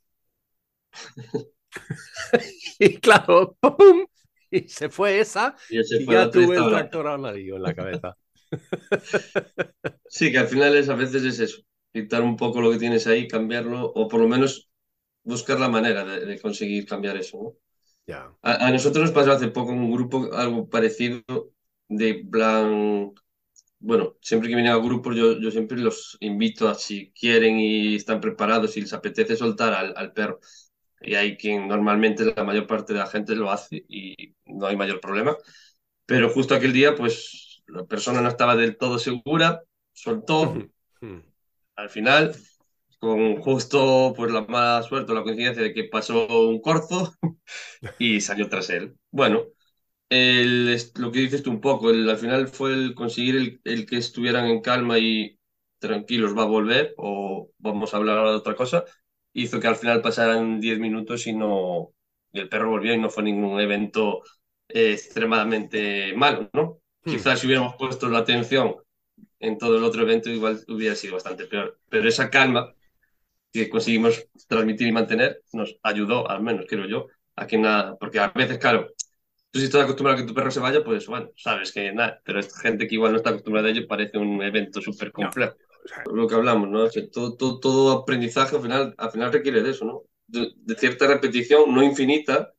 y 2.80 2.98
claro, 2.98 3.58
¡pum! 3.60 4.06
y 4.52 4.68
se 4.70 4.90
fue 4.90 5.20
esa 5.20 5.56
Y 5.70 5.82
ya 6.06 6.30
tuve 6.30 6.58
el 6.58 6.70
tractor 6.70 7.08
amarillo 7.08 7.56
en 7.56 7.64
la 7.64 7.74
cabeza. 7.74 8.16
Sí, 10.08 10.32
que 10.32 10.38
al 10.38 10.48
final 10.48 10.76
es, 10.78 10.90
a 10.90 10.96
veces 10.96 11.24
es 11.24 11.40
eso, 11.40 11.62
quitar 11.92 12.22
un 12.22 12.38
poco 12.38 12.62
lo 12.62 12.70
que 12.72 12.78
tienes 12.78 13.08
ahí, 13.08 13.28
cambiarlo, 13.28 13.84
o 13.84 14.08
por 14.08 14.22
lo 14.22 14.28
menos 14.28 14.70
buscar 15.24 15.60
la 15.60 15.70
manera 15.70 16.04
de, 16.06 16.26
de 16.26 16.40
conseguir 16.42 16.86
cambiar 16.86 17.18
eso, 17.18 17.38
¿no? 17.42 17.54
Ya. 18.08 18.34
A, 18.42 18.68
a 18.68 18.72
nosotros 18.72 19.04
nos 19.06 19.12
pasó 19.14 19.32
hace 19.34 19.50
poco 19.50 19.72
un 19.72 19.92
grupo 19.92 20.34
algo 20.34 20.70
parecido, 20.70 21.24
de 21.88 22.26
plan, 22.32 23.14
bueno, 23.80 24.16
siempre 24.22 24.50
que 24.50 24.56
vienen 24.56 24.74
a 24.74 24.78
grupos 24.78 25.16
yo, 25.16 25.40
yo 25.40 25.52
siempre 25.52 25.78
los 25.80 26.18
invito 26.22 26.70
a 26.70 26.76
si 26.76 27.12
quieren 27.14 27.60
y 27.60 27.96
están 27.96 28.22
preparados 28.22 28.78
y 28.78 28.82
les 28.82 28.94
apetece 28.94 29.36
soltar 29.36 29.74
al, 29.74 29.94
al 29.98 30.14
perro. 30.14 30.40
Y 31.02 31.16
hay 31.16 31.38
quien 31.38 31.68
normalmente 31.68 32.26
la 32.36 32.44
mayor 32.46 32.68
parte 32.68 32.94
de 32.94 33.00
la 33.00 33.08
gente 33.08 33.36
lo 33.36 33.52
hace 33.52 33.86
y 33.90 34.36
no 34.46 34.68
hay 34.68 34.78
mayor 34.78 35.02
problema. 35.02 35.38
Pero 36.06 36.30
justo 36.30 36.56
aquel 36.56 36.74
día, 36.74 36.96
pues 36.96 37.64
la 37.68 37.86
persona 37.86 38.22
no 38.22 38.30
estaba 38.30 38.56
del 38.56 38.78
todo 38.78 39.00
segura, 39.00 39.64
soltó, 39.94 40.68
al 41.76 41.90
final, 41.90 42.36
con 43.04 43.38
justo 43.42 44.14
pues 44.16 44.32
la 44.32 44.42
mala 44.42 44.82
suerte 44.84 45.12
o 45.12 45.16
la 45.16 45.24
coincidencia 45.24 45.62
de 45.64 45.74
que 45.74 45.86
pasó 45.86 46.28
un 46.50 46.62
corzo 46.62 47.14
y 47.98 48.22
salió 48.22 48.50
tras 48.50 48.70
él. 48.72 48.96
Bueno, 49.12 49.44
el, 50.10 50.78
lo 50.96 51.12
que 51.12 51.20
dices 51.20 51.44
tú 51.44 51.52
un 51.52 51.62
poco, 51.62 51.90
el- 51.92 52.10
al 52.10 52.18
final 52.18 52.48
fue 52.48 52.74
el 52.74 52.96
conseguir 52.96 53.36
el, 53.38 53.62
el 53.66 53.86
que 53.86 53.98
estuvieran 53.98 54.46
en 54.48 54.62
calma 54.62 55.00
y 55.00 55.40
tranquilos, 55.80 56.38
va 56.38 56.44
a 56.44 56.46
volver 56.46 56.94
o 56.98 57.52
vamos 57.60 57.94
a 57.94 57.98
hablar 57.98 58.18
ahora 58.20 58.32
de 58.32 58.38
otra 58.38 58.56
cosa, 58.56 58.86
hizo 59.34 59.60
que 59.60 59.68
al 59.68 59.76
final 59.78 60.02
pasaran 60.02 60.60
10 60.62 60.80
minutos 60.80 61.28
y 61.28 61.34
no 61.34 61.94
y 62.32 62.40
el 62.40 62.50
perro 62.50 62.70
volvió 62.72 62.94
y 62.94 62.98
no 63.00 63.10
fue 63.12 63.24
ningún 63.24 63.60
evento 63.60 64.24
eh, 64.70 64.94
extremadamente 64.94 66.14
malo, 66.16 66.50
¿no? 66.54 66.80
Hmm. 67.06 67.24
Quizás 67.24 67.40
si 67.40 67.48
hubiéramos 67.48 67.76
puesto 67.78 68.10
la 68.10 68.20
atención 68.20 68.76
en 69.40 69.58
todo 69.58 69.78
el 69.78 69.84
otro 69.84 70.04
evento 70.04 70.30
igual 70.30 70.60
hubiera 70.68 70.96
sido 70.96 71.14
bastante 71.16 71.46
peor, 71.46 71.80
pero 71.90 72.08
esa 72.10 72.30
calma 72.30 72.74
que 73.54 73.70
conseguimos 73.70 74.28
transmitir 74.50 74.88
y 74.88 74.94
mantener 74.94 75.42
nos 75.54 75.78
ayudó, 75.84 76.30
al 76.30 76.44
menos 76.44 76.66
creo 76.70 76.88
yo, 76.88 77.08
a 77.38 77.48
que 77.48 77.58
nada, 77.60 77.98
porque 77.98 78.20
a 78.20 78.30
veces, 78.30 78.60
claro, 78.60 78.90
tú 79.52 79.60
si 79.60 79.66
estás 79.66 79.84
acostumbrado 79.84 80.20
a 80.20 80.22
que 80.22 80.28
tu 80.28 80.34
perro 80.36 80.52
se 80.52 80.60
vaya, 80.60 80.84
pues 80.84 81.08
bueno, 81.08 81.30
sabes 81.38 81.72
que 81.72 81.92
nada, 81.94 82.22
pero 82.26 82.40
es 82.40 82.58
gente 82.60 82.88
que 82.88 82.96
igual 82.96 83.12
no 83.12 83.18
está 83.18 83.32
acostumbrada 83.32 83.68
a 83.70 83.72
ello, 83.72 83.88
parece 83.88 84.18
un 84.18 84.42
evento 84.44 84.82
súper 84.82 85.12
complejo. 85.12 85.56
Lo 86.14 86.28
que 86.28 86.36
hablamos, 86.36 86.70
¿no? 86.70 86.84
O 86.84 86.90
sea, 86.90 87.04
todo, 87.12 87.36
todo, 87.36 87.60
todo 87.60 87.92
aprendizaje 87.92 88.56
al 88.56 88.62
final, 88.62 88.96
al 88.98 89.12
final 89.12 89.34
requiere 89.34 89.62
de 89.62 89.72
eso, 89.72 89.86
¿no? 89.86 90.04
De, 90.28 90.54
de 90.56 90.76
cierta 90.76 91.08
repetición, 91.08 91.74
no 91.74 91.84
infinita, 91.84 92.54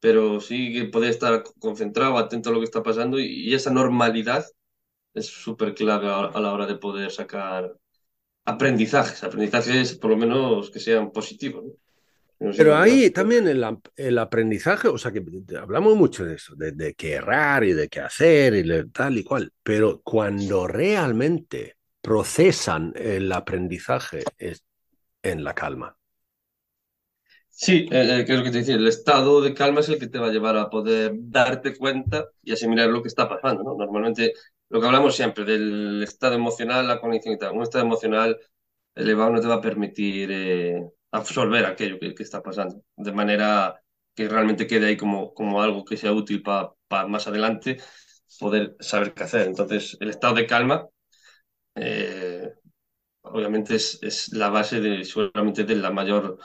pero 0.00 0.40
sí 0.40 0.72
que 0.72 0.84
poder 0.86 1.10
estar 1.10 1.42
concentrado, 1.58 2.16
atento 2.18 2.50
a 2.50 2.52
lo 2.52 2.58
que 2.60 2.64
está 2.64 2.82
pasando 2.82 3.18
y, 3.20 3.26
y 3.50 3.54
esa 3.54 3.70
normalidad 3.70 4.46
es 5.14 5.26
súper 5.26 5.74
clave 5.74 6.08
a, 6.08 6.26
a 6.26 6.40
la 6.40 6.52
hora 6.52 6.66
de 6.66 6.76
poder 6.76 7.10
sacar 7.10 7.74
aprendizajes, 8.44 9.22
aprendizajes 9.24 9.94
por 9.96 10.10
lo 10.10 10.16
menos 10.16 10.70
que 10.70 10.80
sean 10.80 11.10
positivos. 11.12 11.64
¿no? 12.40 12.52
Pero 12.54 12.76
ahí 12.76 13.10
también 13.10 13.48
el, 13.48 13.64
el 13.96 14.18
aprendizaje, 14.18 14.88
o 14.88 14.98
sea 14.98 15.12
que 15.12 15.22
hablamos 15.58 15.96
mucho 15.96 16.24
de 16.24 16.34
eso, 16.34 16.54
de, 16.56 16.72
de 16.72 16.94
qué 16.94 17.14
errar 17.14 17.64
y 17.64 17.72
de 17.72 17.88
qué 17.88 18.00
hacer 18.00 18.54
y 18.54 18.62
de 18.62 18.84
tal 18.86 19.16
y 19.18 19.24
cual, 19.24 19.52
pero 19.62 20.00
cuando 20.02 20.66
realmente 20.66 21.76
procesan 22.02 22.92
el 22.96 23.30
aprendizaje 23.32 24.24
es 24.38 24.64
en 25.22 25.44
la 25.44 25.54
calma. 25.54 25.96
Sí, 27.48 27.88
eh, 27.90 28.20
eh, 28.20 28.24
que 28.24 28.32
es 28.32 28.38
lo 28.38 28.44
que 28.44 28.50
te 28.50 28.58
decía, 28.58 28.76
el 28.76 28.86
estado 28.86 29.42
de 29.42 29.52
calma 29.54 29.80
es 29.80 29.88
el 29.88 29.98
que 29.98 30.06
te 30.06 30.18
va 30.18 30.28
a 30.28 30.30
llevar 30.32 30.56
a 30.56 30.70
poder 30.70 31.12
darte 31.16 31.76
cuenta 31.76 32.26
y 32.42 32.52
asimilar 32.52 32.88
lo 32.88 33.02
que 33.02 33.08
está 33.08 33.28
pasando, 33.28 33.62
¿no? 33.62 33.74
Normalmente 33.76 34.32
lo 34.70 34.80
que 34.80 34.86
hablamos 34.88 35.16
siempre 35.16 35.44
del 35.44 36.02
estado 36.04 36.34
emocional, 36.36 36.88
la 36.88 37.00
cognición 37.00 37.34
y 37.34 37.38
tal, 37.38 37.52
un 37.54 37.62
estado 37.64 37.84
emocional 37.86 38.38
elevado 38.94 39.30
no 39.32 39.40
te 39.40 39.48
va 39.48 39.56
a 39.56 39.60
permitir 39.62 40.30
eh, 40.32 40.84
absorber 41.12 41.66
aquello 41.66 41.98
que, 42.00 42.14
que 42.14 42.22
está 42.24 42.42
pasando, 42.42 42.82
de 42.96 43.12
manera 43.12 43.80
que 44.14 44.28
realmente 44.28 44.66
quede 44.66 44.86
ahí 44.88 44.96
como, 44.98 45.34
como 45.34 45.62
algo 45.62 45.84
que 45.84 45.96
sea 45.98 46.12
útil 46.12 46.42
para 46.42 46.74
más 47.08 47.26
adelante 47.28 47.78
poder 48.40 48.76
saber 48.80 49.14
qué 49.14 49.24
hacer. 49.24 49.46
Entonces, 49.48 49.96
el 50.00 50.10
estado 50.10 50.34
de 50.34 50.46
calma 50.46 50.86
eh, 51.74 52.52
obviamente 53.22 53.76
es, 53.76 53.98
es 54.02 54.32
la 54.32 54.50
base 54.50 54.80
de 54.80 55.04
seguramente 55.04 55.64
de 55.64 55.76
la 55.76 55.90
mayor 55.90 56.38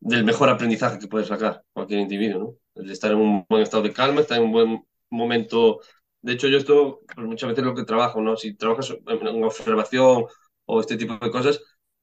del 0.00 0.24
mejor 0.24 0.48
aprendizaje 0.50 0.98
que 0.98 1.08
puede 1.08 1.24
sacar 1.26 1.62
cualquier 1.72 2.00
individuo, 2.00 2.58
¿no? 2.74 2.82
El 2.82 2.90
estar 2.90 3.12
en 3.12 3.18
un 3.18 3.46
buen 3.48 3.62
estado 3.62 3.82
de 3.84 3.92
calma, 3.92 4.20
estar 4.22 4.38
en 4.38 4.44
un 4.44 4.52
buen 4.52 4.84
momento. 5.10 5.80
De 6.26 6.32
hecho, 6.32 6.48
yo 6.48 6.58
esto 6.58 7.02
pues, 7.14 7.26
muchas 7.26 7.50
veces 7.50 7.64
lo 7.64 7.74
que 7.74 7.84
trabajo, 7.84 8.20
¿no? 8.20 8.36
Si 8.36 8.54
trabajas 8.54 8.90
en 9.06 9.44
observación 9.44 10.24
o 10.64 10.80
este 10.80 10.96
tipo 10.96 11.14
de 11.24 11.30
cosas, 11.30 11.60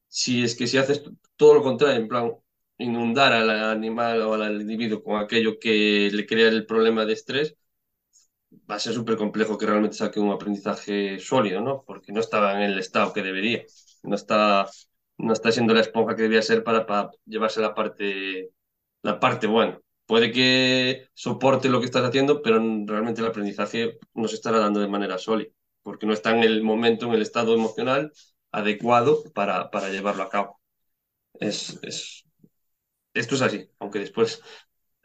si 0.07 0.43
es 0.43 0.55
que 0.55 0.65
si 0.67 0.77
haces 0.77 1.03
todo 1.35 1.55
lo 1.55 1.61
contrario, 1.63 1.97
en 2.01 2.07
plan, 2.07 2.31
inundar 2.77 3.33
al 3.33 3.49
animal 3.49 4.21
o 4.21 4.33
al 4.35 4.61
individuo 4.61 5.03
con 5.03 5.17
aquello 5.19 5.59
que 5.59 6.09
le 6.11 6.25
crea 6.25 6.47
el 6.49 6.65
problema 6.65 7.05
de 7.05 7.13
estrés, 7.13 7.55
va 8.69 8.75
a 8.75 8.79
ser 8.79 8.93
súper 8.93 9.17
complejo 9.17 9.57
que 9.57 9.65
realmente 9.65 9.97
saque 9.97 10.19
un 10.19 10.31
aprendizaje 10.31 11.19
sólido, 11.19 11.61
¿no? 11.61 11.83
Porque 11.85 12.11
no 12.11 12.19
estaba 12.19 12.53
en 12.55 12.61
el 12.71 12.79
estado 12.79 13.13
que 13.13 13.21
debería. 13.23 13.63
No 14.03 14.15
está, 14.15 14.67
no 15.17 15.33
está 15.33 15.51
siendo 15.51 15.73
la 15.73 15.81
esponja 15.81 16.15
que 16.15 16.23
debía 16.23 16.41
ser 16.41 16.63
para, 16.63 16.85
para 16.85 17.11
llevarse 17.25 17.61
la 17.61 17.73
parte, 17.75 18.51
la 19.03 19.19
parte 19.19 19.47
buena. 19.47 19.79
Puede 20.13 20.31
que 20.31 21.07
soporte 21.15 21.69
lo 21.69 21.79
que 21.79 21.87
estás 21.87 22.03
haciendo, 22.03 22.43
pero 22.43 22.59
realmente 22.85 23.21
el 23.21 23.25
aprendizaje 23.25 23.97
no 24.13 24.27
se 24.27 24.35
estará 24.35 24.59
dando 24.59 24.79
de 24.79 24.87
manera 24.87 25.17
sólida, 25.17 25.49
porque 25.81 26.05
no 26.05 26.13
está 26.13 26.29
en 26.37 26.43
el 26.43 26.61
momento, 26.61 27.07
en 27.07 27.13
el 27.13 27.23
estado 27.23 27.55
emocional 27.55 28.13
adecuado 28.51 29.23
para, 29.33 29.71
llevarlo 29.89 30.21
a 30.21 30.29
cabo. 30.29 30.61
Es, 31.33 31.79
es, 31.81 32.25
esto 33.15 33.33
es 33.33 33.41
así, 33.41 33.67
aunque 33.79 33.97
después 33.97 34.43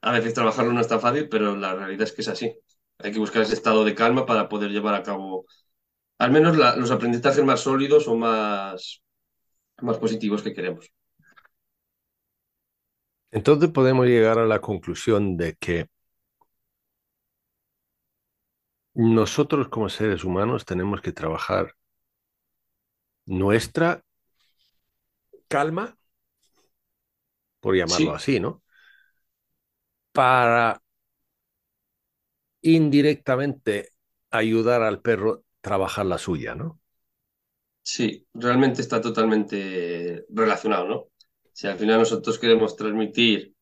a 0.02 0.12
veces 0.12 0.34
trabajarlo 0.34 0.74
no 0.74 0.82
está 0.82 0.98
fácil, 1.00 1.26
pero 1.30 1.56
la 1.56 1.74
realidad 1.74 2.02
es 2.02 2.12
que 2.12 2.20
es 2.20 2.28
así. 2.28 2.54
Hay 2.98 3.10
que 3.10 3.18
buscar 3.18 3.40
ese 3.40 3.54
estado 3.54 3.86
de 3.86 3.94
calma 3.94 4.26
para 4.26 4.50
poder 4.50 4.70
llevar 4.72 4.94
a 4.94 5.02
cabo 5.02 5.46
al 6.18 6.32
menos 6.32 6.54
los 6.54 6.90
aprendizajes 6.90 7.44
más 7.46 7.60
sólidos 7.60 8.08
o 8.08 8.14
más, 8.14 9.02
más 9.80 9.96
positivos 9.96 10.42
que 10.42 10.52
queremos. 10.52 10.92
Entonces 13.30 13.70
podemos 13.70 14.04
llegar 14.06 14.38
a 14.38 14.44
la 14.46 14.60
conclusión 14.60 15.36
de 15.38 15.54
que 15.56 15.88
nosotros 19.16 19.68
como 19.70 19.88
seres 19.88 20.24
humanos 20.24 20.66
tenemos 20.66 21.00
que 21.00 21.12
trabajar 21.12 21.74
nuestra 23.26 24.02
calma, 25.48 25.96
por 27.60 27.76
llamarlo 27.76 28.12
Sí. 28.12 28.14
así, 28.14 28.40
¿no? 28.40 28.62
Para 30.12 30.80
indirectamente 32.62 33.94
ayudar 34.30 34.82
al 34.82 35.00
perro 35.02 35.32
a 35.34 35.42
trabajar 35.60 36.06
la 36.06 36.18
suya, 36.18 36.54
¿no? 36.54 36.80
Sí, 37.82 38.26
realmente 38.34 38.82
está 38.82 39.00
totalmente 39.00 40.24
relacionado, 40.30 40.86
¿no? 40.88 41.08
Si 41.58 41.66
al 41.66 41.76
final 41.76 41.98
nosotros 41.98 42.38
queremos 42.38 42.76
transmitir 42.76 43.52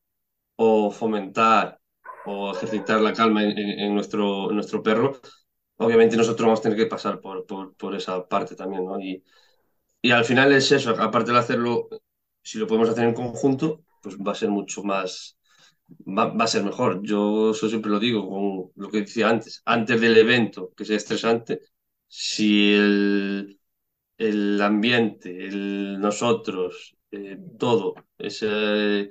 o 0.57 0.91
fomentar 0.91 1.81
o 2.27 2.53
ejercitar 2.53 3.01
la 3.01 3.15
calma 3.15 3.43
en, 3.43 3.95
nuestro, 3.95 4.53
nuestro 4.53 4.83
perro, 4.83 5.19
obviamente 5.77 6.15
nosotros 6.15 6.45
vamos 6.45 6.61
a 6.61 6.63
tener 6.65 6.77
que 6.77 6.85
pasar 6.95 7.21
por, 7.23 7.47
por, 7.47 7.75
por 7.75 7.95
esa 7.95 8.29
parte 8.29 8.55
también, 8.55 8.85
¿no? 8.85 9.01
Y, 9.01 9.25
y 10.03 10.11
al 10.11 10.27
final 10.27 10.53
es 10.53 10.71
eso, 10.73 10.91
aparte 10.91 11.33
de 11.33 11.39
hacerlo, 11.39 11.89
si 12.43 12.59
lo 12.59 12.67
podemos 12.67 12.91
hacer 12.91 13.05
en 13.05 13.15
conjunto, 13.15 13.83
pues 14.03 14.19
va 14.19 14.33
a 14.33 14.35
ser 14.35 14.51
mucho 14.51 14.83
más, 14.83 15.39
va, 16.07 16.27
va 16.35 16.45
a 16.45 16.49
ser 16.49 16.65
mejor. 16.65 17.01
Yo 17.03 17.53
eso 17.53 17.67
siempre 17.67 17.91
lo 17.91 17.99
digo, 17.99 18.29
con 18.29 18.73
lo 18.75 18.91
que 18.91 19.01
decía 19.01 19.31
antes, 19.31 19.63
antes 19.65 19.99
del 20.03 20.19
evento, 20.19 20.75
que 20.77 20.85
sea 20.85 20.99
estresante, 20.99 21.63
si 22.07 22.75
el, 22.75 23.59
el 24.19 24.61
ambiente, 24.61 25.47
el 25.47 25.99
nosotros, 25.99 26.97
eh, 27.11 27.39
todo, 27.59 27.95
ese, 28.19 29.11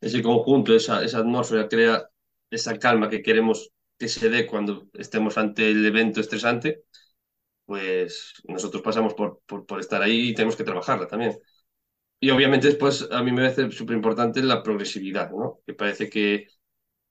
ese 0.00 0.22
conjunto, 0.22 0.74
esa, 0.74 1.04
esa 1.04 1.18
atmósfera 1.18 1.68
crea 1.68 2.08
esa 2.50 2.78
calma 2.78 3.08
que 3.10 3.22
queremos 3.22 3.70
que 3.98 4.08
se 4.08 4.28
dé 4.30 4.46
cuando 4.46 4.88
estemos 4.94 5.38
ante 5.38 5.70
el 5.70 5.84
evento 5.86 6.20
estresante, 6.20 6.82
pues 7.64 8.34
nosotros 8.48 8.82
pasamos 8.82 9.14
por, 9.14 9.40
por, 9.46 9.66
por 9.66 9.80
estar 9.80 10.02
ahí 10.02 10.30
y 10.30 10.34
tenemos 10.34 10.56
que 10.56 10.64
trabajarla 10.64 11.06
también. 11.08 11.38
Y 12.20 12.30
obviamente 12.30 12.68
después 12.68 13.08
a 13.10 13.22
mí 13.22 13.32
me 13.32 13.42
parece 13.42 13.70
súper 13.70 13.96
importante 13.96 14.42
la 14.42 14.62
progresividad, 14.62 15.30
¿no? 15.30 15.60
Que 15.66 15.74
parece 15.74 16.08
que, 16.10 16.48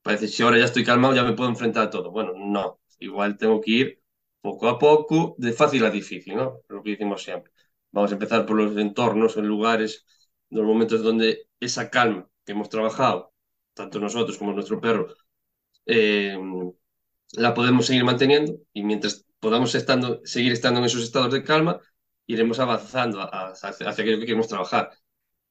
parece 0.03 0.27
si 0.29 0.43
ahora 0.43 0.59
ya 0.59 0.65
estoy 0.65 0.83
calmado 0.85 1.15
ya 1.15 1.23
me 1.23 1.33
puedo 1.33 1.49
enfrentar 1.51 1.85
a 1.87 1.91
todo. 1.91 2.11
Bueno, 2.11 2.33
no, 2.37 2.81
igual 2.99 3.37
tengo 3.37 3.61
que 3.61 3.71
ir 3.71 4.03
poco 4.41 4.69
a 4.69 4.79
poco, 4.79 5.35
de 5.39 5.53
fácil 5.53 5.85
a 5.85 5.91
difícil, 5.91 6.35
¿no? 6.37 6.61
Lo 6.69 6.83
que 6.83 6.91
decimos 6.91 7.23
siempre. 7.23 7.53
Vamos 7.95 8.11
a 8.11 8.15
empezar 8.15 8.45
por 8.45 8.57
los 8.57 8.75
entornos, 8.77 9.37
en 9.37 9.47
lugares, 9.47 10.05
los 10.49 10.65
momentos 10.65 11.01
donde 11.01 11.47
esa 11.61 11.89
calma 11.89 12.27
que 12.45 12.51
hemos 12.51 12.67
trabajado, 12.67 13.33
tanto 13.73 14.01
nosotros 14.01 14.37
como 14.37 14.51
nuestro 14.51 14.81
perro, 14.81 15.15
eh, 15.85 16.37
la 17.37 17.53
podemos 17.53 17.85
seguir 17.85 18.03
manteniendo 18.03 18.57
y 18.73 18.83
mientras 18.83 19.25
podamos 19.39 19.75
estando, 19.75 20.19
seguir 20.25 20.51
estando 20.51 20.81
en 20.81 20.87
esos 20.87 21.03
estados 21.03 21.31
de 21.31 21.43
calma, 21.43 21.79
iremos 22.27 22.59
avanzando 22.59 23.21
hacia, 23.21 23.89
aquello 23.89 24.19
que 24.19 24.25
queremos 24.25 24.49
trabajar. 24.49 24.91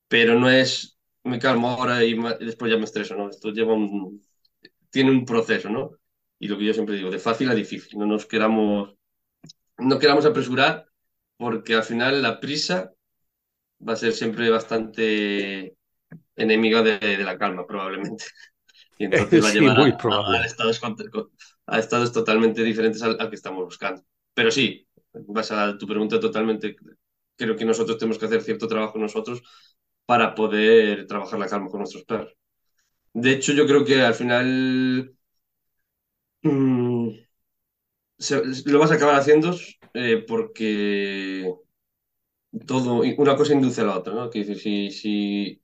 Pero 0.09 0.39
no 0.39 0.51
es 0.51 0.99
me 1.23 1.39
calmo 1.39 1.71
ahora 1.71 2.05
y 2.05 2.15
después 2.41 2.71
ya 2.71 2.77
me 2.77 2.85
estreso, 2.85 3.15
¿no? 3.17 3.31
Esto 3.31 3.53
lleva 3.53 3.73
un, 3.73 4.23
tiene 4.91 5.11
un 5.11 5.25
proceso, 5.25 5.71
¿no? 5.71 5.93
Y 6.39 6.49
lo 6.49 6.59
que 6.59 6.67
yo 6.67 6.75
siempre 6.75 6.97
digo, 6.97 7.11
de 7.11 7.19
fácil 7.19 7.49
a 7.49 7.55
difícil, 7.55 7.99
no 7.99 8.05
nos 8.05 8.27
queramos, 8.27 8.95
no 9.79 9.99
queramos 9.99 10.27
apresurar 10.27 10.87
porque 11.37 11.75
al 11.75 11.83
final 11.83 12.23
la 12.23 12.41
prisa 12.41 12.93
va 13.87 13.95
a 13.95 13.97
ser 13.97 14.13
siempre 14.13 14.51
bastante 14.51 15.77
enemiga 16.37 16.83
de, 16.83 17.19
la 17.19 17.39
calma, 17.39 17.67
probablemente. 17.67 18.25
Y 18.99 19.05
entonces 19.05 19.43
va 19.45 19.49
a 19.49 19.53
llevar 19.55 19.79
a, 19.81 19.89
estados, 20.45 20.81
a, 21.67 21.79
estados, 21.79 22.13
totalmente 22.13 22.63
diferentes 22.63 23.03
al, 23.03 23.17
que 23.29 23.37
estamos 23.37 23.65
buscando. 23.65 24.03
Pero 24.35 24.51
sí, 24.51 24.87
vas 25.13 25.51
a 25.51 25.77
tu 25.79 25.87
pregunta 25.87 26.19
totalmente, 26.21 26.77
creo 27.37 27.57
que 27.57 27.65
nosotros 27.65 27.99
tenemos 27.99 28.19
que 28.19 28.27
hacer 28.27 28.43
cierto 28.43 28.69
trabajo 28.69 28.99
nosotros 28.99 29.43
para 30.07 30.35
poder 30.35 31.07
trabajar 31.07 31.39
la 31.39 31.49
calma 31.49 31.71
con 31.71 31.81
nuestros 31.81 32.05
perros. 32.05 32.35
De 33.13 33.33
hecho, 33.33 33.53
yo 33.53 33.67
creo 33.67 33.85
que 33.85 34.03
al 34.03 34.15
final 34.15 35.15
mm, 36.43 37.09
lo 38.67 38.79
vas 38.79 38.91
a 38.91 38.95
acabar 38.95 39.17
haciendo 39.17 39.57
eh, 39.95 40.25
porque 40.29 41.55
todo, 42.67 43.03
una 43.19 43.37
cosa 43.37 43.53
induce 43.55 43.81
a 43.81 43.85
la 43.85 43.99
otra, 43.99 44.15
¿no? 44.15 44.31
Que 44.31 44.41
dice, 44.45 44.55
si, 44.57 44.91
si 44.91 45.63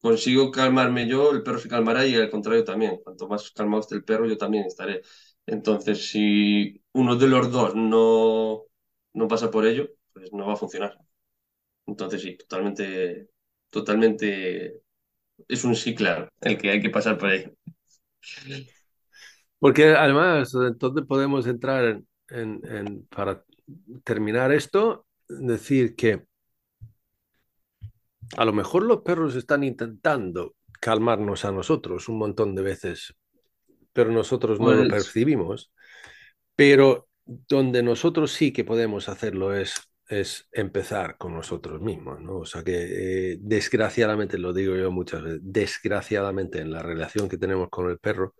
consigo 0.00 0.50
calmarme 0.50 1.08
yo, 1.08 1.32
el 1.32 1.42
perro 1.42 1.58
se 1.58 1.68
calmará 1.68 2.06
y 2.06 2.14
al 2.16 2.30
contrario 2.30 2.64
también. 2.64 3.00
Cuanto 3.04 3.28
más 3.28 3.50
calmado 3.52 3.82
esté 3.82 3.96
el 3.96 4.04
perro, 4.04 4.26
yo 4.26 4.38
también 4.38 4.64
estaré. 4.66 5.02
Entonces, 5.46 6.08
si 6.10 6.82
uno 6.92 7.16
de 7.16 7.28
los 7.28 7.52
dos 7.52 7.74
no, 7.76 8.64
no 9.14 9.28
pasa 9.28 9.50
por 9.50 9.66
ello, 9.66 9.88
pues 10.12 10.32
no 10.32 10.46
va 10.46 10.54
a 10.54 10.56
funcionar. 10.56 10.98
Entonces, 11.86 12.22
sí, 12.22 12.36
totalmente, 12.38 13.30
totalmente 13.70 14.82
es 15.48 15.64
un 15.64 15.76
sí 15.76 15.94
claro 15.94 16.28
el 16.42 16.58
que 16.58 16.70
hay 16.70 16.82
que 16.82 16.90
pasar 16.90 17.18
por 17.18 17.30
ahí. 17.30 17.46
Porque 19.58 19.94
además, 19.94 20.52
entonces 20.54 21.04
podemos 21.06 21.46
entrar 21.46 22.02
en, 22.28 22.60
en, 22.64 23.06
para 23.06 23.44
terminar 24.04 24.52
esto, 24.52 25.06
decir 25.28 25.94
que 25.94 26.26
a 28.36 28.44
lo 28.44 28.52
mejor 28.52 28.84
los 28.84 29.02
perros 29.02 29.34
están 29.36 29.64
intentando 29.64 30.54
calmarnos 30.80 31.44
a 31.44 31.52
nosotros 31.52 32.08
un 32.08 32.18
montón 32.18 32.54
de 32.54 32.62
veces, 32.62 33.14
pero 33.92 34.10
nosotros 34.10 34.60
no 34.60 34.72
lo 34.72 34.88
pues 34.88 34.90
percibimos. 34.90 35.72
Pero 36.56 37.08
donde 37.24 37.82
nosotros 37.82 38.32
sí 38.32 38.52
que 38.52 38.64
podemos 38.64 39.08
hacerlo 39.08 39.54
es, 39.54 39.74
es 40.08 40.48
empezar 40.52 41.16
con 41.16 41.34
nosotros 41.34 41.80
mismos, 41.80 42.20
¿no? 42.20 42.38
O 42.38 42.46
sea 42.46 42.62
que 42.62 43.32
eh, 43.32 43.38
desgraciadamente, 43.40 44.38
lo 44.38 44.52
digo 44.52 44.76
yo 44.76 44.90
muchas 44.90 45.22
veces, 45.22 45.40
desgraciadamente 45.42 46.60
en 46.60 46.70
la 46.70 46.82
relación 46.82 47.28
que 47.28 47.38
tenemos 47.38 47.68
con 47.70 47.90
el 47.90 47.98
perro, 47.98 48.34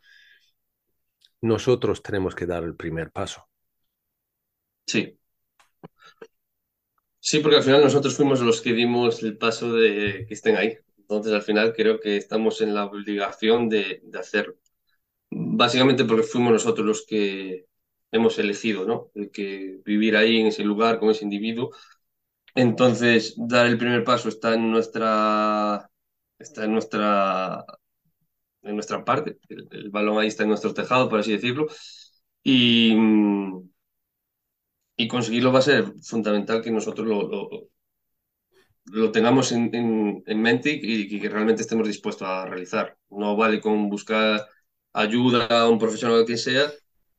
nosotros 1.40 2.02
tenemos 2.02 2.34
que 2.34 2.46
dar 2.46 2.64
el 2.64 2.76
primer 2.76 3.10
paso. 3.10 3.48
Sí. 4.86 5.18
Sí, 7.20 7.40
porque 7.40 7.56
al 7.56 7.62
final 7.62 7.82
nosotros 7.82 8.16
fuimos 8.16 8.40
los 8.40 8.60
que 8.60 8.72
dimos 8.74 9.22
el 9.22 9.38
paso 9.38 9.72
de 9.72 10.26
que 10.28 10.34
estén 10.34 10.56
ahí. 10.56 10.76
Entonces, 10.98 11.32
al 11.32 11.42
final 11.42 11.72
creo 11.74 11.98
que 12.00 12.16
estamos 12.16 12.60
en 12.60 12.74
la 12.74 12.84
obligación 12.84 13.68
de, 13.68 14.00
de 14.04 14.18
hacerlo. 14.18 14.56
Básicamente 15.30 16.04
porque 16.04 16.24
fuimos 16.24 16.52
nosotros 16.52 16.86
los 16.86 17.06
que 17.06 17.66
hemos 18.12 18.38
elegido, 18.38 18.86
¿no? 18.86 19.10
El 19.14 19.30
que 19.30 19.80
vivir 19.84 20.16
ahí 20.16 20.40
en 20.40 20.48
ese 20.48 20.64
lugar 20.64 20.98
con 21.00 21.10
ese 21.10 21.24
individuo. 21.24 21.70
Entonces, 22.54 23.34
dar 23.36 23.66
el 23.66 23.78
primer 23.78 24.04
paso 24.04 24.28
está 24.28 24.54
en 24.54 24.70
nuestra, 24.70 25.90
está 26.38 26.64
en 26.64 26.72
nuestra, 26.72 27.64
en 28.62 28.74
nuestra 28.74 29.04
parte. 29.04 29.38
El, 29.48 29.90
balón 29.90 30.18
ahí 30.18 30.28
está 30.28 30.44
en 30.44 30.50
nuestro 30.50 30.74
tejado, 30.74 31.08
por 31.08 31.20
así 31.20 31.32
decirlo. 31.32 31.66
Y, 32.42 32.94
y 34.96 35.08
conseguirlo 35.08 35.52
va 35.52 35.58
a 35.60 35.62
ser 35.62 35.92
fundamental 36.02 36.62
que 36.62 36.70
nosotros 36.70 37.06
lo, 37.06 37.70
tengamos 39.12 39.52
en, 39.52 39.70
en, 40.26 40.42
mente 40.42 40.78
y, 40.80 41.20
que 41.20 41.28
realmente 41.28 41.62
estemos 41.62 41.88
dispuestos 41.88 42.28
a 42.28 42.46
realizar. 42.46 42.96
No 43.10 43.36
vale 43.36 43.60
con 43.60 43.88
buscar 43.88 44.46
ayuda 44.92 45.46
a 45.46 45.68
un 45.68 45.78
profesional 45.78 46.24
que 46.26 46.36
sea, 46.36 46.70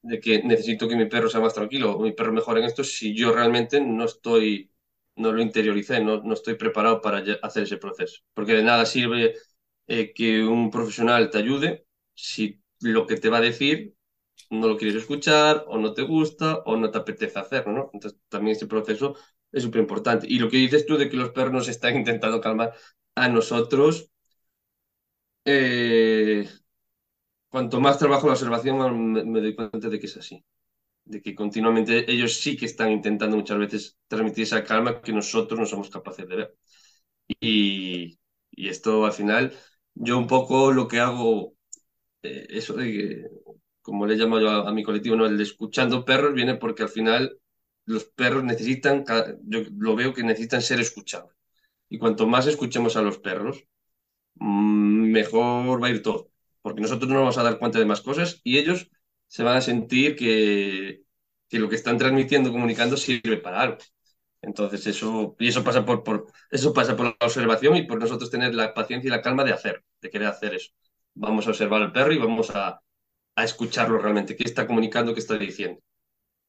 de 0.02 0.20
que 0.20 0.44
necesito 0.44 0.88
que 0.88 0.96
mi 0.96 1.08
perro 1.08 1.30
sea 1.30 1.42
más 1.42 1.54
tranquilo 1.54 1.98
o 1.98 2.02
mi 2.02 2.14
perro 2.14 2.32
mejore 2.34 2.62
en 2.62 2.68
esto 2.68 2.84
si 2.84 3.16
yo 3.16 3.34
realmente 3.34 3.82
no 3.82 4.06
estoy, 4.06 4.72
no 5.16 5.32
lo 5.32 5.42
interioricé, 5.42 6.04
no, 6.04 6.22
no 6.24 6.34
estoy 6.36 6.56
preparado 6.56 7.02
para 7.02 7.24
hacer 7.42 7.64
ese 7.64 7.78
proceso. 7.78 8.22
Porque 8.34 8.54
de 8.54 8.64
nada 8.64 8.86
sirve 8.86 9.36
eh, 9.88 10.14
que 10.14 10.44
un 10.44 10.70
profesional 10.72 11.30
te 11.30 11.40
ayude 11.40 11.86
si 12.14 12.62
lo 12.82 13.08
que 13.08 13.18
te 13.18 13.30
va 13.30 13.38
a 13.38 13.42
decir 13.42 13.95
no 14.50 14.68
lo 14.68 14.78
quieres 14.78 14.96
escuchar 14.98 15.66
o 15.68 15.78
no 15.78 15.93
te 15.93 16.04
gusta 16.04 16.58
o 16.66 16.78
no 16.78 16.91
te 16.91 16.98
apetece 17.00 17.39
hacerlo, 17.39 17.74
¿no? 17.74 17.89
Entonces 17.93 18.20
también 18.30 18.56
ese 18.56 18.68
proceso 18.68 19.16
es 19.52 19.64
súper 19.64 19.82
importante. 19.82 20.28
Y 20.30 20.39
lo 20.39 20.50
que 20.50 20.58
dices 20.58 20.86
tú 20.86 20.98
de 20.98 21.10
que 21.10 21.18
los 21.18 21.32
perros 21.32 21.54
nos 21.54 21.68
están 21.68 21.96
intentando 21.98 22.41
calmar 22.41 22.74
a 23.16 23.30
nosotros, 23.30 24.12
eh, 25.46 26.48
cuanto 27.50 27.80
más 27.80 27.98
trabajo 27.98 28.28
la 28.28 28.34
observación, 28.34 29.14
me, 29.14 29.41
doy 29.41 29.56
cuenta 29.56 29.89
de 29.89 30.00
que 30.00 30.08
es 30.08 30.18
así. 30.18 30.43
De 31.06 31.22
que 31.22 31.36
continuamente 31.36 32.12
ellos 32.12 32.36
sí 32.39 32.58
que 32.58 32.66
están 32.68 32.91
intentando 32.91 33.38
muchas 33.38 33.60
veces 33.60 33.98
transmitir 34.08 34.43
esa 34.46 34.64
calma 34.64 35.02
que 35.02 35.14
nosotros 35.14 35.60
no 35.60 35.66
somos 35.66 35.89
capaces 35.89 36.28
de 36.28 36.36
ver. 36.36 36.58
Y, 37.39 38.20
esto 38.52 39.06
al 39.06 39.14
final, 39.14 39.54
yo 39.96 40.18
un 40.18 40.28
poco 40.28 40.72
lo 40.74 40.88
que 40.88 41.00
hago, 41.00 41.56
eh, 42.24 42.48
eso 42.50 42.74
de 42.76 42.86
que, 42.93 43.26
como 43.86 44.08
le 44.08 44.16
llamo 44.16 44.40
yo 44.40 44.50
a, 44.50 44.72
mi 44.74 44.84
colectivo, 44.84 45.16
¿no? 45.16 45.26
el 45.28 45.38
de 45.38 45.44
escuchando 45.44 46.06
perros, 46.06 46.34
viene 46.34 46.56
porque 46.56 46.84
al 46.84 46.90
final 46.90 47.40
los 47.86 48.06
perros 48.06 48.44
necesitan, 48.44 49.06
yo 49.44 49.62
lo 49.78 49.96
veo 49.96 50.14
que 50.14 50.24
necesitan 50.24 50.62
ser 50.62 50.80
escuchados. 50.80 51.32
Y 51.90 52.00
cuanto 52.00 52.28
más 52.28 52.48
escuchemos 52.48 52.96
a 52.98 53.02
los 53.04 53.20
perros, 53.20 53.64
mm, 54.36 55.12
mejor 55.12 55.82
va 55.84 55.88
a 55.88 55.92
ir 55.92 56.02
todo 56.02 56.32
porque 56.66 56.82
nosotros 56.82 57.08
no 57.12 57.20
vamos 57.20 57.38
a 57.38 57.44
dar 57.44 57.60
cuenta 57.60 57.78
de 57.78 57.86
más 57.86 58.02
cosas 58.02 58.42
y 58.44 58.58
ellos 58.58 58.90
se 59.28 59.44
van 59.44 59.58
a 59.58 59.62
sentir 59.62 60.16
que, 60.16 61.04
que 61.48 61.60
lo 61.60 61.70
que 61.70 61.76
están 61.76 62.00
transmitiendo, 62.00 62.52
comunicando, 62.52 62.98
sirve 62.98 63.38
para 63.38 63.62
algo. 63.62 63.78
Entonces, 64.42 64.88
eso, 64.88 65.36
y 65.38 65.50
eso 65.50 65.64
pasa 65.64 65.86
por, 65.86 66.04
por, 66.04 66.26
eso 66.50 66.74
pasa 66.74 66.96
por 66.96 67.06
la 67.06 67.18
observación 67.20 67.76
y 67.76 67.84
por 67.84 68.00
nosotros 68.00 68.32
tener 68.32 68.56
la 68.56 68.74
paciencia 68.74 69.08
y 69.08 69.12
la 69.12 69.22
calma 69.22 69.44
de 69.44 69.54
hacer, 69.54 69.84
de 70.02 70.10
querer 70.10 70.28
hacer 70.28 70.56
eso. 70.56 70.72
Vamos 71.14 71.46
a 71.46 71.52
observar 71.52 71.84
al 71.84 71.92
perro 71.92 72.14
y 72.14 72.18
vamos 72.18 72.50
a, 72.50 72.82
a 73.36 73.44
escucharlo 73.44 73.98
realmente, 73.98 74.36
qué 74.36 74.44
está 74.44 74.68
comunicando, 74.68 75.14
qué 75.14 75.20
está 75.20 75.38
diciendo. 75.38 75.82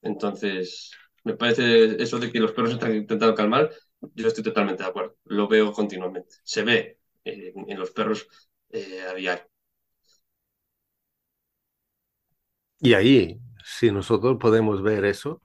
Entonces, 0.02 0.92
me 1.24 1.34
parece 1.36 2.02
eso 2.02 2.18
de 2.18 2.30
que 2.32 2.40
los 2.40 2.52
perros 2.52 2.72
están 2.72 2.94
intentando 2.94 3.34
calmar, 3.34 3.70
yo 4.14 4.28
estoy 4.28 4.44
totalmente 4.44 4.82
de 4.82 4.88
acuerdo. 4.88 5.16
Lo 5.24 5.48
veo 5.48 5.72
continuamente. 5.72 6.36
Se 6.44 6.62
ve 6.62 6.98
en, 7.24 7.78
los 7.78 7.90
perros 7.90 8.28
eh, 8.70 9.02
a 9.02 9.14
diario. 9.14 9.44
Y 12.80 12.94
ahí, 12.94 13.40
si 13.64 13.90
nosotros 13.90 14.36
podemos 14.38 14.82
ver 14.82 15.04
eso, 15.04 15.42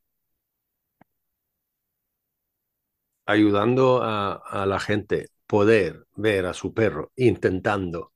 ayudando 3.26 4.02
a, 4.04 4.66
la 4.68 4.80
gente 4.80 5.30
poder 5.48 6.06
ver 6.16 6.46
a 6.46 6.54
su 6.54 6.74
perro 6.74 7.12
intentando 7.16 8.14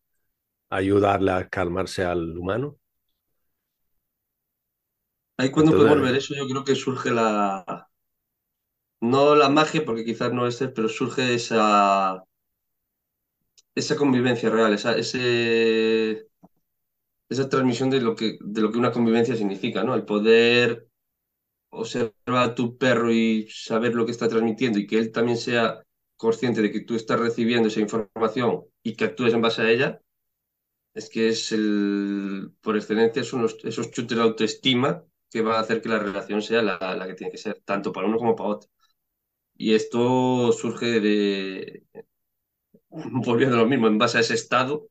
ayudarle 0.69 1.31
a 1.31 1.49
calmarse 1.49 2.03
al 2.03 2.37
humano. 2.37 2.77
Ahí 5.37 5.49
cuando 5.51 5.73
podemos 5.75 6.01
ver 6.01 6.15
eso, 6.15 6.33
yo 6.35 6.45
creo 6.47 6.63
que 6.65 6.75
surge 6.75 7.09
la, 7.11 7.87
no 9.01 9.35
la 9.35 9.47
magia, 9.49 9.85
porque 9.85 10.03
quizás 10.05 10.33
no 10.33 10.47
es, 10.47 10.57
pero 10.75 10.89
surge 10.89 11.33
esa, 11.35 12.23
esa 13.75 13.95
convivencia 13.97 14.49
real, 14.49 14.73
esa, 14.73 14.95
ese, 14.97 16.27
esa 17.29 17.49
transmisión 17.49 17.89
de 17.89 18.01
lo 18.01 18.15
que, 18.15 18.37
de 18.41 18.61
lo 18.61 18.71
que 18.71 18.77
una 18.77 18.91
convivencia 18.91 19.35
significa, 19.35 19.83
¿no? 19.83 19.95
El 19.95 20.05
poder 20.05 20.87
observar 21.71 22.13
a 22.27 22.55
tu 22.55 22.77
perro 22.77 23.11
y 23.13 23.47
saber 23.51 23.95
lo 23.95 24.05
que 24.05 24.11
está 24.13 24.29
transmitiendo 24.29 24.79
y 24.79 24.87
que 24.87 24.99
él 24.99 25.11
también 25.11 25.37
sea 25.37 25.83
consciente 26.17 26.61
de 26.61 26.71
que 26.71 26.81
tú 26.81 26.95
estás 26.95 27.19
recibiendo 27.19 27.69
esa 27.69 27.81
información 27.81 28.63
y 28.83 28.95
que 28.95 29.05
actúes 29.05 29.33
en 29.33 29.41
base 29.41 29.61
a 29.63 29.71
ella, 29.71 30.01
es 30.93 31.09
que 31.09 31.29
es 31.29 31.51
el, 31.51 32.53
por 32.61 32.75
excelencia, 32.77 33.23
son 33.23 33.47
esos 33.63 33.91
chutes 33.91 34.17
de 34.17 34.23
autoestima 34.23 35.03
que 35.29 35.41
van 35.41 35.55
a 35.55 35.59
hacer 35.59 35.81
que 35.81 35.89
la 35.89 35.99
relación 35.99 36.41
sea 36.41 36.61
la, 36.61 36.77
la 36.95 37.07
que 37.07 37.15
tiene 37.15 37.31
que 37.31 37.37
ser, 37.37 37.61
tanto 37.65 37.91
para 37.91 38.07
uno 38.07 38.17
como 38.17 38.35
para 38.35 38.49
otro. 38.49 38.69
Y 39.55 39.73
esto 39.73 40.51
surge 40.51 40.99
de, 40.99 41.83
volviendo 42.89 43.55
a 43.55 43.59
lo 43.59 43.67
mismo, 43.67 43.87
en 43.87 43.97
base 43.97 44.17
a 44.17 44.21
ese 44.21 44.35
estado 44.35 44.89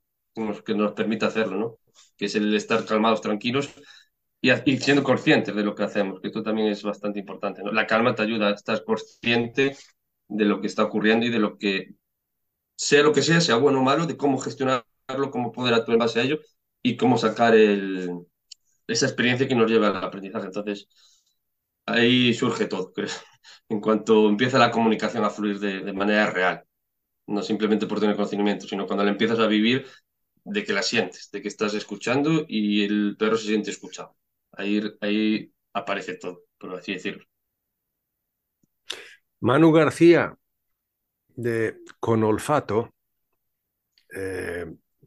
que 0.65 0.75
nos 0.75 0.93
permite 0.93 1.27
hacerlo, 1.27 1.57
¿no? 1.57 1.79
que 2.17 2.27
es 2.27 2.35
el 2.35 2.55
estar 2.55 2.85
calmados, 2.85 3.21
tranquilos 3.21 3.71
y, 4.41 4.77
siendo 4.79 5.03
conscientes 5.03 5.55
de 5.55 5.63
lo 5.63 5.75
que 5.75 5.85
hacemos, 5.85 6.21
que 6.21 6.29
esto 6.29 6.43
también 6.43 6.69
es 6.69 6.83
bastante 6.83 7.21
importante. 7.21 7.63
¿no? 7.63 7.73
La 7.73 7.87
calma 7.87 8.15
te 8.15 8.23
ayuda 8.23 8.49
a 8.49 8.53
estar 8.55 8.85
consciente 8.85 9.77
de 10.29 10.45
lo 10.45 10.61
que 10.61 10.67
está 10.67 10.85
ocurriendo 10.85 11.27
y 11.27 11.31
de 11.31 11.39
lo 11.39 11.57
que, 11.57 11.95
sea 12.77 13.03
lo 13.03 13.13
que 13.13 13.23
sea, 13.23 13.41
sea 13.41 13.57
bueno 13.57 13.81
o 13.81 13.83
malo, 13.83 14.07
de 14.07 14.17
cómo 14.17 14.39
gestionarlo, 14.39 14.85
cómo 15.31 15.53
poder 15.53 15.75
actuar 15.75 15.95
en 15.95 16.01
base 16.01 16.21
a 16.21 16.25
ello 16.25 16.41
y 16.83 16.97
cómo 16.97 17.17
sacar 17.19 17.55
el, 17.55 18.11
esa 18.87 19.07
experiencia 19.07 19.49
que 19.49 19.55
nos 19.55 19.71
lleva 19.71 19.89
al 19.89 20.05
aprendizaje. 20.05 20.47
Entonces, 20.47 20.89
ahí 21.87 22.35
surge 22.35 22.67
todo. 22.67 22.93
En 23.69 23.81
cuanto 23.81 24.29
empieza 24.29 24.59
la 24.59 24.71
comunicación 24.71 25.25
a 25.25 25.31
fluir 25.31 25.59
de, 25.61 25.81
de 25.81 25.93
manera 25.93 26.31
real, 26.31 26.65
no 27.27 27.43
simplemente 27.43 27.87
por 27.87 28.01
tener 28.01 28.17
conocimiento, 28.17 28.67
sino 28.69 28.87
cuando 28.87 29.05
la 29.05 29.11
empiezas 29.11 29.39
a 29.41 29.47
vivir, 29.49 29.87
de 30.45 30.65
que 30.65 30.73
la 30.75 30.83
sientes, 30.83 31.31
de 31.33 31.43
que 31.43 31.49
estás 31.49 31.75
escuchando 31.75 32.47
y 32.49 32.85
el 32.85 33.17
perro 33.19 33.37
se 33.39 33.49
siente 33.49 33.71
escuchado. 33.71 34.17
Ahí, 34.53 34.83
ahí 35.01 35.53
aparece 35.75 36.17
todo, 36.17 36.45
por 36.59 36.77
así 36.77 36.95
decirlo. 36.95 37.25
Manu 39.41 39.71
García, 39.73 40.37
de 41.37 41.79
Con 42.01 42.25
Olfato, 42.25 42.91
eh, 44.15 44.67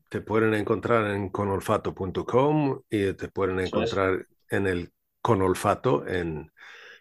te 0.10 0.22
pueden 0.22 0.54
encontrar 0.54 1.12
en 1.12 1.30
conolfato.com 1.30 2.82
y 2.90 3.14
te 3.14 3.28
pueden 3.30 3.60
encontrar 3.60 4.28
en 4.50 4.68
el 4.68 4.92
Conolfato 5.22 6.08
en 6.08 6.52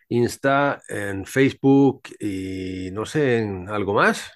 Insta, 0.08 0.82
en 0.88 1.26
Facebook 1.26 2.02
y 2.18 2.90
no 2.92 3.06
sé, 3.06 3.38
en 3.38 3.68
algo 3.68 3.94
más. 3.94 4.30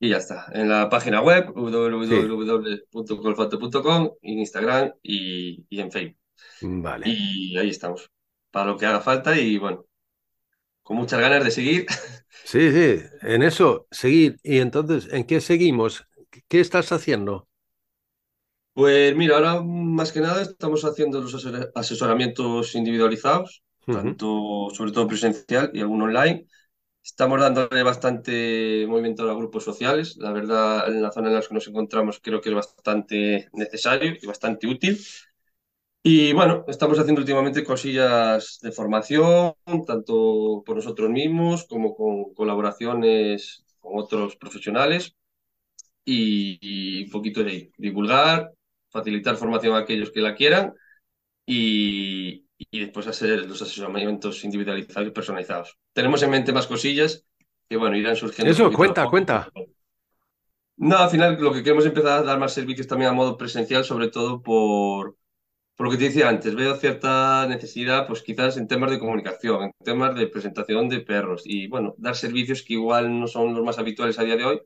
Y 0.00 0.10
ya 0.10 0.18
está. 0.18 0.46
En 0.52 0.68
la 0.68 0.88
página 0.88 1.20
web 1.20 1.52
www.conolfato.com, 1.54 4.10
en 4.22 4.38
Instagram 4.38 4.92
y, 5.02 5.66
y 5.68 5.80
en 5.80 5.90
Facebook. 5.90 6.16
Vale. 6.62 7.06
Y 7.06 7.56
ahí 7.56 7.70
estamos, 7.70 8.10
para 8.50 8.66
lo 8.66 8.76
que 8.76 8.86
haga 8.86 9.00
falta 9.00 9.38
y 9.38 9.58
bueno, 9.58 9.86
con 10.82 10.96
muchas 10.96 11.20
ganas 11.20 11.44
de 11.44 11.50
seguir. 11.50 11.86
Sí, 12.44 12.72
sí, 12.72 13.02
en 13.22 13.42
eso, 13.42 13.86
seguir. 13.90 14.38
Y 14.42 14.58
entonces, 14.58 15.12
¿en 15.12 15.24
qué 15.24 15.40
seguimos? 15.40 16.06
¿Qué 16.48 16.60
estás 16.60 16.92
haciendo? 16.92 17.47
Pues 18.78 19.16
mira, 19.16 19.34
ahora 19.34 19.60
más 19.60 20.12
que 20.12 20.20
nada 20.20 20.40
estamos 20.40 20.84
haciendo 20.84 21.20
los 21.20 21.34
asesoramientos 21.74 22.76
individualizados, 22.76 23.64
tanto, 23.84 24.68
sobre 24.72 24.92
todo 24.92 25.08
presencial 25.08 25.72
y 25.74 25.80
algún 25.80 26.02
online. 26.02 26.46
Estamos 27.02 27.40
dándole 27.40 27.82
bastante 27.82 28.86
movimiento 28.86 29.28
a 29.28 29.34
grupos 29.34 29.64
sociales. 29.64 30.16
La 30.18 30.30
verdad, 30.30 30.86
en 30.86 31.02
la 31.02 31.10
zona 31.10 31.26
en 31.26 31.34
la 31.34 31.40
que 31.40 31.54
nos 31.54 31.66
encontramos 31.66 32.20
creo 32.22 32.40
que 32.40 32.50
es 32.50 32.54
bastante 32.54 33.48
necesario 33.52 34.12
y 34.22 34.24
bastante 34.24 34.68
útil. 34.68 34.96
Y 36.04 36.32
bueno, 36.32 36.64
estamos 36.68 37.00
haciendo 37.00 37.20
últimamente 37.20 37.64
cosillas 37.64 38.60
de 38.62 38.70
formación, 38.70 39.54
tanto 39.88 40.62
por 40.64 40.76
nosotros 40.76 41.10
mismos 41.10 41.66
como 41.66 41.96
con 41.96 42.32
colaboraciones 42.32 43.64
con 43.80 43.98
otros 43.98 44.36
profesionales 44.36 45.16
y, 46.04 47.04
un 47.06 47.10
poquito 47.10 47.42
de 47.42 47.72
divulgar, 47.76 48.52
facilitar 48.90 49.36
formación 49.36 49.74
a 49.74 49.78
aquellos 49.78 50.10
que 50.10 50.20
la 50.20 50.34
quieran 50.34 50.74
y, 51.46 52.46
y 52.58 52.80
después 52.80 53.06
hacer 53.06 53.46
los 53.46 53.62
asesoramientos 53.62 54.44
individualizados 54.44 55.08
y 55.08 55.12
personalizados. 55.12 55.78
Tenemos 55.92 56.22
en 56.22 56.30
mente 56.30 56.52
más 56.52 56.66
cosillas 56.66 57.24
que 57.68 57.76
bueno, 57.76 57.96
irán 57.96 58.16
surgiendo. 58.16 58.50
Eso, 58.50 58.72
cuenta, 58.72 59.06
cuenta. 59.06 59.50
No, 60.76 60.98
al 60.98 61.10
final 61.10 61.36
lo 61.40 61.52
que 61.52 61.62
queremos 61.62 61.86
empezar 61.86 62.20
a 62.20 62.22
dar 62.22 62.38
más 62.38 62.54
servicios 62.54 62.86
también 62.86 63.10
a 63.10 63.14
modo 63.14 63.36
presencial, 63.36 63.84
sobre 63.84 64.08
todo 64.08 64.42
por 64.42 65.16
por 65.78 65.86
lo 65.86 65.92
que 65.92 65.98
te 65.98 66.04
decía 66.06 66.28
antes, 66.28 66.56
veo 66.56 66.74
cierta 66.74 67.46
necesidad, 67.46 68.08
pues 68.08 68.22
quizás 68.22 68.56
en 68.56 68.66
temas 68.66 68.90
de 68.90 68.98
comunicación, 68.98 69.62
en 69.62 69.72
temas 69.84 70.16
de 70.16 70.26
presentación 70.26 70.88
de 70.88 70.98
perros 71.02 71.42
y, 71.44 71.68
bueno, 71.68 71.94
dar 71.98 72.16
servicios 72.16 72.64
que 72.64 72.72
igual 72.72 73.20
no 73.20 73.28
son 73.28 73.54
los 73.54 73.64
más 73.64 73.78
habituales 73.78 74.18
a 74.18 74.24
día 74.24 74.36
de 74.36 74.44
hoy, 74.44 74.60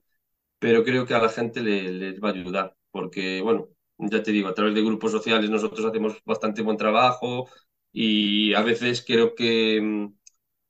pero 0.58 0.82
creo 0.84 1.04
que 1.04 1.12
a 1.12 1.18
la 1.20 1.28
gente 1.28 1.60
le, 1.60 1.92
les 1.92 2.18
va 2.18 2.30
a 2.30 2.32
ayudar, 2.32 2.76
porque, 2.90 3.42
bueno, 3.42 3.68
ya 4.10 4.22
te 4.22 4.32
digo, 4.32 4.48
a 4.48 4.54
través 4.54 4.74
de 4.74 4.82
grupos 4.82 5.12
sociales 5.12 5.50
nosotros 5.50 5.84
hacemos 5.86 6.18
bastante 6.24 6.62
buen 6.62 6.76
trabajo 6.76 7.48
y 7.92 8.54
a 8.54 8.62
veces 8.62 9.04
creo 9.06 9.34
que 9.34 9.80
mm, 9.80 10.14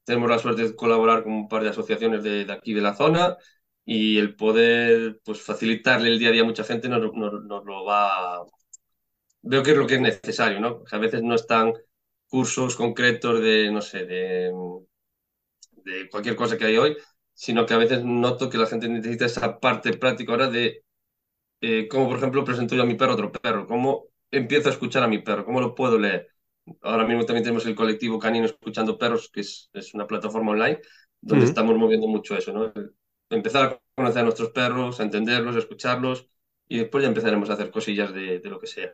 tenemos 0.04 0.30
la 0.30 0.38
suerte 0.38 0.62
de 0.64 0.76
colaborar 0.76 1.22
con 1.24 1.32
un 1.32 1.48
par 1.48 1.62
de 1.64 1.70
asociaciones 1.70 2.22
de, 2.24 2.44
de, 2.46 2.52
aquí 2.52 2.74
de 2.74 2.82
la 2.82 2.94
zona 2.94 3.36
y 3.84 4.18
el 4.18 4.36
poder 4.36 5.20
pues 5.24 5.42
facilitarle 5.42 6.08
el 6.10 6.18
día 6.18 6.30
a 6.30 6.32
día 6.32 6.42
a 6.42 6.44
mucha 6.46 6.64
gente 6.64 6.88
nos, 6.88 7.12
nos, 7.14 7.44
nos 7.44 7.64
lo 7.64 7.84
va 7.84 8.44
veo 9.42 9.62
que 9.62 9.72
es 9.72 9.76
lo 9.76 9.86
que 9.86 9.94
es 9.96 10.00
necesario, 10.00 10.60
¿no? 10.60 10.82
a 10.90 10.98
veces 10.98 11.22
no 11.22 11.34
están 11.34 11.72
cursos 12.28 12.76
concretos 12.76 13.40
de, 13.42 13.70
no 13.70 13.82
sé, 13.82 14.04
de, 14.06 14.52
de 15.84 16.08
cualquier 16.10 16.36
cosa 16.36 16.56
que 16.58 16.64
hay 16.66 16.76
hoy, 16.78 16.96
sino 17.34 17.66
que 17.66 17.74
a 17.74 17.78
veces 17.78 18.04
noto 18.04 18.48
que 18.50 18.58
la 18.58 18.66
gente 18.66 18.88
necesita 18.88 19.26
esa 19.26 19.58
parte 19.60 19.96
práctica 19.96 20.32
ahora 20.32 20.48
de 20.48 20.84
eh, 21.62 21.88
cómo, 21.88 22.08
por 22.08 22.18
ejemplo, 22.18 22.44
presento 22.44 22.76
yo 22.76 22.84
a 22.84 22.86
mi 22.86 22.96
perro 22.96 23.12
a 23.12 23.14
otro 23.16 23.32
perro, 23.32 23.66
cómo 23.66 24.06
empiezo 24.30 24.68
a 24.70 24.72
escuchar 24.72 25.04
a 25.04 25.08
mi 25.08 25.20
perro, 25.20 25.44
cómo 25.46 25.60
lo 25.62 25.74
puedo 25.74 25.98
leer. 25.98 26.28
Ahora 26.82 27.06
mismo 27.06 27.24
también 27.26 27.44
tenemos 27.44 27.66
el 27.66 27.76
colectivo 27.76 28.18
Canino 28.18 28.46
Escuchando 28.46 28.98
Perros, 28.98 29.30
que 29.32 29.40
es, 29.42 29.70
es 29.72 29.94
una 29.94 30.06
plataforma 30.06 30.52
online 30.52 30.80
donde 31.20 31.46
estamos 31.46 31.76
moviendo 31.78 32.08
mucho 32.08 32.36
eso, 32.36 32.52
¿no? 32.52 32.72
Empezar 33.30 33.64
a 33.64 33.80
conocer 33.96 34.20
a 34.20 34.24
nuestros 34.24 34.50
perros, 34.50 35.00
a 35.00 35.04
entenderlos, 35.04 35.56
a 35.56 35.60
escucharlos 35.60 36.28
y 36.68 36.78
después 36.78 37.02
ya 37.02 37.08
empezaremos 37.08 37.50
a 37.50 37.54
hacer 37.54 37.70
cosillas 37.70 38.12
de, 38.12 38.40
de 38.40 38.50
lo 38.50 38.58
que 38.60 38.66
sea 38.66 38.92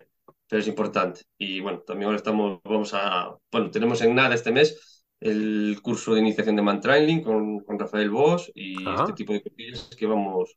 pero 0.48 0.60
es 0.62 0.68
importante. 0.68 1.22
Y 1.38 1.60
bueno, 1.60 1.80
también 1.80 2.06
ahora 2.06 2.16
estamos, 2.16 2.60
vamos 2.64 2.94
a, 2.94 3.36
bueno, 3.52 3.70
tenemos 3.70 4.00
en 4.02 4.14
nada 4.14 4.34
este 4.34 4.50
mes 4.52 5.04
el 5.20 5.78
curso 5.82 6.14
de 6.14 6.20
iniciación 6.20 6.56
de 6.56 6.62
Mantrailing 6.62 7.22
con, 7.22 7.60
con 7.60 7.78
Rafael 7.78 8.10
Bosch 8.10 8.50
y 8.54 8.92
este 8.94 9.12
tipo 9.12 9.32
de 9.34 9.42
cosillas 9.42 9.90
que 9.96 10.06
vamos 10.06 10.56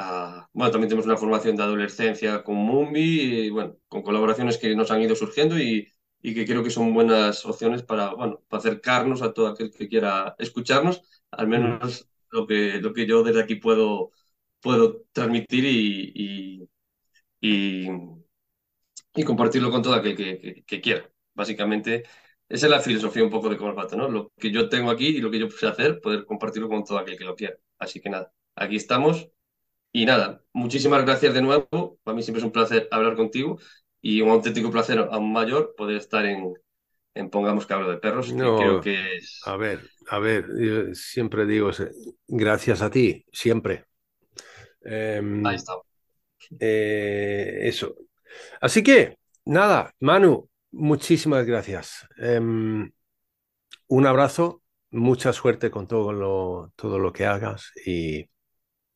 a, 0.00 0.48
bueno, 0.52 0.70
también 0.72 0.88
tenemos 0.88 1.06
una 1.06 1.16
formación 1.16 1.56
de 1.56 1.62
adolescencia 1.62 2.42
con 2.42 2.56
Mumbi, 2.56 3.46
y, 3.46 3.50
bueno, 3.50 3.76
con 3.88 4.02
colaboraciones 4.02 4.58
que 4.58 4.74
nos 4.76 4.90
han 4.90 5.02
ido 5.02 5.14
surgiendo 5.16 5.58
y, 5.58 5.92
y 6.22 6.34
que 6.34 6.46
creo 6.46 6.62
que 6.62 6.70
son 6.70 6.94
buenas 6.94 7.44
opciones 7.46 7.82
para, 7.82 8.14
bueno, 8.14 8.42
para 8.48 8.60
acercarnos 8.60 9.22
a 9.22 9.32
todo 9.32 9.48
aquel 9.48 9.70
que 9.70 9.88
quiera 9.88 10.34
escucharnos, 10.38 11.02
al 11.30 11.48
menos 11.48 12.08
lo 12.30 12.46
que, 12.46 12.80
lo 12.80 12.92
que 12.92 13.06
yo 13.06 13.22
desde 13.22 13.42
aquí 13.42 13.56
puedo, 13.56 14.12
puedo 14.60 15.04
transmitir 15.12 15.64
y, 15.64 16.68
y 17.40 17.98
y 19.14 19.24
compartirlo 19.24 19.70
con 19.70 19.82
todo 19.82 19.94
aquel 19.94 20.16
que, 20.16 20.64
que, 20.66 20.80
quiera. 20.80 21.10
Básicamente, 21.34 22.04
esa 22.48 22.66
es 22.66 22.70
la 22.70 22.80
filosofía 22.80 23.24
un 23.24 23.30
poco 23.30 23.48
de 23.48 23.56
Colfato, 23.56 23.96
¿no? 23.96 24.08
Lo 24.08 24.32
que 24.38 24.50
yo 24.50 24.68
tengo 24.68 24.90
aquí 24.90 25.08
y 25.08 25.20
lo 25.20 25.30
que 25.30 25.38
yo 25.38 25.50
sé 25.50 25.66
hacer, 25.66 26.00
poder 26.00 26.24
compartirlo 26.24 26.68
con 26.68 26.84
todo 26.84 26.98
aquel 26.98 27.18
que 27.18 27.24
lo 27.24 27.34
quiera. 27.36 27.56
Así 27.78 28.00
que 28.00 28.10
nada, 28.10 28.32
aquí 28.54 28.76
estamos. 28.76 29.28
Y 29.92 30.06
nada, 30.06 30.42
muchísimas 30.52 31.04
gracias 31.04 31.34
de 31.34 31.42
nuevo. 31.42 31.98
Para 32.02 32.14
mí 32.14 32.22
siempre 32.22 32.40
es 32.40 32.44
un 32.44 32.52
placer 32.52 32.88
hablar 32.90 33.16
contigo 33.16 33.58
y 34.00 34.20
un 34.20 34.30
auténtico 34.30 34.70
placer 34.70 34.98
aún 34.98 35.32
mayor 35.32 35.74
poder 35.76 35.96
estar 35.96 36.24
en, 36.24 36.54
en 37.14 37.30
Pongamos 37.30 37.66
que 37.66 37.74
hablo 37.74 37.90
de 37.90 37.98
perros, 37.98 38.32
que 38.32 38.38
creo 38.38 38.80
que 38.80 39.16
es... 39.16 39.40
A 39.46 39.56
ver, 39.56 39.80
a 40.08 40.18
ver, 40.18 40.46
yo 40.58 40.94
siempre 40.94 41.44
digo, 41.46 41.70
gracias 42.28 42.82
a 42.82 42.90
ti, 42.90 43.24
siempre. 43.32 43.86
Ahí 44.84 45.56
está. 45.56 45.74
Eh, 46.58 47.60
eso, 47.64 47.94
Así 48.60 48.82
que, 48.82 49.18
nada, 49.44 49.94
Manu, 50.00 50.48
muchísimas 50.72 51.44
gracias. 51.46 52.06
Um, 52.18 52.90
un 53.88 54.06
abrazo, 54.06 54.62
mucha 54.90 55.32
suerte 55.32 55.70
con 55.70 55.86
todo 55.86 56.12
lo, 56.12 56.72
todo 56.76 56.98
lo 56.98 57.12
que 57.12 57.26
hagas 57.26 57.72
y 57.84 58.28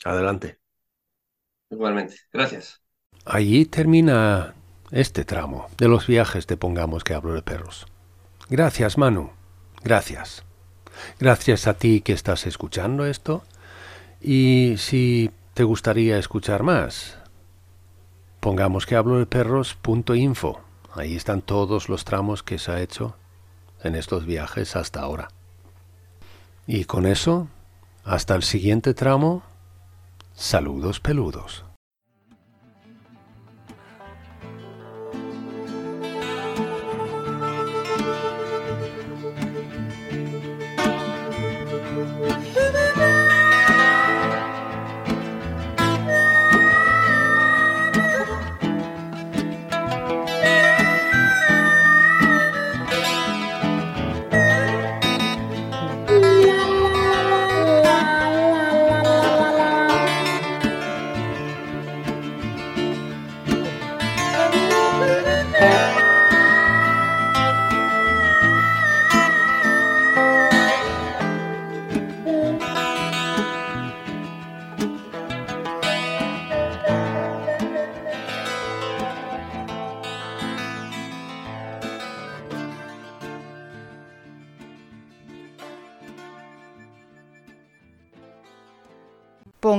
adelante. 0.04 0.58
Igualmente, 1.74 2.16
gracias. 2.32 2.80
Allí 3.24 3.64
termina 3.66 4.54
este 4.90 5.24
tramo 5.24 5.68
de 5.76 5.88
los 5.88 6.06
viajes 6.06 6.46
de 6.46 6.56
Pongamos 6.56 7.04
que 7.04 7.14
hablo 7.14 7.34
de 7.34 7.42
perros. 7.42 7.86
Gracias, 8.48 8.96
Manu. 8.96 9.30
Gracias. 9.82 10.44
Gracias 11.18 11.66
a 11.66 11.74
ti 11.74 12.00
que 12.00 12.12
estás 12.12 12.46
escuchando 12.46 13.06
esto. 13.06 13.42
Y 14.20 14.76
si 14.78 15.30
te 15.54 15.64
gustaría 15.64 16.18
escuchar 16.18 16.62
más, 16.62 17.18
Pongamos 18.44 18.84
que 18.84 18.94
hablo 18.94 19.18
de 19.18 19.24
perros.info. 19.24 20.60
Ahí 20.94 21.16
están 21.16 21.40
todos 21.40 21.88
los 21.88 22.04
tramos 22.04 22.42
que 22.42 22.58
se 22.58 22.72
ha 22.72 22.82
hecho 22.82 23.16
en 23.82 23.94
estos 23.94 24.26
viajes 24.26 24.76
hasta 24.76 25.00
ahora. 25.00 25.28
Y 26.66 26.84
con 26.84 27.06
eso, 27.06 27.48
hasta 28.04 28.34
el 28.34 28.42
siguiente 28.42 28.92
tramo, 28.92 29.42
saludos 30.34 31.00
peludos. 31.00 31.63